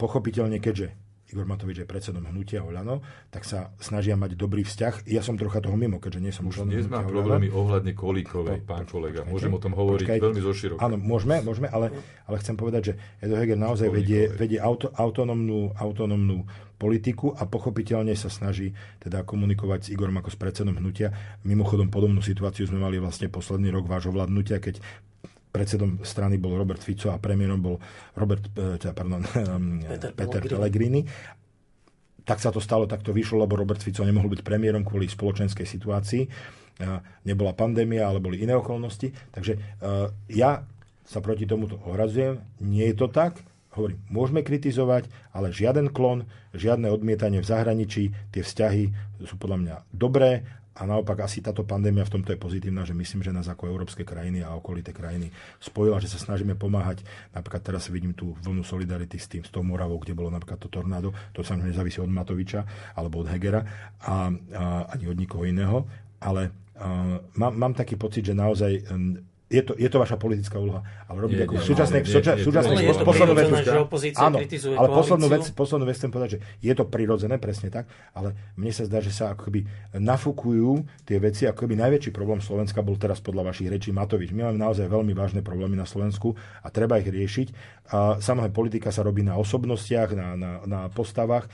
pochopiteľne, 0.00 0.56
keďže 0.58 0.96
Igor 1.28 1.44
Matovič 1.44 1.84
je 1.84 1.86
predsedom 1.88 2.24
hnutia 2.24 2.64
Oľano, 2.64 3.04
tak 3.28 3.44
sa 3.44 3.76
snažia 3.76 4.16
mať 4.16 4.32
dobrý 4.32 4.64
vzťah. 4.64 5.04
Ja 5.12 5.20
som 5.20 5.36
trocha 5.36 5.60
toho 5.60 5.76
mimo, 5.76 6.00
keďže 6.00 6.20
nie 6.24 6.32
som 6.32 6.48
už 6.48 6.64
len 6.64 6.72
Dnes 6.72 6.88
mám 6.88 7.04
problémy 7.04 7.52
ohľadne 7.52 7.92
Kolíkovej, 7.92 8.64
pán 8.64 8.88
kolega. 8.88 9.28
Môžem 9.28 9.52
o 9.52 9.60
tom 9.60 9.76
hovoriť 9.76 10.08
Počkaj, 10.08 10.24
veľmi 10.24 10.40
zoširoko. 10.40 10.80
Áno, 10.80 10.96
môžeme, 10.96 11.44
môžeme 11.44 11.68
ale, 11.68 11.92
ale 12.24 12.36
chcem 12.40 12.56
povedať, 12.56 12.80
že 12.80 12.92
Edo 13.20 13.36
Heger 13.36 13.60
naozaj 13.60 13.92
vedie, 13.92 14.32
vedie 14.32 14.56
auto, 14.56 14.88
autonómnu, 14.96 15.76
autonómnu 15.76 16.48
politiku 16.78 17.34
a 17.34 17.44
pochopiteľne 17.44 18.14
sa 18.14 18.30
snaží 18.30 18.70
teda 19.02 19.26
komunikovať 19.26 19.90
s 19.90 19.92
Igorom 19.92 20.16
ako 20.22 20.30
s 20.30 20.38
predsedom 20.38 20.78
hnutia. 20.78 21.10
Mimochodom 21.42 21.90
podobnú 21.90 22.22
situáciu 22.22 22.70
sme 22.70 22.78
mali 22.78 23.02
vlastne 23.02 23.26
posledný 23.26 23.74
rok 23.74 23.90
vášho 23.90 24.14
vládnutia, 24.14 24.62
keď 24.62 24.78
predsedom 25.50 26.06
strany 26.06 26.38
bol 26.38 26.54
Robert 26.54 26.78
Fico 26.78 27.10
a 27.10 27.18
premiérom 27.18 27.58
bol 27.58 27.76
Robert, 28.14 28.46
eh, 28.54 28.78
teda, 28.78 28.94
pardon, 28.94 29.26
Peter, 29.90 30.14
Peter 30.14 30.42
Pellegrini. 30.46 31.02
Tak 32.22 32.38
sa 32.38 32.54
to 32.54 32.60
stalo, 32.60 32.84
tak 32.86 33.02
to 33.02 33.10
vyšlo, 33.10 33.42
lebo 33.42 33.58
Robert 33.58 33.80
Fico 33.80 34.04
nemohol 34.04 34.30
byť 34.38 34.44
premiérom 34.44 34.84
kvôli 34.84 35.08
spoločenskej 35.08 35.64
situácii. 35.64 36.22
Nebola 37.26 37.56
pandémia, 37.58 38.06
ale 38.06 38.22
boli 38.22 38.44
iné 38.44 38.54
okolnosti. 38.54 39.10
Takže 39.32 39.52
eh, 39.56 40.06
ja 40.30 40.62
sa 41.08 41.18
proti 41.24 41.48
tomuto 41.48 41.80
ohrazujem. 41.88 42.38
Nie 42.60 42.92
je 42.92 42.96
to 43.00 43.08
tak. 43.08 43.40
Hovorím, 43.78 44.02
môžeme 44.10 44.42
kritizovať, 44.42 45.06
ale 45.30 45.54
žiaden 45.54 45.94
klon, 45.94 46.26
žiadne 46.50 46.90
odmietanie 46.90 47.38
v 47.38 47.46
zahraničí, 47.46 48.10
tie 48.34 48.42
vzťahy 48.42 48.90
sú 49.22 49.38
podľa 49.38 49.58
mňa 49.62 49.74
dobré 49.94 50.42
a 50.78 50.86
naopak 50.86 51.26
asi 51.26 51.42
táto 51.42 51.66
pandémia 51.66 52.06
v 52.06 52.18
tomto 52.18 52.30
je 52.30 52.38
pozitívna, 52.38 52.86
že 52.86 52.94
myslím, 52.94 53.26
že 53.26 53.34
nás 53.34 53.50
ako 53.50 53.66
európske 53.66 54.06
krajiny 54.06 54.46
a 54.46 54.54
okolité 54.54 54.94
krajiny 54.94 55.30
spojila, 55.58 55.98
že 55.98 56.06
sa 56.06 56.22
snažíme 56.22 56.54
pomáhať. 56.54 57.02
Napríklad 57.34 57.62
teraz 57.66 57.90
vidím 57.90 58.14
tú 58.14 58.38
vlnu 58.46 58.62
solidarity 58.62 59.18
s 59.18 59.26
tým, 59.26 59.42
s 59.42 59.50
tou 59.50 59.66
Moravou, 59.66 59.98
kde 59.98 60.14
bolo 60.14 60.30
napríklad 60.30 60.62
to 60.62 60.70
tornádo. 60.70 61.10
To 61.34 61.42
sa 61.42 61.58
nezávisí 61.58 61.98
od 61.98 62.10
Matoviča 62.10 62.94
alebo 62.94 63.26
od 63.26 63.30
Hegera 63.30 63.62
a, 64.02 64.30
a 64.30 64.64
ani 64.94 65.10
od 65.10 65.18
nikoho 65.18 65.42
iného. 65.42 65.82
Ale 66.22 66.54
a, 66.78 67.18
mám, 67.34 67.54
mám 67.58 67.74
taký 67.74 67.98
pocit, 67.98 68.30
že 68.30 68.38
naozaj 68.38 68.86
je 69.48 69.62
to, 69.64 69.72
je 69.80 69.88
to 69.88 69.96
vaša 69.96 70.20
politická 70.20 70.60
úloha. 70.60 70.84
Ale 71.08 71.24
robiť 71.24 71.48
ako 71.48 71.54
v 71.56 71.64
súčasnej, 71.64 72.00
poslednú 73.00 73.34
vec, 73.34 73.48
áno, 74.20 74.36
ale 74.76 74.88
poslednú 74.92 75.26
vec, 75.32 75.44
poslednú 75.56 75.84
vec 75.88 75.96
chcem 75.96 76.12
povedať, 76.12 76.28
že 76.36 76.38
je 76.60 76.72
to 76.76 76.84
prirodzené, 76.84 77.40
presne 77.40 77.72
tak, 77.72 77.88
ale 78.12 78.36
mne 78.60 78.72
sa 78.76 78.84
zdá, 78.84 79.00
že 79.00 79.08
sa 79.08 79.32
ako 79.32 79.48
keby 79.48 79.64
nafúkujú 79.96 80.84
tie 81.08 81.16
veci, 81.16 81.48
ako 81.48 81.64
keby 81.64 81.80
najväčší 81.80 82.12
problém 82.12 82.44
Slovenska 82.44 82.84
bol 82.84 83.00
teraz 83.00 83.24
podľa 83.24 83.48
vašich 83.48 83.72
rečí 83.72 83.88
Matovič. 83.88 84.36
My 84.36 84.52
máme 84.52 84.60
naozaj 84.60 84.84
veľmi 84.84 85.16
vážne 85.16 85.40
problémy 85.40 85.80
na 85.80 85.88
Slovensku 85.88 86.36
a 86.60 86.68
treba 86.68 87.00
ich 87.00 87.08
riešiť. 87.08 87.48
A 87.88 88.20
samozrejme, 88.20 88.52
politika 88.52 88.92
sa 88.92 89.00
robí 89.00 89.24
na 89.24 89.40
osobnostiach, 89.40 90.12
na, 90.12 90.36
na, 90.36 90.52
na 90.68 90.80
postavách 90.92 91.48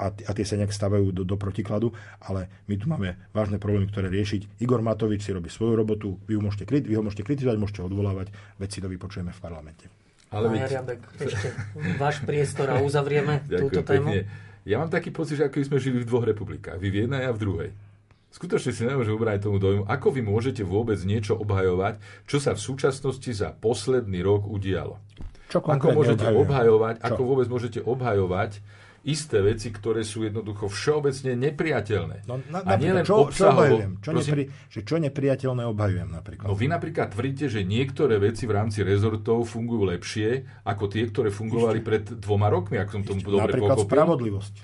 a, 0.00 0.08
t- 0.08 0.24
a 0.24 0.32
tie 0.32 0.42
sa 0.42 0.56
nejak 0.56 0.72
stavajú 0.72 1.12
do, 1.12 1.22
do 1.22 1.36
protikladu, 1.36 1.92
ale 2.18 2.48
my 2.64 2.74
tu 2.74 2.88
máme 2.88 3.20
vážne 3.30 3.60
problémy, 3.60 3.86
ktoré 3.86 4.08
riešiť. 4.08 4.58
Igor 4.58 4.80
Matovič 4.80 5.20
si 5.20 5.30
robí 5.30 5.46
svoju 5.46 5.76
robotu, 5.76 6.16
vy 6.24 6.34
ho 6.34 6.42
môžete, 6.42 6.64
krit- 6.64 6.88
vy 6.88 6.96
ho 6.96 7.04
môžete 7.04 7.20
kritizovať, 7.20 7.56
môžete 7.56 7.80
odvolávať, 7.82 8.32
veci 8.56 8.80
to 8.80 8.88
vypočujeme 8.88 9.28
v 9.28 9.38
parlamente. 9.38 9.84
Ale 10.30 10.46
Pán 10.46 10.54
veď, 10.54 10.62
Jariabek, 10.64 11.00
ešte 11.20 11.48
váš 11.94 12.16
priestor 12.22 12.66
a 12.66 12.80
uzavrieme 12.80 13.44
túto 13.60 13.82
tému. 13.82 14.08
pekne. 14.08 14.48
Ja 14.62 14.76
mám 14.76 14.88
taký 14.88 15.10
pocit, 15.10 15.36
že 15.36 15.44
ako 15.44 15.56
by 15.56 15.66
sme 15.66 15.78
žili 15.78 15.98
v 16.00 16.06
dvoch 16.06 16.24
republikách. 16.24 16.76
Vy 16.76 16.88
v 16.88 16.96
jednej 17.04 17.24
a 17.24 17.32
v 17.32 17.40
druhej. 17.40 17.70
Skutočne 18.30 18.70
si 18.70 18.86
nemôžem 18.86 19.10
ubrať 19.10 19.42
tomu 19.42 19.58
dojmu, 19.58 19.84
ako 19.84 20.06
vy 20.08 20.22
môžete 20.22 20.62
vôbec 20.62 21.02
niečo 21.02 21.34
obhajovať, 21.34 21.98
čo 22.24 22.38
sa 22.38 22.54
v 22.54 22.62
súčasnosti 22.62 23.26
za 23.26 23.50
posledný 23.50 24.22
rok 24.22 24.46
udialo. 24.46 25.02
Čo 25.50 25.58
Ako 25.58 25.90
môžete 25.90 26.30
obhajovať, 26.30 27.02
Čo? 27.02 27.06
ako 27.10 27.22
vôbec 27.26 27.50
môžete 27.50 27.82
obhajovať 27.82 28.62
isté 29.04 29.40
veci, 29.40 29.72
ktoré 29.72 30.04
sú 30.04 30.28
jednoducho 30.28 30.68
všeobecne 30.68 31.32
nepriateľné. 31.32 32.28
No, 32.28 32.40
na, 32.52 32.60
a 32.64 32.76
nielen 32.76 33.00
čo, 33.04 33.32
čo 33.32 33.48
obsahovo. 33.48 33.64
obhajujem? 33.64 33.92
Čo, 34.04 34.10
Prosím? 34.12 34.28
nepri, 34.28 34.44
že 34.68 34.80
čo 34.84 34.96
nepriateľné 35.00 35.62
obhajujem 35.72 36.08
napríklad? 36.12 36.46
No 36.46 36.54
vy 36.56 36.66
napríklad 36.68 37.08
tvrdíte, 37.16 37.46
že 37.48 37.64
niektoré 37.64 38.20
veci 38.20 38.44
v 38.44 38.52
rámci 38.56 38.84
rezortov 38.84 39.48
fungujú 39.48 39.88
lepšie 39.88 40.28
ako 40.68 40.84
tie, 40.92 41.08
ktoré 41.08 41.32
fungovali 41.32 41.80
pred 41.80 42.04
dvoma 42.20 42.52
rokmi, 42.52 42.76
ak 42.76 42.92
som 42.92 43.02
tomu 43.02 43.24
dobre 43.24 43.48
napríklad 43.48 43.76
pochopil. 43.80 43.88
spravodlivosť. 43.88 44.54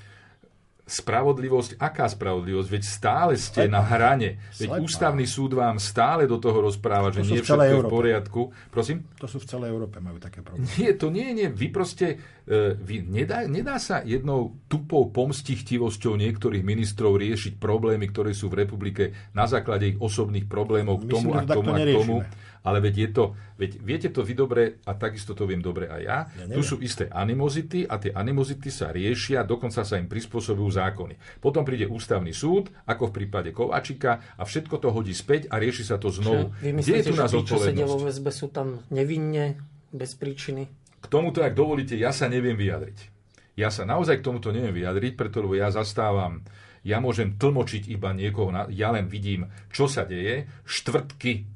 Spravodlivosť, 0.86 1.82
aká 1.82 2.06
spravodlivosť? 2.06 2.68
Veď 2.70 2.82
stále 2.86 3.34
ste 3.34 3.66
Slepá. 3.66 3.74
na 3.74 3.82
hrane. 3.82 4.38
Veď 4.54 4.70
Slepá. 4.70 4.84
ústavný 4.86 5.26
súd 5.26 5.58
vám 5.58 5.82
stále 5.82 6.30
do 6.30 6.38
toho 6.38 6.62
rozpráva, 6.62 7.10
že 7.10 7.26
To 7.26 7.26
sú 7.26 7.34
nie 7.34 7.42
všetko 7.42 7.66
je 7.66 7.74
v 7.74 7.90
poriadku. 7.90 8.40
Prosím? 8.70 9.02
To 9.18 9.26
sú 9.26 9.42
v 9.42 9.46
celej 9.50 9.74
Európe 9.74 9.98
majú 9.98 10.22
také 10.22 10.46
problémy. 10.46 10.70
Nie, 10.78 10.94
to 10.94 11.10
nie, 11.10 11.34
nie. 11.34 11.50
Vy 11.50 11.74
proste, 11.74 12.06
e, 12.46 12.78
vy, 12.78 13.02
nedá, 13.02 13.42
nedá 13.50 13.82
sa 13.82 14.06
jednou 14.06 14.62
tupou 14.70 15.10
pomstichtivosťou 15.10 16.14
niektorých 16.14 16.62
ministrov 16.62 17.18
riešiť 17.18 17.58
problémy, 17.58 18.06
ktoré 18.06 18.30
sú 18.30 18.46
v 18.46 18.62
republike 18.62 19.10
na 19.34 19.50
základe 19.50 19.90
ich 19.90 19.98
osobných 19.98 20.46
problémov 20.46 21.02
k 21.02 21.10
tomu 21.10 21.34
že 21.34 21.38
a 21.38 21.42
k 21.42 21.48
tomu 21.50 21.70
a 21.74 21.82
k 21.82 21.98
tomu. 21.98 22.22
neriešime. 22.22 22.45
Ale 22.66 22.82
veď 22.82 22.94
je 22.98 23.08
to, 23.14 23.24
veď 23.62 23.70
viete 23.78 24.08
to 24.10 24.26
vy 24.26 24.34
dobre 24.34 24.82
a 24.82 24.98
takisto 24.98 25.38
to 25.38 25.46
viem 25.46 25.62
dobre 25.62 25.86
aj 25.86 26.02
ja. 26.02 26.18
Ja 26.26 26.50
tu 26.50 26.66
sú 26.66 26.82
isté 26.82 27.06
animozity 27.06 27.86
a 27.86 28.02
tie 28.02 28.10
animozity 28.10 28.74
sa 28.74 28.90
riešia, 28.90 29.46
dokonca 29.46 29.86
sa 29.86 29.94
im 29.94 30.10
prispôsobujú 30.10 30.74
zákony. 30.74 31.14
Potom 31.38 31.62
príde 31.62 31.86
ústavný 31.86 32.34
súd, 32.34 32.74
ako 32.90 33.14
v 33.14 33.22
prípade 33.22 33.54
Kovačika 33.54 34.34
a 34.34 34.42
všetko 34.42 34.82
to 34.82 34.90
hodí 34.90 35.14
späť 35.14 35.46
a 35.54 35.62
rieši 35.62 35.86
sa 35.86 35.96
to 36.02 36.10
znovu. 36.10 36.50
Vy 36.58 36.74
Kde 36.74 36.74
je 36.74 36.74
myslíte, 36.74 37.06
tu 37.06 37.14
že 37.14 37.22
nás 37.22 37.30
tí, 37.30 37.42
čo 37.46 37.86
vo 37.86 37.98
väzbe, 38.02 38.30
sú 38.34 38.50
tam 38.50 38.82
nevinne, 38.90 39.62
bez 39.94 40.18
príčiny? 40.18 40.66
K 40.98 41.06
tomuto, 41.06 41.46
ak 41.46 41.54
dovolíte, 41.54 41.94
ja 41.94 42.10
sa 42.10 42.26
neviem 42.26 42.58
vyjadriť. 42.58 43.14
Ja 43.56 43.70
sa 43.70 43.86
naozaj 43.86 44.20
k 44.20 44.26
tomuto 44.26 44.50
neviem 44.50 44.74
vyjadriť, 44.74 45.14
preto 45.14 45.40
lebo 45.40 45.54
ja 45.54 45.70
zastávam, 45.70 46.42
ja 46.84 47.00
môžem 47.00 47.40
tlmočiť 47.40 47.88
iba 47.88 48.12
niekoho, 48.12 48.52
ja 48.68 48.92
len 48.92 49.08
vidím, 49.08 49.48
čo 49.72 49.88
sa 49.88 50.04
deje. 50.04 50.44
Štvrtky 50.68 51.55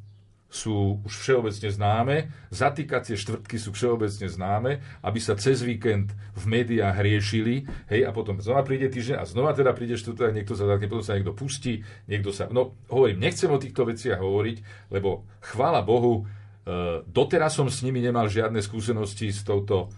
sú 0.51 0.99
už 1.07 1.15
všeobecne 1.15 1.71
známe, 1.71 2.17
zatýkacie 2.51 3.15
štvrtky 3.15 3.55
sú 3.55 3.71
všeobecne 3.71 4.27
známe, 4.27 4.83
aby 5.07 5.19
sa 5.23 5.39
cez 5.39 5.63
víkend 5.63 6.11
v 6.35 6.45
médiách 6.51 6.99
riešili, 6.99 7.71
hej, 7.87 8.03
a 8.03 8.11
potom 8.11 8.43
znova 8.43 8.67
príde 8.67 8.91
týždeň 8.91 9.23
a 9.23 9.25
znova 9.25 9.55
teda 9.55 9.71
príde 9.71 9.95
štvrtok, 9.95 10.35
niekto 10.35 10.59
sa 10.59 10.67
zatkne, 10.67 10.91
potom 10.91 11.07
sa 11.07 11.15
niekto 11.15 11.39
pustí, 11.39 11.87
niekto 12.11 12.35
sa... 12.35 12.51
No, 12.51 12.75
hovorím, 12.91 13.23
nechcem 13.23 13.47
o 13.47 13.63
týchto 13.63 13.87
veciach 13.87 14.19
hovoriť, 14.19 14.91
lebo 14.91 15.23
chvála 15.39 15.87
Bohu, 15.87 16.27
e, 16.67 17.03
doteraz 17.07 17.55
som 17.55 17.71
s 17.71 17.87
nimi 17.87 18.03
nemal 18.03 18.27
žiadne 18.27 18.59
skúsenosti 18.59 19.31
s 19.31 19.47
touto 19.47 19.95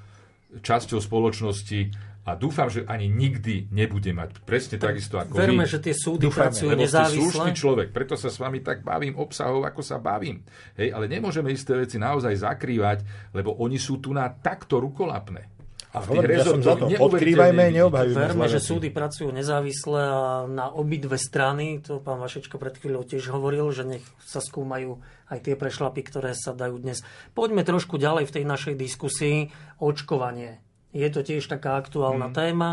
časťou 0.60 1.00
spoločnosti 1.00 2.11
a 2.22 2.38
dúfam, 2.38 2.70
že 2.70 2.86
ani 2.86 3.10
nikdy 3.10 3.66
nebude 3.74 4.14
mať. 4.14 4.46
Presne 4.46 4.78
takisto 4.78 5.18
ako 5.18 5.34
Verme, 5.34 5.66
vy. 5.66 5.74
že 5.74 5.78
tie 5.82 5.94
súdy 5.94 6.30
Dúfajme, 6.30 6.54
pracujú 6.54 6.68
Lebo 6.70 6.86
ste 6.86 7.02
slušný 7.18 7.50
nezávisle. 7.50 7.58
človek, 7.58 7.88
preto 7.90 8.14
sa 8.14 8.30
s 8.30 8.38
vami 8.38 8.62
tak 8.62 8.86
bavím 8.86 9.18
obsahov, 9.18 9.66
ako 9.66 9.82
sa 9.82 9.98
bavím. 9.98 10.46
Hej, 10.78 10.94
ale 10.94 11.10
nemôžeme 11.10 11.50
isté 11.50 11.74
veci 11.74 11.98
naozaj 11.98 12.46
zakrývať, 12.46 13.02
lebo 13.34 13.58
oni 13.58 13.74
sú 13.74 13.98
tu 13.98 14.14
na 14.14 14.30
takto 14.30 14.78
rukolapné. 14.78 15.50
A 15.92 16.00
v 16.00 16.16
tých 16.16 16.24
ja 16.24 16.30
rezortoch 16.40 16.78
to. 16.80 16.88
neuveriteľne 16.88 17.04
Odkrývajme, 17.04 17.64
neobhajujme. 17.76 18.16
Verme, 18.16 18.46
že 18.48 18.64
súdy 18.64 18.88
pracujú 18.88 19.28
nezávisle 19.28 20.00
a 20.00 20.48
na 20.48 20.72
obidve 20.72 21.20
strany, 21.20 21.84
to 21.84 22.00
pán 22.00 22.16
Vašečko 22.16 22.56
pred 22.56 22.80
chvíľou 22.80 23.04
tiež 23.04 23.28
hovoril, 23.28 23.68
že 23.76 23.84
nech 23.84 24.04
sa 24.24 24.40
skúmajú 24.40 25.04
aj 25.28 25.38
tie 25.44 25.52
prešlapy, 25.52 26.00
ktoré 26.00 26.32
sa 26.32 26.56
dajú 26.56 26.80
dnes. 26.80 27.04
Poďme 27.36 27.60
trošku 27.60 28.00
ďalej 28.00 28.24
v 28.24 28.34
tej 28.40 28.44
našej 28.48 28.74
diskusii. 28.80 29.52
Očkovanie. 29.84 30.71
Je 30.92 31.08
to 31.08 31.20
tiež 31.20 31.44
taká 31.44 31.76
aktuálna 31.76 32.28
Mhm. 32.28 32.34
téma. 32.36 32.70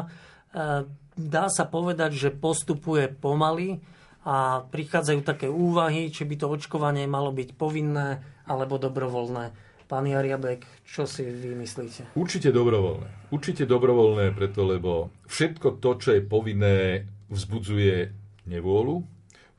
E, 0.51 0.85
Dá 1.19 1.51
sa 1.51 1.67
povedať, 1.67 2.15
že 2.15 2.29
postupuje 2.31 3.11
pomaly 3.11 3.83
a 4.23 4.63
prichádzajú 4.63 5.19
také 5.27 5.51
úvahy, 5.51 6.07
či 6.07 6.23
by 6.23 6.39
to 6.39 6.47
očkovanie 6.47 7.11
malo 7.11 7.35
byť 7.35 7.59
povinné 7.59 8.23
alebo 8.47 8.79
dobrovoľné. 8.79 9.51
Pán 9.83 10.07
Jariabek, 10.07 10.63
čo 10.87 11.03
si 11.03 11.27
vy 11.27 11.59
myslíte? 11.59 12.15
Určite 12.15 12.55
dobrovoľné. 12.55 13.35
Určite 13.35 13.67
dobrovoľné, 13.67 14.31
preto 14.31 14.63
lebo 14.63 15.11
všetko 15.27 15.83
to, 15.83 15.91
čo 15.99 16.09
je 16.15 16.23
povinné, 16.23 17.03
vzbudzuje 17.27 18.15
nevôľu, 18.47 19.03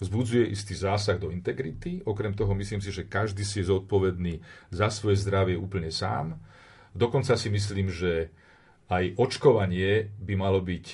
vzbudzuje 0.01 0.49
istý 0.49 0.73
zásah 0.73 1.21
do 1.21 1.29
integrity. 1.29 2.01
Okrem 2.09 2.33
toho 2.33 2.57
myslím 2.57 2.81
si, 2.81 2.89
že 2.89 3.05
každý 3.05 3.45
si 3.45 3.61
je 3.61 3.69
zodpovedný 3.69 4.41
za 4.73 4.89
svoje 4.89 5.21
zdravie 5.21 5.61
úplne 5.61 5.93
sám. 5.93 6.41
Dokonca 6.97 7.37
si 7.37 7.53
myslím, 7.53 7.93
že 7.93 8.33
aj 8.91 9.15
očkovanie 9.17 10.11
by 10.19 10.35
malo 10.35 10.59
byť 10.59 10.87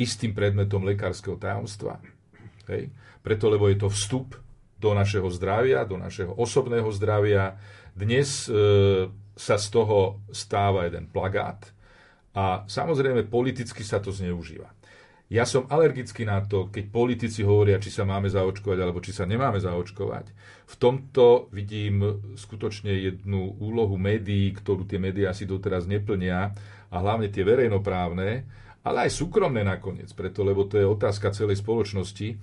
istým 0.00 0.32
predmetom 0.32 0.82
lekárskeho 0.88 1.36
tajomstva. 1.36 2.00
Hej? 2.72 2.88
Preto, 3.20 3.52
lebo 3.52 3.68
je 3.68 3.76
to 3.78 3.92
vstup 3.92 4.34
do 4.80 4.90
našeho 4.96 5.28
zdravia, 5.30 5.86
do 5.86 6.00
našeho 6.00 6.34
osobného 6.34 6.88
zdravia. 6.90 7.60
Dnes 7.94 8.48
e, 8.48 8.56
sa 9.36 9.56
z 9.60 9.66
toho 9.70 10.24
stáva 10.32 10.88
jeden 10.88 11.06
plagát 11.06 11.70
a 12.34 12.64
samozrejme 12.66 13.28
politicky 13.28 13.84
sa 13.84 14.00
to 14.00 14.10
zneužíva. 14.10 14.72
Ja 15.32 15.48
som 15.48 15.64
alergický 15.64 16.28
na 16.28 16.44
to, 16.44 16.68
keď 16.68 16.92
politici 16.92 17.40
hovoria, 17.40 17.80
či 17.80 17.88
sa 17.88 18.04
máme 18.04 18.28
zaočkovať 18.28 18.78
alebo 18.84 19.00
či 19.00 19.16
sa 19.16 19.24
nemáme 19.24 19.56
zaočkovať. 19.64 20.28
V 20.68 20.74
tomto 20.76 21.48
vidím 21.48 22.04
skutočne 22.36 22.92
jednu 22.92 23.56
úlohu 23.56 23.96
médií, 23.96 24.52
ktorú 24.52 24.84
tie 24.84 25.00
médiá 25.00 25.32
si 25.32 25.48
doteraz 25.48 25.88
neplnia 25.88 26.52
a 26.92 26.96
hlavne 27.00 27.32
tie 27.32 27.40
verejnoprávne, 27.40 28.28
ale 28.84 28.96
aj 29.08 29.10
súkromné 29.16 29.64
nakoniec, 29.64 30.12
preto 30.12 30.44
lebo 30.44 30.68
to 30.68 30.76
je 30.76 30.84
otázka 30.84 31.32
celej 31.32 31.64
spoločnosti. 31.64 32.36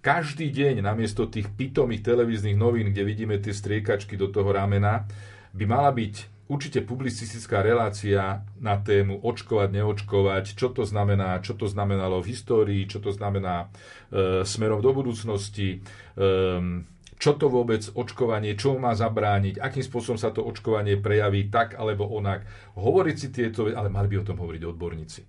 Každý 0.00 0.52
deň 0.52 0.84
namiesto 0.84 1.28
tých 1.28 1.48
pitomých 1.48 2.04
televíznych 2.04 2.56
novín, 2.56 2.92
kde 2.92 3.02
vidíme 3.04 3.36
tie 3.40 3.56
striekačky 3.56 4.16
do 4.16 4.28
toho 4.28 4.48
ramena, 4.52 5.08
by 5.56 5.64
mala 5.64 5.92
byť 5.92 6.46
určite 6.50 6.82
publicistická 6.82 7.62
relácia 7.62 8.42
na 8.58 8.74
tému 8.82 9.22
očkovať, 9.22 9.70
neočkovať, 9.70 10.44
čo 10.58 10.74
to 10.74 10.82
znamená, 10.82 11.38
čo 11.38 11.54
to 11.54 11.70
znamenalo 11.70 12.18
v 12.18 12.34
histórii, 12.34 12.90
čo 12.90 12.98
to 12.98 13.14
znamená 13.14 13.70
e, 14.10 14.42
smerom 14.42 14.82
do 14.82 14.90
budúcnosti, 14.90 15.78
e, 15.78 16.28
čo 17.20 17.36
to 17.36 17.52
vôbec 17.52 17.84
očkovanie, 17.92 18.56
čo 18.56 18.80
má 18.80 18.96
zabrániť, 18.96 19.60
akým 19.60 19.84
spôsobom 19.84 20.16
sa 20.16 20.32
to 20.32 20.40
očkovanie 20.40 20.96
prejaví 20.96 21.52
tak 21.52 21.76
alebo 21.76 22.08
onak. 22.08 22.48
Hovoriť 22.80 23.16
si 23.20 23.28
tieto, 23.28 23.68
ale 23.68 23.92
mali 23.92 24.08
by 24.08 24.24
o 24.24 24.26
tom 24.32 24.40
hovoriť 24.40 24.62
odborníci. 24.64 25.20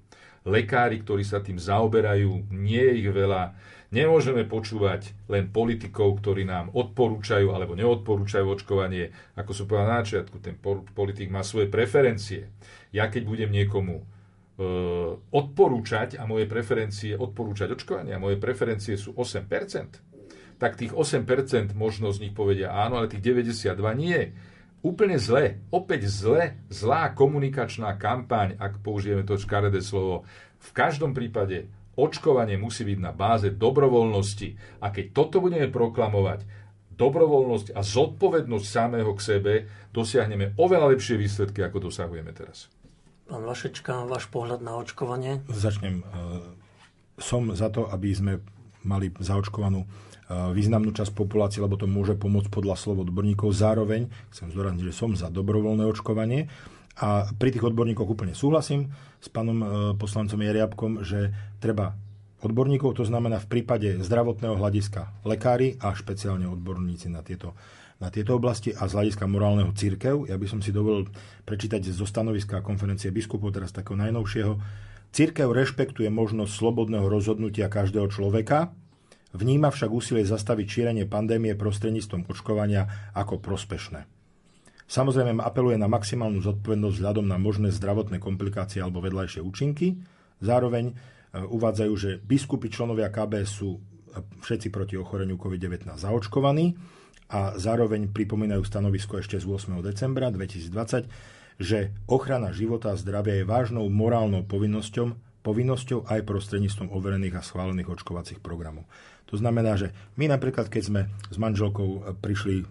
Lekári, 0.48 1.04
ktorí 1.04 1.22
sa 1.28 1.44
tým 1.44 1.60
zaoberajú, 1.60 2.48
nie 2.56 2.80
je 2.80 2.94
ich 3.04 3.10
veľa. 3.12 3.54
Nemôžeme 3.92 4.48
počúvať 4.48 5.12
len 5.28 5.52
politikov, 5.52 6.24
ktorí 6.24 6.48
nám 6.48 6.72
odporúčajú 6.72 7.52
alebo 7.52 7.76
neodporúčajú 7.76 8.48
očkovanie. 8.48 9.12
Ako 9.36 9.52
som 9.52 9.68
povedal 9.68 9.92
na 9.92 10.00
začiatku, 10.00 10.40
ten 10.40 10.56
po- 10.56 10.88
politik 10.96 11.28
má 11.28 11.44
svoje 11.44 11.68
preferencie. 11.68 12.48
Ja 12.96 13.12
keď 13.12 13.28
budem 13.28 13.52
niekomu 13.52 14.00
e, 14.00 14.04
odporúčať 15.36 16.16
a 16.16 16.24
moje 16.24 16.48
preferencie 16.48 17.20
odporúčať 17.20 17.76
očkovanie 17.76 18.16
a 18.16 18.24
moje 18.24 18.40
preferencie 18.40 18.96
sú 18.96 19.12
8%, 19.12 20.11
tak 20.62 20.78
tých 20.78 20.94
8% 20.94 21.74
možno 21.74 22.14
z 22.14 22.22
nich 22.22 22.38
povedia 22.38 22.70
áno, 22.70 23.02
ale 23.02 23.10
tých 23.10 23.26
92 23.26 23.82
nie. 23.98 24.30
Úplne 24.86 25.18
zle, 25.18 25.58
opäť 25.74 26.06
zle, 26.06 26.62
zlá 26.70 27.10
komunikačná 27.18 27.98
kampaň, 27.98 28.62
ak 28.62 28.78
použijeme 28.86 29.26
to 29.26 29.42
škaredé 29.42 29.82
slovo. 29.82 30.22
V 30.62 30.70
každom 30.70 31.18
prípade 31.18 31.66
očkovanie 31.98 32.62
musí 32.62 32.86
byť 32.86 33.00
na 33.02 33.10
báze 33.10 33.50
dobrovoľnosti. 33.50 34.78
A 34.86 34.94
keď 34.94 35.06
toto 35.18 35.42
budeme 35.42 35.66
proklamovať, 35.66 36.46
dobrovoľnosť 36.94 37.74
a 37.74 37.82
zodpovednosť 37.82 38.66
samého 38.66 39.18
k 39.18 39.22
sebe, 39.22 39.54
dosiahneme 39.90 40.54
oveľa 40.62 40.94
lepšie 40.94 41.18
výsledky, 41.18 41.66
ako 41.66 41.90
dosahujeme 41.90 42.30
teraz. 42.38 42.70
Pán 43.26 43.42
Vašečka, 43.50 44.06
váš 44.06 44.30
pohľad 44.30 44.62
na 44.62 44.78
očkovanie? 44.78 45.42
Začnem. 45.50 46.06
Som 47.18 47.50
za 47.58 47.74
to, 47.74 47.90
aby 47.90 48.14
sme 48.14 48.34
mali 48.86 49.10
zaočkovanú 49.18 49.90
významnú 50.52 50.96
časť 50.96 51.12
populácie, 51.12 51.60
lebo 51.60 51.76
to 51.76 51.90
môže 51.90 52.16
pomôcť 52.16 52.48
podľa 52.48 52.76
slov 52.80 53.08
odborníkov. 53.08 53.52
Zároveň 53.52 54.08
chcem 54.32 54.52
zdôrazniť, 54.52 54.84
že 54.88 54.96
som 54.96 55.12
za 55.14 55.28
dobrovoľné 55.28 55.84
očkovanie 55.88 56.48
a 57.00 57.32
pri 57.32 57.50
tých 57.56 57.64
odborníkoch 57.64 58.08
úplne 58.08 58.36
súhlasím 58.36 58.92
s 59.24 59.32
pánom 59.32 59.58
e, 59.62 59.66
poslancom 59.96 60.40
Jariabkom, 60.44 61.08
že 61.08 61.32
treba 61.64 61.96
odborníkov, 62.42 62.98
to 62.98 63.06
znamená 63.06 63.38
v 63.40 63.48
prípade 63.48 64.02
zdravotného 64.02 64.58
hľadiska 64.58 65.24
lekári 65.24 65.78
a 65.80 65.94
špeciálne 65.94 66.50
odborníci 66.50 67.08
na 67.08 67.22
tieto, 67.22 67.54
na 68.02 68.10
tieto 68.10 68.36
oblasti 68.36 68.74
a 68.74 68.90
z 68.90 68.98
hľadiska 68.98 69.30
morálneho 69.30 69.72
církev. 69.72 70.26
Ja 70.28 70.36
by 70.36 70.48
som 70.50 70.60
si 70.60 70.74
dovolil 70.74 71.08
prečítať 71.46 71.86
zo 71.94 72.04
stanoviska 72.10 72.66
konferencie 72.66 73.14
biskupov, 73.14 73.54
teraz 73.54 73.72
takého 73.72 73.96
najnovšieho. 73.96 74.58
Církev 75.12 75.54
rešpektuje 75.54 76.10
možnosť 76.10 76.52
slobodného 76.52 77.06
rozhodnutia 77.06 77.70
každého 77.70 78.10
človeka, 78.10 78.74
Vníma 79.32 79.72
však 79.72 79.90
úsilie 79.92 80.28
zastaviť 80.28 80.68
šírenie 80.68 81.06
pandémie 81.08 81.56
prostredníctvom 81.56 82.28
očkovania 82.28 83.12
ako 83.16 83.40
prospešné. 83.40 84.04
Samozrejme 84.92 85.40
apeluje 85.40 85.80
na 85.80 85.88
maximálnu 85.88 86.44
zodpovednosť 86.44 86.96
vzhľadom 87.00 87.24
na 87.24 87.40
možné 87.40 87.72
zdravotné 87.72 88.20
komplikácie 88.20 88.84
alebo 88.84 89.00
vedľajšie 89.00 89.40
účinky. 89.40 89.96
Zároveň 90.44 90.92
e, 90.92 90.94
uvádzajú, 91.48 91.94
že 91.96 92.20
biskupy 92.20 92.68
členovia 92.68 93.08
KB 93.08 93.48
sú 93.48 93.80
e, 93.80 93.80
všetci 94.44 94.68
proti 94.68 95.00
ochoreniu 95.00 95.40
COVID-19 95.40 95.96
zaočkovaní 95.96 96.76
a 97.32 97.56
zároveň 97.56 98.12
pripomínajú 98.12 98.68
stanovisko 98.68 99.24
ešte 99.24 99.40
z 99.40 99.48
8. 99.48 99.80
decembra 99.80 100.28
2020, 100.28 101.08
že 101.56 101.96
ochrana 102.12 102.52
života 102.52 102.92
a 102.92 103.00
zdravia 103.00 103.40
je 103.40 103.48
vážnou 103.48 103.88
morálnou 103.88 104.44
povinnosťou, 104.44 105.16
povinnosťou 105.40 106.04
aj 106.12 106.28
prostredníctvom 106.28 106.92
overených 106.92 107.40
a 107.40 107.46
schválených 107.48 107.96
očkovacích 107.96 108.44
programov. 108.44 108.84
To 109.32 109.40
znamená, 109.40 109.80
že 109.80 109.96
my 110.20 110.28
napríklad, 110.28 110.68
keď 110.68 110.84
sme 110.84 111.02
s 111.32 111.38
manželkou 111.40 112.20
prišli 112.20 112.68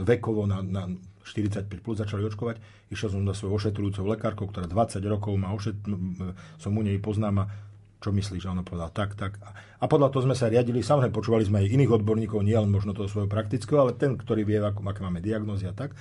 vekovo 0.00 0.48
na, 0.48 0.64
na 0.64 0.88
45 1.22 1.68
plus 1.84 2.00
začali 2.00 2.26
očkovať, 2.26 2.56
išiel 2.90 3.12
som 3.12 3.22
za 3.28 3.36
svojou 3.36 3.60
ošetrujúcou 3.60 4.04
lekárkou, 4.08 4.50
ktorá 4.50 4.66
20 4.66 4.98
rokov 5.06 5.36
má 5.38 5.54
ošet... 5.54 5.78
som 6.58 6.72
u 6.74 6.82
nej 6.82 6.98
poznáma, 6.98 7.46
čo 8.02 8.10
myslíš? 8.10 8.50
A 8.50 8.56
ona 8.56 8.66
povedala 8.66 8.90
tak, 8.90 9.14
tak. 9.14 9.38
A 9.78 9.84
podľa 9.86 10.10
toho 10.10 10.26
sme 10.26 10.34
sa 10.34 10.50
riadili, 10.50 10.82
samozrejme 10.82 11.14
počúvali 11.14 11.46
sme 11.46 11.62
aj 11.62 11.70
iných 11.70 12.02
odborníkov, 12.02 12.42
nie 12.42 12.58
len 12.58 12.72
možno 12.72 12.96
toho 12.96 13.06
svojho 13.06 13.30
praktického, 13.30 13.78
ale 13.78 13.94
ten, 13.94 14.18
ktorý 14.18 14.42
vie, 14.42 14.58
ako, 14.58 14.82
aké 14.82 15.00
máme 15.06 15.22
diagnózy 15.22 15.70
a 15.70 15.74
tak. 15.76 15.94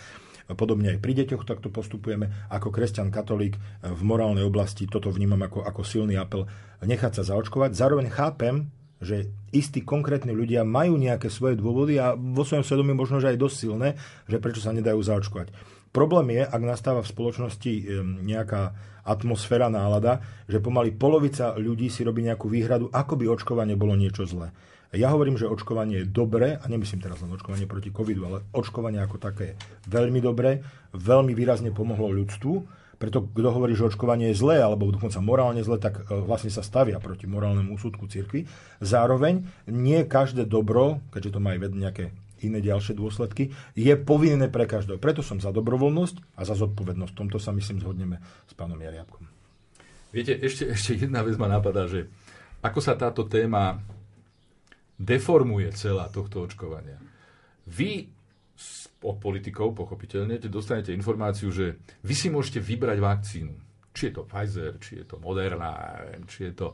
Podobne 0.51 0.97
aj 0.97 0.99
pri 0.99 1.13
deťoch 1.15 1.47
takto 1.47 1.71
postupujeme. 1.71 2.27
Ako 2.51 2.73
kresťan 2.73 3.13
katolík 3.13 3.55
v 3.85 4.01
morálnej 4.03 4.43
oblasti 4.43 4.83
toto 4.89 5.13
vnímam 5.13 5.39
ako, 5.39 5.63
ako 5.63 5.81
silný 5.85 6.19
apel 6.19 6.49
nechať 6.83 7.21
sa 7.21 7.23
zaočkovať. 7.23 7.71
Zároveň 7.77 8.11
chápem, 8.11 8.67
že 9.01 9.33
istí 9.49 9.81
konkrétni 9.81 10.31
ľudia 10.31 10.61
majú 10.61 10.95
nejaké 10.95 11.27
svoje 11.27 11.57
dôvody 11.57 11.97
a 11.97 12.13
vo 12.13 12.45
svojom 12.45 12.63
svedomí 12.63 12.93
možno, 12.93 13.17
že 13.17 13.33
aj 13.33 13.41
dosť 13.41 13.55
silné, 13.57 13.89
že 14.29 14.37
prečo 14.37 14.61
sa 14.61 14.71
nedajú 14.71 15.01
zaočkovať. 15.01 15.49
Problém 15.91 16.39
je, 16.39 16.43
ak 16.47 16.61
nastáva 16.63 17.03
v 17.03 17.11
spoločnosti 17.11 17.73
nejaká 18.23 18.71
atmosféra, 19.03 19.67
nálada, 19.67 20.23
že 20.47 20.63
pomaly 20.63 20.95
polovica 20.95 21.57
ľudí 21.57 21.91
si 21.91 22.05
robí 22.05 22.23
nejakú 22.23 22.47
výhradu, 22.47 22.87
ako 22.93 23.19
by 23.19 23.25
očkovanie 23.27 23.75
bolo 23.75 23.97
niečo 23.99 24.23
zlé. 24.23 24.55
Ja 24.91 25.11
hovorím, 25.11 25.39
že 25.39 25.47
očkovanie 25.47 26.03
je 26.03 26.11
dobré, 26.11 26.59
a 26.59 26.67
nemyslím 26.67 26.99
teraz 26.99 27.23
len 27.23 27.31
očkovanie 27.31 27.63
proti 27.63 27.95
covidu, 27.95 28.27
ale 28.27 28.43
očkovanie 28.51 28.99
ako 28.99 29.17
také 29.23 29.55
je 29.55 29.57
veľmi 29.87 30.19
dobré, 30.19 30.63
veľmi 30.95 31.31
výrazne 31.31 31.71
pomohlo 31.71 32.11
ľudstvu 32.11 32.53
preto 33.01 33.25
kto 33.25 33.49
hovorí, 33.49 33.73
že 33.73 33.89
očkovanie 33.89 34.29
je 34.29 34.37
zlé 34.37 34.61
alebo 34.61 34.93
dokonca 34.93 35.17
morálne 35.17 35.65
zlé, 35.65 35.81
tak 35.81 36.05
e, 36.05 36.21
vlastne 36.21 36.53
sa 36.53 36.61
stavia 36.61 37.01
proti 37.01 37.25
morálnemu 37.25 37.73
úsudku 37.73 38.05
cirkvi. 38.05 38.45
Zároveň 38.77 39.41
nie 39.65 40.05
každé 40.05 40.45
dobro, 40.45 41.01
keďže 41.09 41.33
to 41.33 41.39
má 41.41 41.57
aj 41.57 41.73
nejaké 41.73 42.13
iné 42.45 42.61
ďalšie 42.61 42.93
dôsledky, 42.93 43.49
je 43.73 43.93
povinné 43.97 44.53
pre 44.53 44.69
každého. 44.69 45.01
Preto 45.01 45.25
som 45.25 45.41
za 45.41 45.49
dobrovoľnosť 45.49 46.37
a 46.37 46.41
za 46.45 46.53
zodpovednosť. 46.53 47.11
V 47.13 47.19
tomto 47.25 47.37
sa 47.41 47.49
myslím 47.53 47.81
zhodneme 47.81 48.21
s 48.45 48.53
pánom 48.53 48.77
Jariabkom. 48.77 49.25
Viete, 50.13 50.37
ešte, 50.37 50.69
ešte 50.69 51.09
jedna 51.09 51.25
vec 51.25 51.41
ma 51.41 51.49
napadá, 51.49 51.89
že 51.89 52.05
ako 52.61 52.79
sa 52.83 52.93
táto 52.93 53.25
téma 53.25 53.81
deformuje 55.01 55.73
celá 55.73 56.05
tohto 56.13 56.45
očkovania. 56.45 57.01
Vy 57.65 58.20
od 59.01 59.17
politikov, 59.17 59.73
pochopiteľne, 59.73 60.37
dostanete 60.45 60.93
informáciu, 60.93 61.49
že 61.49 61.81
vy 62.05 62.13
si 62.13 62.29
môžete 62.29 62.61
vybrať 62.61 62.97
vakcínu. 63.01 63.53
Či 63.91 64.01
je 64.07 64.13
to 64.13 64.23
Pfizer, 64.23 64.73
či 64.79 65.03
je 65.03 65.05
to 65.09 65.19
Moderna, 65.19 65.99
či 66.29 66.47
je 66.47 66.53
to, 66.55 66.67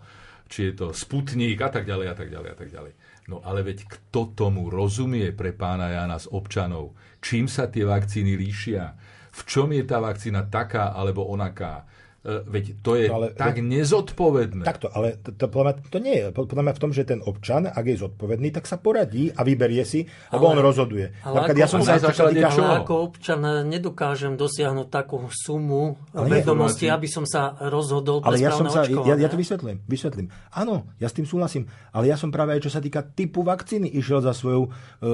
či 0.45 0.69
je 0.69 0.73
to 0.78 0.88
Sputnik 0.93 1.57
a 1.63 1.69
tak 1.71 1.88
ďalej 1.88 2.07
a 2.11 2.15
tak 2.15 2.30
ďalej 2.30 2.49
a 2.51 2.57
tak 2.57 2.69
ďalej. 2.69 2.93
No 3.28 3.41
ale 3.43 3.63
veď 3.65 3.88
kto 3.88 4.38
tomu 4.38 4.69
rozumie 4.69 5.34
pre 5.34 5.51
pána 5.51 5.91
Jana 5.91 6.19
z 6.19 6.30
občanov? 6.32 6.95
Čím 7.19 7.49
sa 7.49 7.67
tie 7.67 7.84
vakcíny 7.84 8.38
líšia? 8.38 8.95
V 9.34 9.41
čom 9.43 9.73
je 9.73 9.84
tá 9.84 9.99
vakcína 9.99 10.47
taká 10.47 10.95
alebo 10.95 11.28
onaká? 11.28 11.84
E, 12.28 12.43
veď 12.43 12.65
to 12.84 12.99
je 12.99 13.07
ale, 13.07 13.32
tak 13.32 13.63
nezodpovedné. 13.63 14.67
Takto, 14.67 14.91
ale 14.91 15.15
to, 15.23 15.32
to, 15.32 15.47
to, 15.47 15.59
to 15.88 15.97
nie 16.03 16.19
je. 16.19 16.36
Podľa 16.36 16.63
mňa 16.67 16.73
v 16.75 16.82
tom, 16.84 16.91
že 16.91 17.07
ten 17.07 17.23
občan, 17.23 17.71
ak 17.71 17.86
je 17.88 18.03
zodpovedný, 18.03 18.51
tak 18.51 18.67
sa 18.67 18.75
poradí 18.75 19.32
a 19.32 19.47
vyberie 19.47 19.88
si, 19.88 20.03
lebo 20.36 20.51
ale, 20.51 20.59
on 20.59 20.59
rozhoduje. 20.59 21.15
Ale 21.23 21.47
ako, 21.47 21.55
ja 21.55 21.67
som 21.71 21.80
sa 21.88 21.95
týka, 21.95 22.51
ale 22.51 22.84
ako 22.84 22.93
občan 22.99 23.39
nedokážem 23.71 24.36
dosiahnuť 24.36 24.88
takú 24.91 25.23
sumu 25.32 25.95
vedomosti, 26.11 26.91
aby 26.91 27.07
som 27.07 27.23
sa 27.23 27.55
rozhodol 27.71 28.19
ale 28.28 28.43
ja 28.43 28.51
som 28.51 28.67
sa, 28.67 28.84
ja, 28.84 29.15
ja 29.15 29.30
to 29.32 29.39
vysvetlím, 29.39 29.80
vysvetlím. 29.88 30.28
Áno, 30.51 30.91
ja 30.99 31.07
s 31.07 31.15
tým 31.15 31.23
súhlasím, 31.23 31.71
ale 31.95 32.11
ja 32.11 32.19
som 32.19 32.28
práve 32.28 32.59
aj 32.59 32.67
čo 32.67 32.71
sa 32.73 32.84
týka 32.84 33.07
typu 33.07 33.39
vakcíny 33.47 33.88
išiel 33.95 34.19
za 34.19 34.36
svojou 34.36 34.67
uh, 34.67 34.71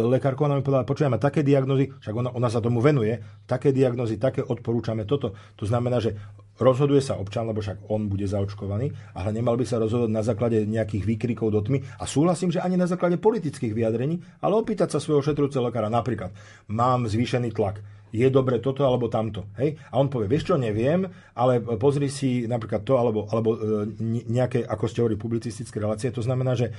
lekárkou, 0.09 0.49
ona 0.49 0.57
mi 0.57 0.65
povedala, 0.65 0.87
počujeme 0.87 1.21
také 1.21 1.45
diagnozy, 1.45 1.93
však 2.01 2.13
ona, 2.15 2.29
ona 2.33 2.49
sa 2.49 2.57
tomu 2.57 2.81
venuje, 2.81 3.21
také 3.45 3.69
diagnozy, 3.69 4.17
také 4.17 4.41
odporúčame 4.41 5.05
toto. 5.05 5.37
To 5.61 5.65
znamená, 5.69 6.01
že 6.01 6.17
rozhoduje 6.61 7.01
sa 7.01 7.17
občan, 7.17 7.49
lebo 7.49 7.61
však 7.61 7.89
on 7.89 8.09
bude 8.09 8.25
zaočkovaný, 8.29 8.93
ale 9.17 9.29
nemal 9.33 9.57
by 9.57 9.65
sa 9.65 9.81
rozhodovať 9.81 10.11
na 10.13 10.23
základe 10.25 10.57
nejakých 10.69 11.03
výkrikov 11.05 11.49
do 11.49 11.61
tmy. 11.61 11.81
A 11.97 12.05
súhlasím, 12.05 12.53
že 12.53 12.61
ani 12.61 12.77
na 12.77 12.85
základe 12.85 13.17
politických 13.17 13.73
vyjadrení, 13.73 14.21
ale 14.43 14.59
opýtať 14.59 14.93
sa 14.93 14.99
svojho 15.01 15.25
šetrúceho 15.25 15.65
lekára. 15.65 15.89
Napríklad, 15.89 16.33
mám 16.69 17.09
zvýšený 17.09 17.53
tlak, 17.53 17.81
je 18.13 18.29
dobre 18.29 18.61
toto 18.61 18.85
alebo 18.85 19.09
tamto. 19.09 19.49
Hej? 19.57 19.73
A 19.89 19.97
on 19.97 20.05
povie, 20.05 20.29
vieš 20.29 20.53
čo, 20.53 20.55
neviem, 20.55 21.09
ale 21.33 21.57
pozri 21.81 22.13
si 22.13 22.45
napríklad 22.45 22.85
to 22.85 22.93
alebo, 23.01 23.25
alebo 23.33 23.57
e, 23.57 23.89
nejaké, 24.29 24.61
ako 24.61 24.85
ste 24.85 25.01
hovorili, 25.01 25.17
publicistické 25.17 25.81
relácie. 25.81 26.13
To 26.13 26.21
znamená, 26.21 26.53
že 26.53 26.69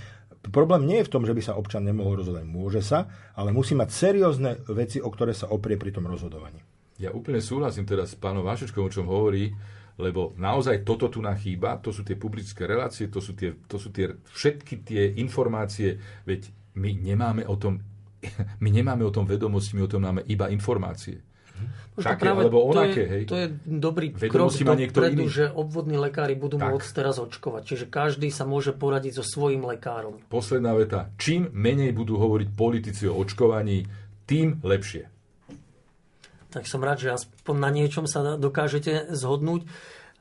problém 0.55 0.87
nie 0.87 1.03
je 1.03 1.11
v 1.11 1.13
tom, 1.19 1.27
že 1.27 1.35
by 1.35 1.43
sa 1.43 1.59
občan 1.59 1.83
nemohol 1.83 2.23
rozhodovať. 2.23 2.47
Môže 2.47 2.87
sa, 2.87 3.11
ale 3.35 3.51
musí 3.51 3.75
mať 3.75 3.91
seriózne 3.91 4.63
veci, 4.71 5.03
o 5.03 5.11
ktoré 5.11 5.35
sa 5.35 5.51
oprie 5.51 5.75
pri 5.75 5.91
tom 5.91 6.07
rozhodovaní. 6.07 6.63
Ja 7.03 7.11
úplne 7.11 7.43
súhlasím 7.43 7.87
teda 7.87 8.07
s 8.07 8.15
pánom 8.15 8.47
Vašečkom, 8.47 8.87
o 8.87 8.93
čom 8.93 9.11
hovorí, 9.11 9.51
lebo 9.99 10.35
naozaj 10.39 10.83
toto 10.83 11.11
tu 11.11 11.23
na 11.23 11.35
chýba, 11.35 11.79
to 11.79 11.95
sú 11.95 12.03
tie 12.03 12.19
publické 12.19 12.67
relácie, 12.67 13.11
to 13.11 13.23
sú, 13.23 13.35
tie, 13.35 13.55
to 13.67 13.79
sú 13.79 13.95
tie, 13.95 14.11
všetky 14.11 14.83
tie 14.83 15.03
informácie, 15.19 15.99
veď 16.27 16.51
my 16.79 16.91
nemáme 16.95 17.43
o 17.47 17.55
tom, 17.55 17.83
my 18.65 18.71
nemáme 18.71 19.03
o 19.07 19.15
tom 19.15 19.27
vedomosti, 19.27 19.79
my 19.79 19.87
o 19.87 19.91
tom 19.91 20.03
máme 20.07 20.23
iba 20.27 20.51
informácie. 20.51 21.23
Také, 21.95 22.27
práve 22.27 22.51
alebo 22.51 22.67
onaké, 22.67 23.07
to 23.07 23.07
je, 23.07 23.07
hej. 23.07 23.23
To 23.31 23.37
je 23.39 23.47
dobrý 23.63 24.11
Vedomosti 24.11 24.67
krok 24.67 24.83
dopredu, 24.91 25.31
že 25.31 25.47
obvodní 25.47 25.95
lekári 25.95 26.35
budú 26.35 26.59
tak. 26.59 26.75
môcť 26.75 26.91
teraz 26.91 27.23
očkovať. 27.23 27.63
Čiže 27.63 27.85
každý 27.87 28.35
sa 28.35 28.43
môže 28.43 28.75
poradiť 28.75 29.23
so 29.23 29.25
svojím 29.25 29.63
lekárom. 29.63 30.19
Posledná 30.27 30.75
veta. 30.75 31.15
Čím 31.15 31.55
menej 31.55 31.95
budú 31.95 32.19
hovoriť 32.19 32.49
politici 32.59 33.07
o 33.07 33.15
očkovaní, 33.15 33.87
tým 34.27 34.59
lepšie 34.67 35.14
tak 36.55 36.71
som 36.71 36.79
rád, 36.79 37.03
že 37.03 37.19
aspoň 37.19 37.57
na 37.59 37.71
niečom 37.75 38.07
sa 38.07 38.39
dokážete 38.39 39.11
zhodnúť. 39.11 39.67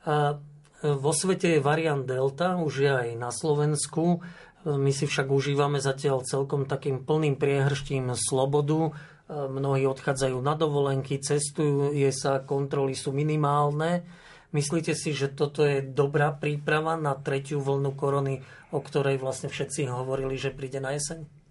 A 0.02 0.34
e, 0.82 0.90
vo 0.90 1.14
svete 1.14 1.56
je 1.56 1.62
variant 1.62 2.02
Delta, 2.02 2.58
už 2.58 2.74
je 2.82 2.90
aj 2.90 3.08
na 3.14 3.30
Slovensku. 3.30 4.18
My 4.66 4.90
si 4.90 5.06
však 5.06 5.30
užívame 5.30 5.78
zatiaľ 5.78 6.26
celkom 6.26 6.66
takým 6.66 7.06
plným 7.06 7.38
priehrštím 7.38 8.18
slobodu. 8.18 8.90
E, 8.90 8.92
mnohí 9.30 9.86
odchádzajú 9.86 10.42
na 10.42 10.58
dovolenky, 10.58 11.22
cestujú, 11.22 11.94
je 11.94 12.10
sa, 12.10 12.42
kontroly 12.42 12.98
sú 12.98 13.14
minimálne. 13.14 14.02
Myslíte 14.50 14.98
si, 14.98 15.14
že 15.14 15.30
toto 15.30 15.62
je 15.62 15.86
dobrá 15.86 16.34
príprava 16.34 16.98
na 16.98 17.14
tretiu 17.14 17.62
vlnu 17.62 17.94
korony, 17.94 18.42
o 18.74 18.82
ktorej 18.82 19.22
vlastne 19.22 19.46
všetci 19.46 19.86
hovorili, 19.86 20.34
že 20.34 20.50
príde 20.50 20.82
na 20.82 20.98
jeseň? 20.98 21.43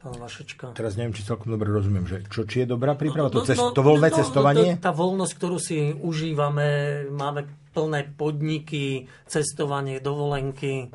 Pán 0.00 0.16
Vašečka. 0.16 0.72
Teraz 0.72 0.96
neviem, 0.96 1.12
či 1.12 1.28
celkom 1.28 1.52
dobre 1.52 1.68
rozumiem, 1.68 2.08
že 2.08 2.24
čo, 2.32 2.48
či 2.48 2.64
je 2.64 2.72
dobrá 2.72 2.96
príprava, 2.96 3.28
to, 3.28 3.44
cest, 3.44 3.60
no, 3.60 3.76
to 3.76 3.84
voľné 3.84 4.08
no, 4.08 4.16
cestovanie? 4.16 4.70
No, 4.74 4.80
tá 4.80 4.92
voľnosť, 4.96 5.32
ktorú 5.36 5.56
si 5.60 5.92
užívame, 5.92 7.04
máme 7.12 7.44
plné 7.76 8.08
podniky, 8.16 9.06
cestovanie, 9.28 10.00
dovolenky. 10.00 10.88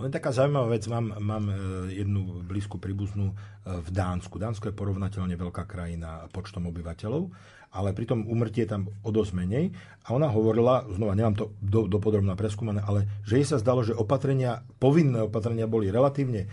Len 0.00 0.10
taká 0.10 0.32
zaujímavá 0.34 0.74
vec, 0.74 0.88
mám, 0.90 1.12
mám 1.22 1.44
e, 1.52 1.54
jednu 2.02 2.42
blízku 2.42 2.80
príbuznú 2.82 3.30
e, 3.30 3.34
v 3.78 3.88
Dánsku. 3.92 4.40
Dánsko 4.40 4.72
je 4.72 4.74
porovnateľne 4.74 5.36
veľká 5.36 5.68
krajina 5.68 6.26
počtom 6.32 6.66
obyvateľov, 6.72 7.28
ale 7.76 7.94
pritom 7.94 8.26
umrtie 8.26 8.64
je 8.64 8.72
tam 8.74 8.88
o 9.04 9.10
dosť 9.12 9.36
menej. 9.36 9.70
A 10.08 10.16
ona 10.16 10.32
hovorila, 10.32 10.88
znova 10.88 11.12
nemám 11.12 11.36
to 11.36 11.44
do, 11.60 11.84
dopodrobná 11.86 12.32
preskúmané, 12.32 12.80
ale 12.80 13.06
že 13.28 13.38
jej 13.38 13.46
sa 13.46 13.60
zdalo, 13.60 13.84
že 13.84 13.92
opatrenia, 13.92 14.64
povinné 14.80 15.28
opatrenia 15.28 15.68
boli 15.68 15.92
relatívne 15.92 16.48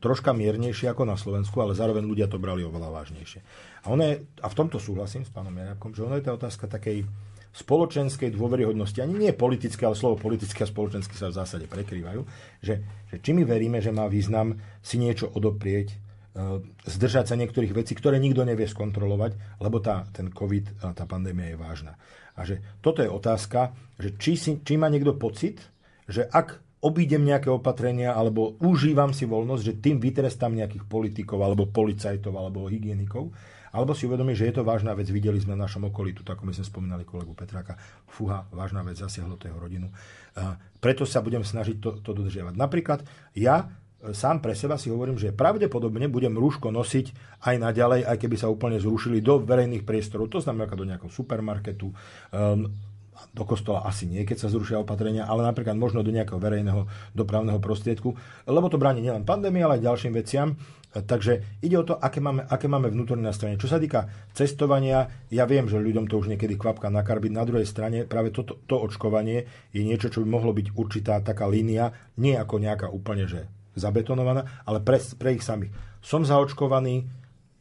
troška 0.00 0.32
miernejšie 0.32 0.90
ako 0.90 1.04
na 1.04 1.14
Slovensku, 1.14 1.60
ale 1.60 1.76
zároveň 1.76 2.08
ľudia 2.08 2.26
to 2.26 2.40
brali 2.40 2.64
oveľa 2.64 2.88
vážnejšie. 2.88 3.40
A, 3.84 3.92
ona 3.92 4.04
je, 4.10 4.14
a 4.40 4.48
v 4.48 4.58
tomto 4.58 4.80
súhlasím 4.80 5.28
s 5.28 5.30
pánom 5.30 5.52
Janabkom, 5.52 5.92
že 5.92 6.02
ono 6.02 6.16
je 6.16 6.24
tá 6.24 6.32
otázka 6.32 6.66
takej 6.66 7.04
spoločenskej 7.50 8.30
dôveryhodnosti, 8.30 9.02
ani 9.02 9.28
nie 9.28 9.32
politické, 9.34 9.82
ale 9.82 9.98
slovo 9.98 10.16
politické 10.22 10.62
a 10.62 10.70
spoločenské 10.70 11.18
sa 11.18 11.34
v 11.34 11.38
zásade 11.38 11.66
prekrývajú, 11.66 12.22
že, 12.62 12.80
že 13.10 13.16
či 13.18 13.30
my 13.34 13.42
veríme, 13.42 13.82
že 13.82 13.90
má 13.90 14.06
význam 14.06 14.54
si 14.80 15.02
niečo 15.02 15.26
odoprieť, 15.34 15.90
e, 15.90 15.96
zdržať 16.86 17.34
sa 17.34 17.34
niektorých 17.34 17.74
vecí, 17.74 17.98
ktoré 17.98 18.22
nikto 18.22 18.46
nevie 18.46 18.70
skontrolovať, 18.70 19.58
lebo 19.58 19.82
tá, 19.82 20.06
ten 20.14 20.30
COVID 20.30 20.94
tá 20.94 21.04
pandémia 21.10 21.50
je 21.50 21.58
vážna. 21.58 21.98
A 22.38 22.46
že 22.46 22.62
toto 22.78 23.02
je 23.02 23.10
otázka, 23.10 23.74
že 23.98 24.14
či, 24.14 24.38
si, 24.38 24.50
či 24.62 24.78
má 24.78 24.86
niekto 24.86 25.18
pocit, 25.18 25.58
že 26.06 26.30
ak 26.30 26.69
obídem 26.80 27.20
nejaké 27.20 27.52
opatrenia 27.52 28.16
alebo 28.16 28.56
užívam 28.64 29.12
si 29.12 29.28
voľnosť, 29.28 29.62
že 29.62 29.78
tým 29.78 30.00
vytrestám 30.00 30.56
nejakých 30.56 30.88
politikov 30.88 31.44
alebo 31.44 31.68
policajtov 31.68 32.32
alebo 32.32 32.66
hygienikov, 32.72 33.28
alebo 33.70 33.94
si 33.94 34.08
uvedomí, 34.08 34.34
že 34.34 34.50
je 34.50 34.58
to 34.58 34.66
vážna 34.66 34.96
vec. 34.96 35.06
Videli 35.12 35.38
sme 35.38 35.54
v 35.54 35.62
našom 35.62 35.92
okolí, 35.92 36.16
tu 36.16 36.26
ako 36.26 36.42
my 36.42 36.52
sme 36.56 36.66
spomínali 36.66 37.04
kolegu 37.06 37.36
Petráka, 37.36 37.78
fúha, 38.08 38.48
vážna 38.50 38.82
vec, 38.82 38.98
zasiahlo 38.98 39.38
to 39.38 39.46
jeho 39.46 39.60
rodinu. 39.60 39.92
Preto 40.82 41.06
sa 41.06 41.22
budem 41.22 41.46
snažiť 41.46 41.78
to, 41.78 41.90
to 42.02 42.10
dodržiavať. 42.16 42.56
Napríklad 42.56 43.04
ja 43.36 43.68
e, 44.00 44.16
sám 44.16 44.40
pre 44.40 44.56
seba 44.56 44.80
si 44.80 44.88
hovorím, 44.88 45.20
že 45.20 45.36
pravdepodobne 45.36 46.08
budem 46.08 46.32
rúško 46.34 46.72
nosiť 46.72 47.06
aj 47.44 47.56
naďalej, 47.60 48.00
aj 48.08 48.16
keby 48.16 48.36
sa 48.40 48.48
úplne 48.48 48.80
zrušili 48.80 49.20
do 49.20 49.38
verejných 49.44 49.84
priestorov, 49.84 50.32
to 50.32 50.40
znamená 50.40 50.66
do 50.72 50.88
nejakého 50.88 51.12
supermarketu, 51.12 51.92
do 53.30 53.44
kostola 53.44 53.84
asi 53.86 54.08
nie, 54.08 54.26
keď 54.26 54.46
sa 54.46 54.52
zrušia 54.52 54.80
opatrenia, 54.80 55.28
ale 55.28 55.46
napríklad 55.46 55.76
možno 55.76 56.00
do 56.02 56.10
nejakého 56.10 56.40
verejného 56.40 56.88
dopravného 57.14 57.60
prostriedku, 57.62 58.16
lebo 58.48 58.66
to 58.66 58.80
bráni 58.80 59.04
nielen 59.04 59.28
pandémii, 59.28 59.62
ale 59.62 59.78
aj 59.78 59.86
ďalším 59.86 60.12
veciam. 60.16 60.56
Takže 60.90 61.62
ide 61.62 61.78
o 61.78 61.86
to, 61.86 61.94
aké 61.94 62.18
máme, 62.18 62.42
aké 62.50 62.66
máme 62.66 62.90
vnútorné 62.90 63.22
nastavenie. 63.22 63.62
Čo 63.62 63.70
sa 63.70 63.78
týka 63.78 64.10
cestovania, 64.34 65.06
ja 65.30 65.46
viem, 65.46 65.70
že 65.70 65.78
ľuďom 65.78 66.10
to 66.10 66.18
už 66.18 66.34
niekedy 66.34 66.58
kvapka 66.58 66.90
nakarbiť. 66.90 67.30
Na 67.30 67.46
druhej 67.46 67.62
strane 67.62 68.02
práve 68.10 68.34
to, 68.34 68.42
to 68.42 68.74
očkovanie 68.74 69.46
je 69.70 69.86
niečo, 69.86 70.10
čo 70.10 70.26
by 70.26 70.26
mohlo 70.26 70.50
byť 70.50 70.74
určitá 70.74 71.22
taká 71.22 71.46
línia, 71.46 71.94
nie 72.18 72.34
ako 72.34 72.58
nejaká 72.58 72.90
úplne 72.90 73.30
že 73.30 73.46
zabetonovaná, 73.78 74.66
ale 74.66 74.82
pre, 74.82 74.98
pre 75.14 75.38
ich 75.38 75.46
samých. 75.46 75.70
Som 76.02 76.26
zaočkovaný, 76.26 77.06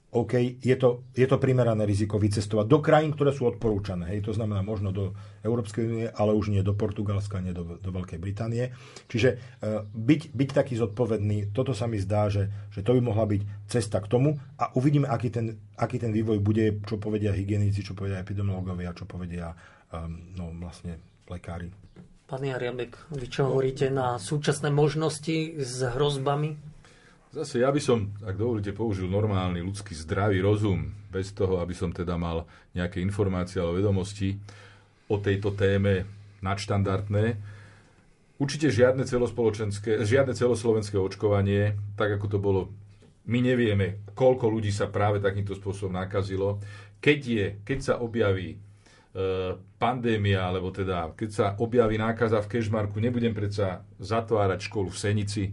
OK, 0.10 0.58
je 0.58 0.74
to, 0.74 1.06
je 1.14 1.30
to 1.30 1.38
primerané 1.38 1.86
riziko 1.86 2.18
vycestovať 2.18 2.66
do 2.66 2.82
krajín, 2.82 3.14
ktoré 3.14 3.30
sú 3.30 3.46
odporúčané. 3.46 4.10
Hej, 4.18 4.26
to 4.26 4.34
znamená 4.34 4.66
možno 4.66 4.90
do 4.90 5.14
Európskej 5.46 5.86
únie, 5.86 6.08
ale 6.10 6.34
už 6.34 6.50
nie 6.50 6.66
do 6.66 6.74
Portugalska, 6.74 7.38
nie 7.46 7.54
do, 7.54 7.78
do 7.78 7.90
Veľkej 7.94 8.18
Británie. 8.18 8.74
Čiže 9.06 9.38
uh, 9.38 9.86
byť, 9.86 10.34
byť 10.34 10.50
taký 10.50 10.82
zodpovedný, 10.82 11.54
toto 11.54 11.78
sa 11.78 11.86
mi 11.86 12.02
zdá, 12.02 12.26
že, 12.26 12.50
že 12.74 12.82
to 12.82 12.98
by 12.98 13.06
mohla 13.06 13.30
byť 13.30 13.70
cesta 13.70 14.02
k 14.02 14.10
tomu 14.10 14.42
a 14.58 14.74
uvidíme, 14.74 15.06
aký 15.06 15.30
ten, 15.30 15.62
aký 15.78 16.02
ten 16.02 16.10
vývoj 16.10 16.42
bude, 16.42 16.82
čo 16.90 16.98
povedia 16.98 17.30
hygienici, 17.30 17.86
čo 17.86 17.94
povedia 17.94 18.18
epidemiológovia, 18.18 18.98
čo 18.98 19.06
povedia 19.06 19.54
um, 19.94 20.34
no, 20.34 20.50
vlastne 20.58 20.98
lekári. 21.30 21.70
Pán 22.26 22.42
Jariabek, 22.42 23.14
vy 23.14 23.26
čo 23.30 23.50
hovoríte 23.50 23.94
na 23.94 24.18
súčasné 24.18 24.74
možnosti 24.74 25.54
s 25.62 25.86
hrozbami 25.86 26.58
Zase 27.30 27.62
ja 27.62 27.70
by 27.70 27.78
som, 27.78 28.10
ak 28.26 28.34
dovolíte, 28.34 28.74
použil 28.74 29.06
normálny 29.06 29.62
ľudský 29.62 29.94
zdravý 29.94 30.42
rozum, 30.42 30.90
bez 31.14 31.30
toho, 31.30 31.62
aby 31.62 31.78
som 31.78 31.94
teda 31.94 32.18
mal 32.18 32.50
nejaké 32.74 32.98
informácie 33.06 33.62
alebo 33.62 33.78
vedomosti 33.78 34.34
o 35.06 35.22
tejto 35.22 35.54
téme 35.54 36.10
nadštandardné. 36.42 37.38
Určite 38.42 38.74
žiadne, 38.74 39.06
celospoločenské, 39.06 40.02
žiadne 40.10 40.34
celoslovenské 40.34 40.98
očkovanie, 40.98 41.78
tak 41.94 42.18
ako 42.18 42.26
to 42.34 42.38
bolo, 42.42 42.62
my 43.30 43.46
nevieme, 43.46 44.02
koľko 44.18 44.50
ľudí 44.50 44.74
sa 44.74 44.90
práve 44.90 45.22
takýmto 45.22 45.54
spôsobom 45.54 45.94
nakazilo. 45.94 46.58
Keď, 46.98 47.20
je, 47.22 47.46
keď 47.62 47.80
sa 47.84 47.94
objaví 48.02 48.56
e, 48.56 48.58
pandémia, 49.78 50.50
alebo 50.50 50.74
teda 50.74 51.14
keď 51.14 51.30
sa 51.30 51.46
objaví 51.62 52.02
nákaza 52.02 52.42
v 52.42 52.58
Kešmarku, 52.58 52.98
nebudem 52.98 53.38
predsa 53.38 53.86
zatvárať 54.02 54.66
školu 54.66 54.90
v 54.90 54.98
Senici, 54.98 55.44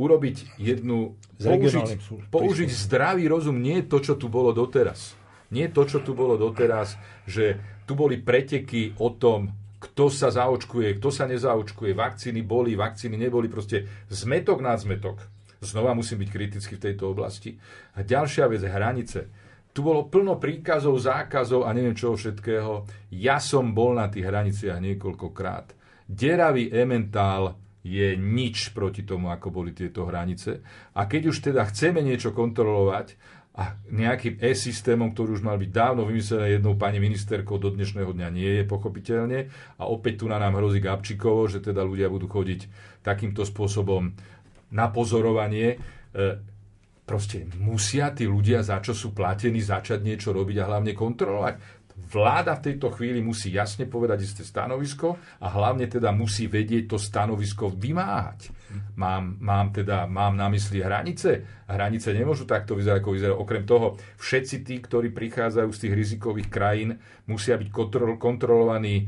urobiť 0.00 0.56
jednu, 0.56 1.20
použiť, 1.36 1.88
použiť 2.32 2.70
zdravý 2.72 3.28
rozum, 3.28 3.60
nie 3.60 3.84
to, 3.84 4.00
čo 4.00 4.16
tu 4.16 4.32
bolo 4.32 4.56
doteraz. 4.56 5.12
Nie 5.52 5.68
to, 5.68 5.84
čo 5.84 6.00
tu 6.00 6.16
bolo 6.16 6.40
doteraz, 6.40 6.96
že 7.28 7.60
tu 7.84 7.92
boli 7.92 8.16
preteky 8.16 8.96
o 8.96 9.12
tom, 9.12 9.52
kto 9.80 10.12
sa 10.12 10.32
zaočkuje, 10.32 10.96
kto 11.00 11.08
sa 11.12 11.24
nezaočkuje, 11.26 11.92
vakcíny 11.96 12.40
boli, 12.44 12.76
vakcíny 12.76 13.16
neboli, 13.16 13.48
proste 13.50 14.06
zmetok 14.08 14.60
nad 14.60 14.80
zmetok. 14.80 15.20
Znova 15.60 15.92
musím 15.92 16.24
byť 16.24 16.30
kritický 16.32 16.80
v 16.80 16.84
tejto 16.88 17.12
oblasti. 17.12 17.56
A 17.96 18.00
ďalšia 18.00 18.48
vec, 18.48 18.64
hranice. 18.64 19.20
Tu 19.70 19.84
bolo 19.84 20.08
plno 20.08 20.40
príkazov, 20.40 20.96
zákazov 20.96 21.68
a 21.68 21.70
neviem 21.76 21.96
čoho 21.96 22.16
všetkého. 22.16 22.88
Ja 23.12 23.36
som 23.40 23.76
bol 23.76 23.96
na 23.96 24.08
tých 24.08 24.24
hraniciach 24.24 24.80
niekoľkokrát. 24.80 25.76
Deravý 26.08 26.72
ementál 26.72 27.54
je 27.80 28.12
nič 28.16 28.76
proti 28.76 29.08
tomu, 29.08 29.32
ako 29.32 29.48
boli 29.48 29.72
tieto 29.72 30.04
hranice. 30.04 30.60
A 30.96 31.08
keď 31.08 31.32
už 31.32 31.52
teda 31.52 31.64
chceme 31.68 32.04
niečo 32.04 32.36
kontrolovať, 32.36 33.16
a 33.50 33.74
nejakým 33.90 34.38
e-systémom, 34.38 35.10
ktorý 35.10 35.34
už 35.34 35.42
mal 35.42 35.58
byť 35.58 35.70
dávno 35.74 36.06
vymyslený 36.06 36.56
jednou 36.56 36.78
pani 36.78 37.02
ministerkou, 37.02 37.58
do 37.58 37.74
dnešného 37.74 38.14
dňa 38.14 38.28
nie 38.30 38.62
je 38.62 38.64
pochopiteľne. 38.64 39.50
A 39.76 39.90
opäť 39.90 40.22
tu 40.22 40.30
na 40.30 40.38
nám 40.38 40.56
hrozí 40.56 40.78
Gabčíkovo, 40.78 41.50
že 41.50 41.58
teda 41.58 41.82
ľudia 41.82 42.06
budú 42.06 42.30
chodiť 42.30 42.70
takýmto 43.02 43.42
spôsobom 43.42 44.14
na 44.70 44.86
pozorovanie. 44.88 45.76
E, 45.76 45.78
proste 47.02 47.50
musia 47.58 48.14
tí 48.14 48.24
ľudia, 48.30 48.62
za 48.62 48.78
čo 48.78 48.94
sú 48.94 49.10
platení, 49.10 49.58
začať 49.58 49.98
niečo 49.98 50.30
robiť 50.30 50.56
a 50.62 50.68
hlavne 50.70 50.94
kontrolovať. 50.94 51.79
Vláda 52.08 52.56
v 52.56 52.72
tejto 52.72 52.88
chvíli 52.90 53.20
musí 53.20 53.52
jasne 53.52 53.84
povedať 53.84 54.24
isté 54.24 54.42
stanovisko 54.42 55.20
a 55.42 55.46
hlavne 55.52 55.84
teda 55.84 56.10
musí 56.10 56.48
vedieť 56.48 56.90
to 56.90 56.98
stanovisko 56.98 57.70
vymáhať. 57.70 58.50
Mám, 58.96 59.38
mám 59.42 59.74
teda 59.74 60.06
mám 60.06 60.34
na 60.38 60.48
mysli 60.48 60.80
hranice. 60.80 61.62
Hranice 61.66 62.14
nemôžu 62.14 62.46
takto 62.46 62.74
vyzerať, 62.74 62.98
ako 63.02 63.10
vyzerá. 63.14 63.32
Okrem 63.36 63.62
toho, 63.66 63.98
všetci 64.18 64.56
tí, 64.62 64.78
ktorí 64.82 65.14
prichádzajú 65.14 65.70
z 65.70 65.80
tých 65.86 65.94
rizikových 65.94 66.48
krajín, 66.48 66.98
musia 67.26 67.58
byť 67.58 67.68
kontrol, 67.70 68.14
kontrolovaní 68.18 68.96
e, 69.02 69.04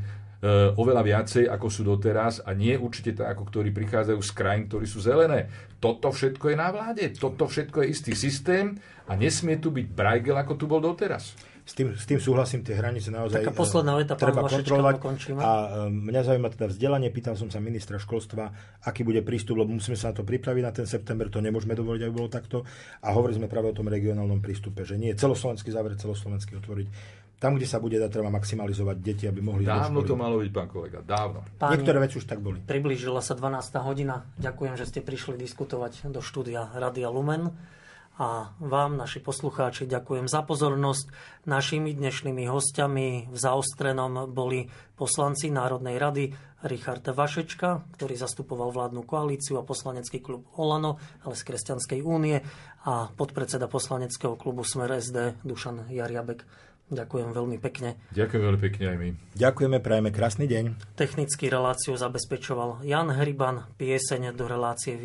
oveľa 0.75 1.03
viacej, 1.03 1.43
ako 1.47 1.67
sú 1.67 1.81
doteraz 1.87 2.43
a 2.43 2.51
nie 2.55 2.75
určite 2.75 3.19
tak, 3.19 3.35
ako 3.35 3.43
ktorí 3.51 3.71
prichádzajú 3.71 4.19
z 4.19 4.31
krajín, 4.31 4.63
ktorí 4.67 4.85
sú 4.87 4.99
zelené. 5.03 5.51
Toto 5.79 6.11
všetko 6.11 6.51
je 6.51 6.57
na 6.59 6.69
vláde, 6.71 7.03
toto 7.15 7.47
všetko 7.47 7.83
je 7.83 7.87
istý 7.91 8.13
systém 8.15 8.79
a 9.07 9.15
nesmie 9.19 9.59
tu 9.59 9.71
byť 9.71 9.87
Brajgel, 9.91 10.39
ako 10.39 10.53
tu 10.55 10.65
bol 10.67 10.79
doteraz 10.79 11.35
s 11.63 11.73
tým, 11.79 11.95
s 11.95 12.03
tým 12.03 12.19
súhlasím, 12.19 12.59
tie 12.59 12.75
hranice 12.75 13.07
naozaj 13.07 13.39
Taká 13.39 13.55
posledná 13.55 13.95
veta, 13.95 14.19
treba 14.19 14.43
kontrolovať. 14.43 14.99
A 15.39 15.51
um, 15.87 16.11
mňa 16.11 16.21
zaujíma 16.27 16.51
teda 16.51 16.67
vzdelanie, 16.67 17.07
pýtal 17.07 17.39
som 17.39 17.47
sa 17.47 17.63
ministra 17.63 17.95
školstva, 17.95 18.51
aký 18.83 19.07
bude 19.07 19.23
prístup, 19.23 19.63
lebo 19.63 19.71
musíme 19.71 19.95
sa 19.95 20.11
na 20.11 20.19
to 20.19 20.27
pripraviť 20.27 20.63
na 20.63 20.75
ten 20.75 20.83
september, 20.83 21.31
to 21.31 21.39
nemôžeme 21.39 21.71
dovoliť, 21.71 22.03
aby 22.03 22.11
bolo 22.11 22.27
takto. 22.27 22.67
A 22.99 23.15
hovorili 23.15 23.39
sme 23.39 23.47
práve 23.47 23.71
o 23.71 23.75
tom 23.75 23.87
regionálnom 23.87 24.43
prístupe, 24.43 24.83
že 24.83 24.99
nie 24.99 25.15
je 25.15 25.23
celoslovenský 25.23 25.71
záver, 25.71 25.95
celoslovenský 25.95 26.59
otvoriť. 26.59 26.87
Tam, 27.39 27.59
kde 27.59 27.67
sa 27.67 27.79
bude 27.79 27.99
dať, 27.99 28.07
treba 28.07 28.31
maximalizovať 28.31 28.97
deti, 29.03 29.27
aby 29.27 29.43
mohli... 29.43 29.67
Dávno 29.67 29.99
to 30.03 30.15
malo 30.15 30.39
byť, 30.39 30.51
pán 30.51 30.67
kolega, 30.71 31.03
dávno. 31.03 31.43
Páni, 31.59 31.75
Niektoré 31.79 31.99
veci 31.99 32.15
už 32.19 32.27
tak 32.27 32.39
boli. 32.39 32.63
Priblížila 32.63 33.19
sa 33.19 33.35
12. 33.35 33.83
hodina. 33.83 34.23
Ďakujem, 34.39 34.79
že 34.79 34.87
ste 34.87 34.99
prišli 35.03 35.35
diskutovať 35.35 36.07
do 36.07 36.23
štúdia 36.23 36.71
Radia 36.71 37.11
Lumen 37.11 37.51
a 38.13 38.53
vám, 38.61 38.93
naši 38.93 39.17
poslucháči, 39.17 39.89
ďakujem 39.89 40.29
za 40.29 40.45
pozornosť. 40.45 41.09
Našimi 41.49 41.97
dnešnými 41.97 42.45
hostiami 42.45 43.33
v 43.33 43.37
zaostrenom 43.37 44.29
boli 44.29 44.69
poslanci 44.93 45.49
Národnej 45.49 45.97
rady 45.97 46.29
Richard 46.61 47.03
Vašečka, 47.03 47.89
ktorý 47.97 48.13
zastupoval 48.13 48.69
vládnu 48.69 49.01
koalíciu 49.01 49.57
a 49.57 49.65
poslanecký 49.65 50.21
klub 50.21 50.45
Olano, 50.55 51.01
ale 51.25 51.33
z 51.33 51.41
Kresťanskej 51.41 51.99
únie 52.05 52.37
a 52.85 53.09
podpredseda 53.09 53.65
poslaneckého 53.65 54.37
klubu 54.37 54.61
Smer 54.61 54.93
SD 54.93 55.41
Dušan 55.41 55.89
Jariabek. 55.89 56.45
Ďakujem 56.93 57.33
veľmi 57.33 57.57
pekne. 57.57 57.97
Ďakujem 58.13 58.41
veľmi 58.43 58.61
pekne 58.61 58.85
aj 58.93 58.97
my. 58.99 59.09
Ďakujeme, 59.33 59.77
prajeme 59.81 60.09
krásny 60.13 60.45
deň. 60.45 60.93
Technický 60.93 61.49
reláciu 61.49 61.97
zabezpečoval 61.97 62.85
Jan 62.85 63.09
Hriban, 63.09 63.65
pieseň 63.81 64.35
do 64.37 64.45
relácie 64.45 64.99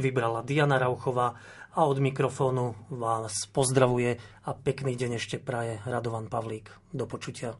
vybrala 0.00 0.40
Diana 0.46 0.80
Rauchová 0.80 1.36
a 1.76 1.84
od 1.84 2.00
mikrofónu 2.00 2.72
vás 2.88 3.44
pozdravuje 3.52 4.16
a 4.48 4.50
pekný 4.56 4.96
deň 4.96 5.20
ešte 5.20 5.36
praje 5.36 5.84
Radovan 5.84 6.32
Pavlík. 6.32 6.72
Do 6.96 7.04
počutia. 7.04 7.52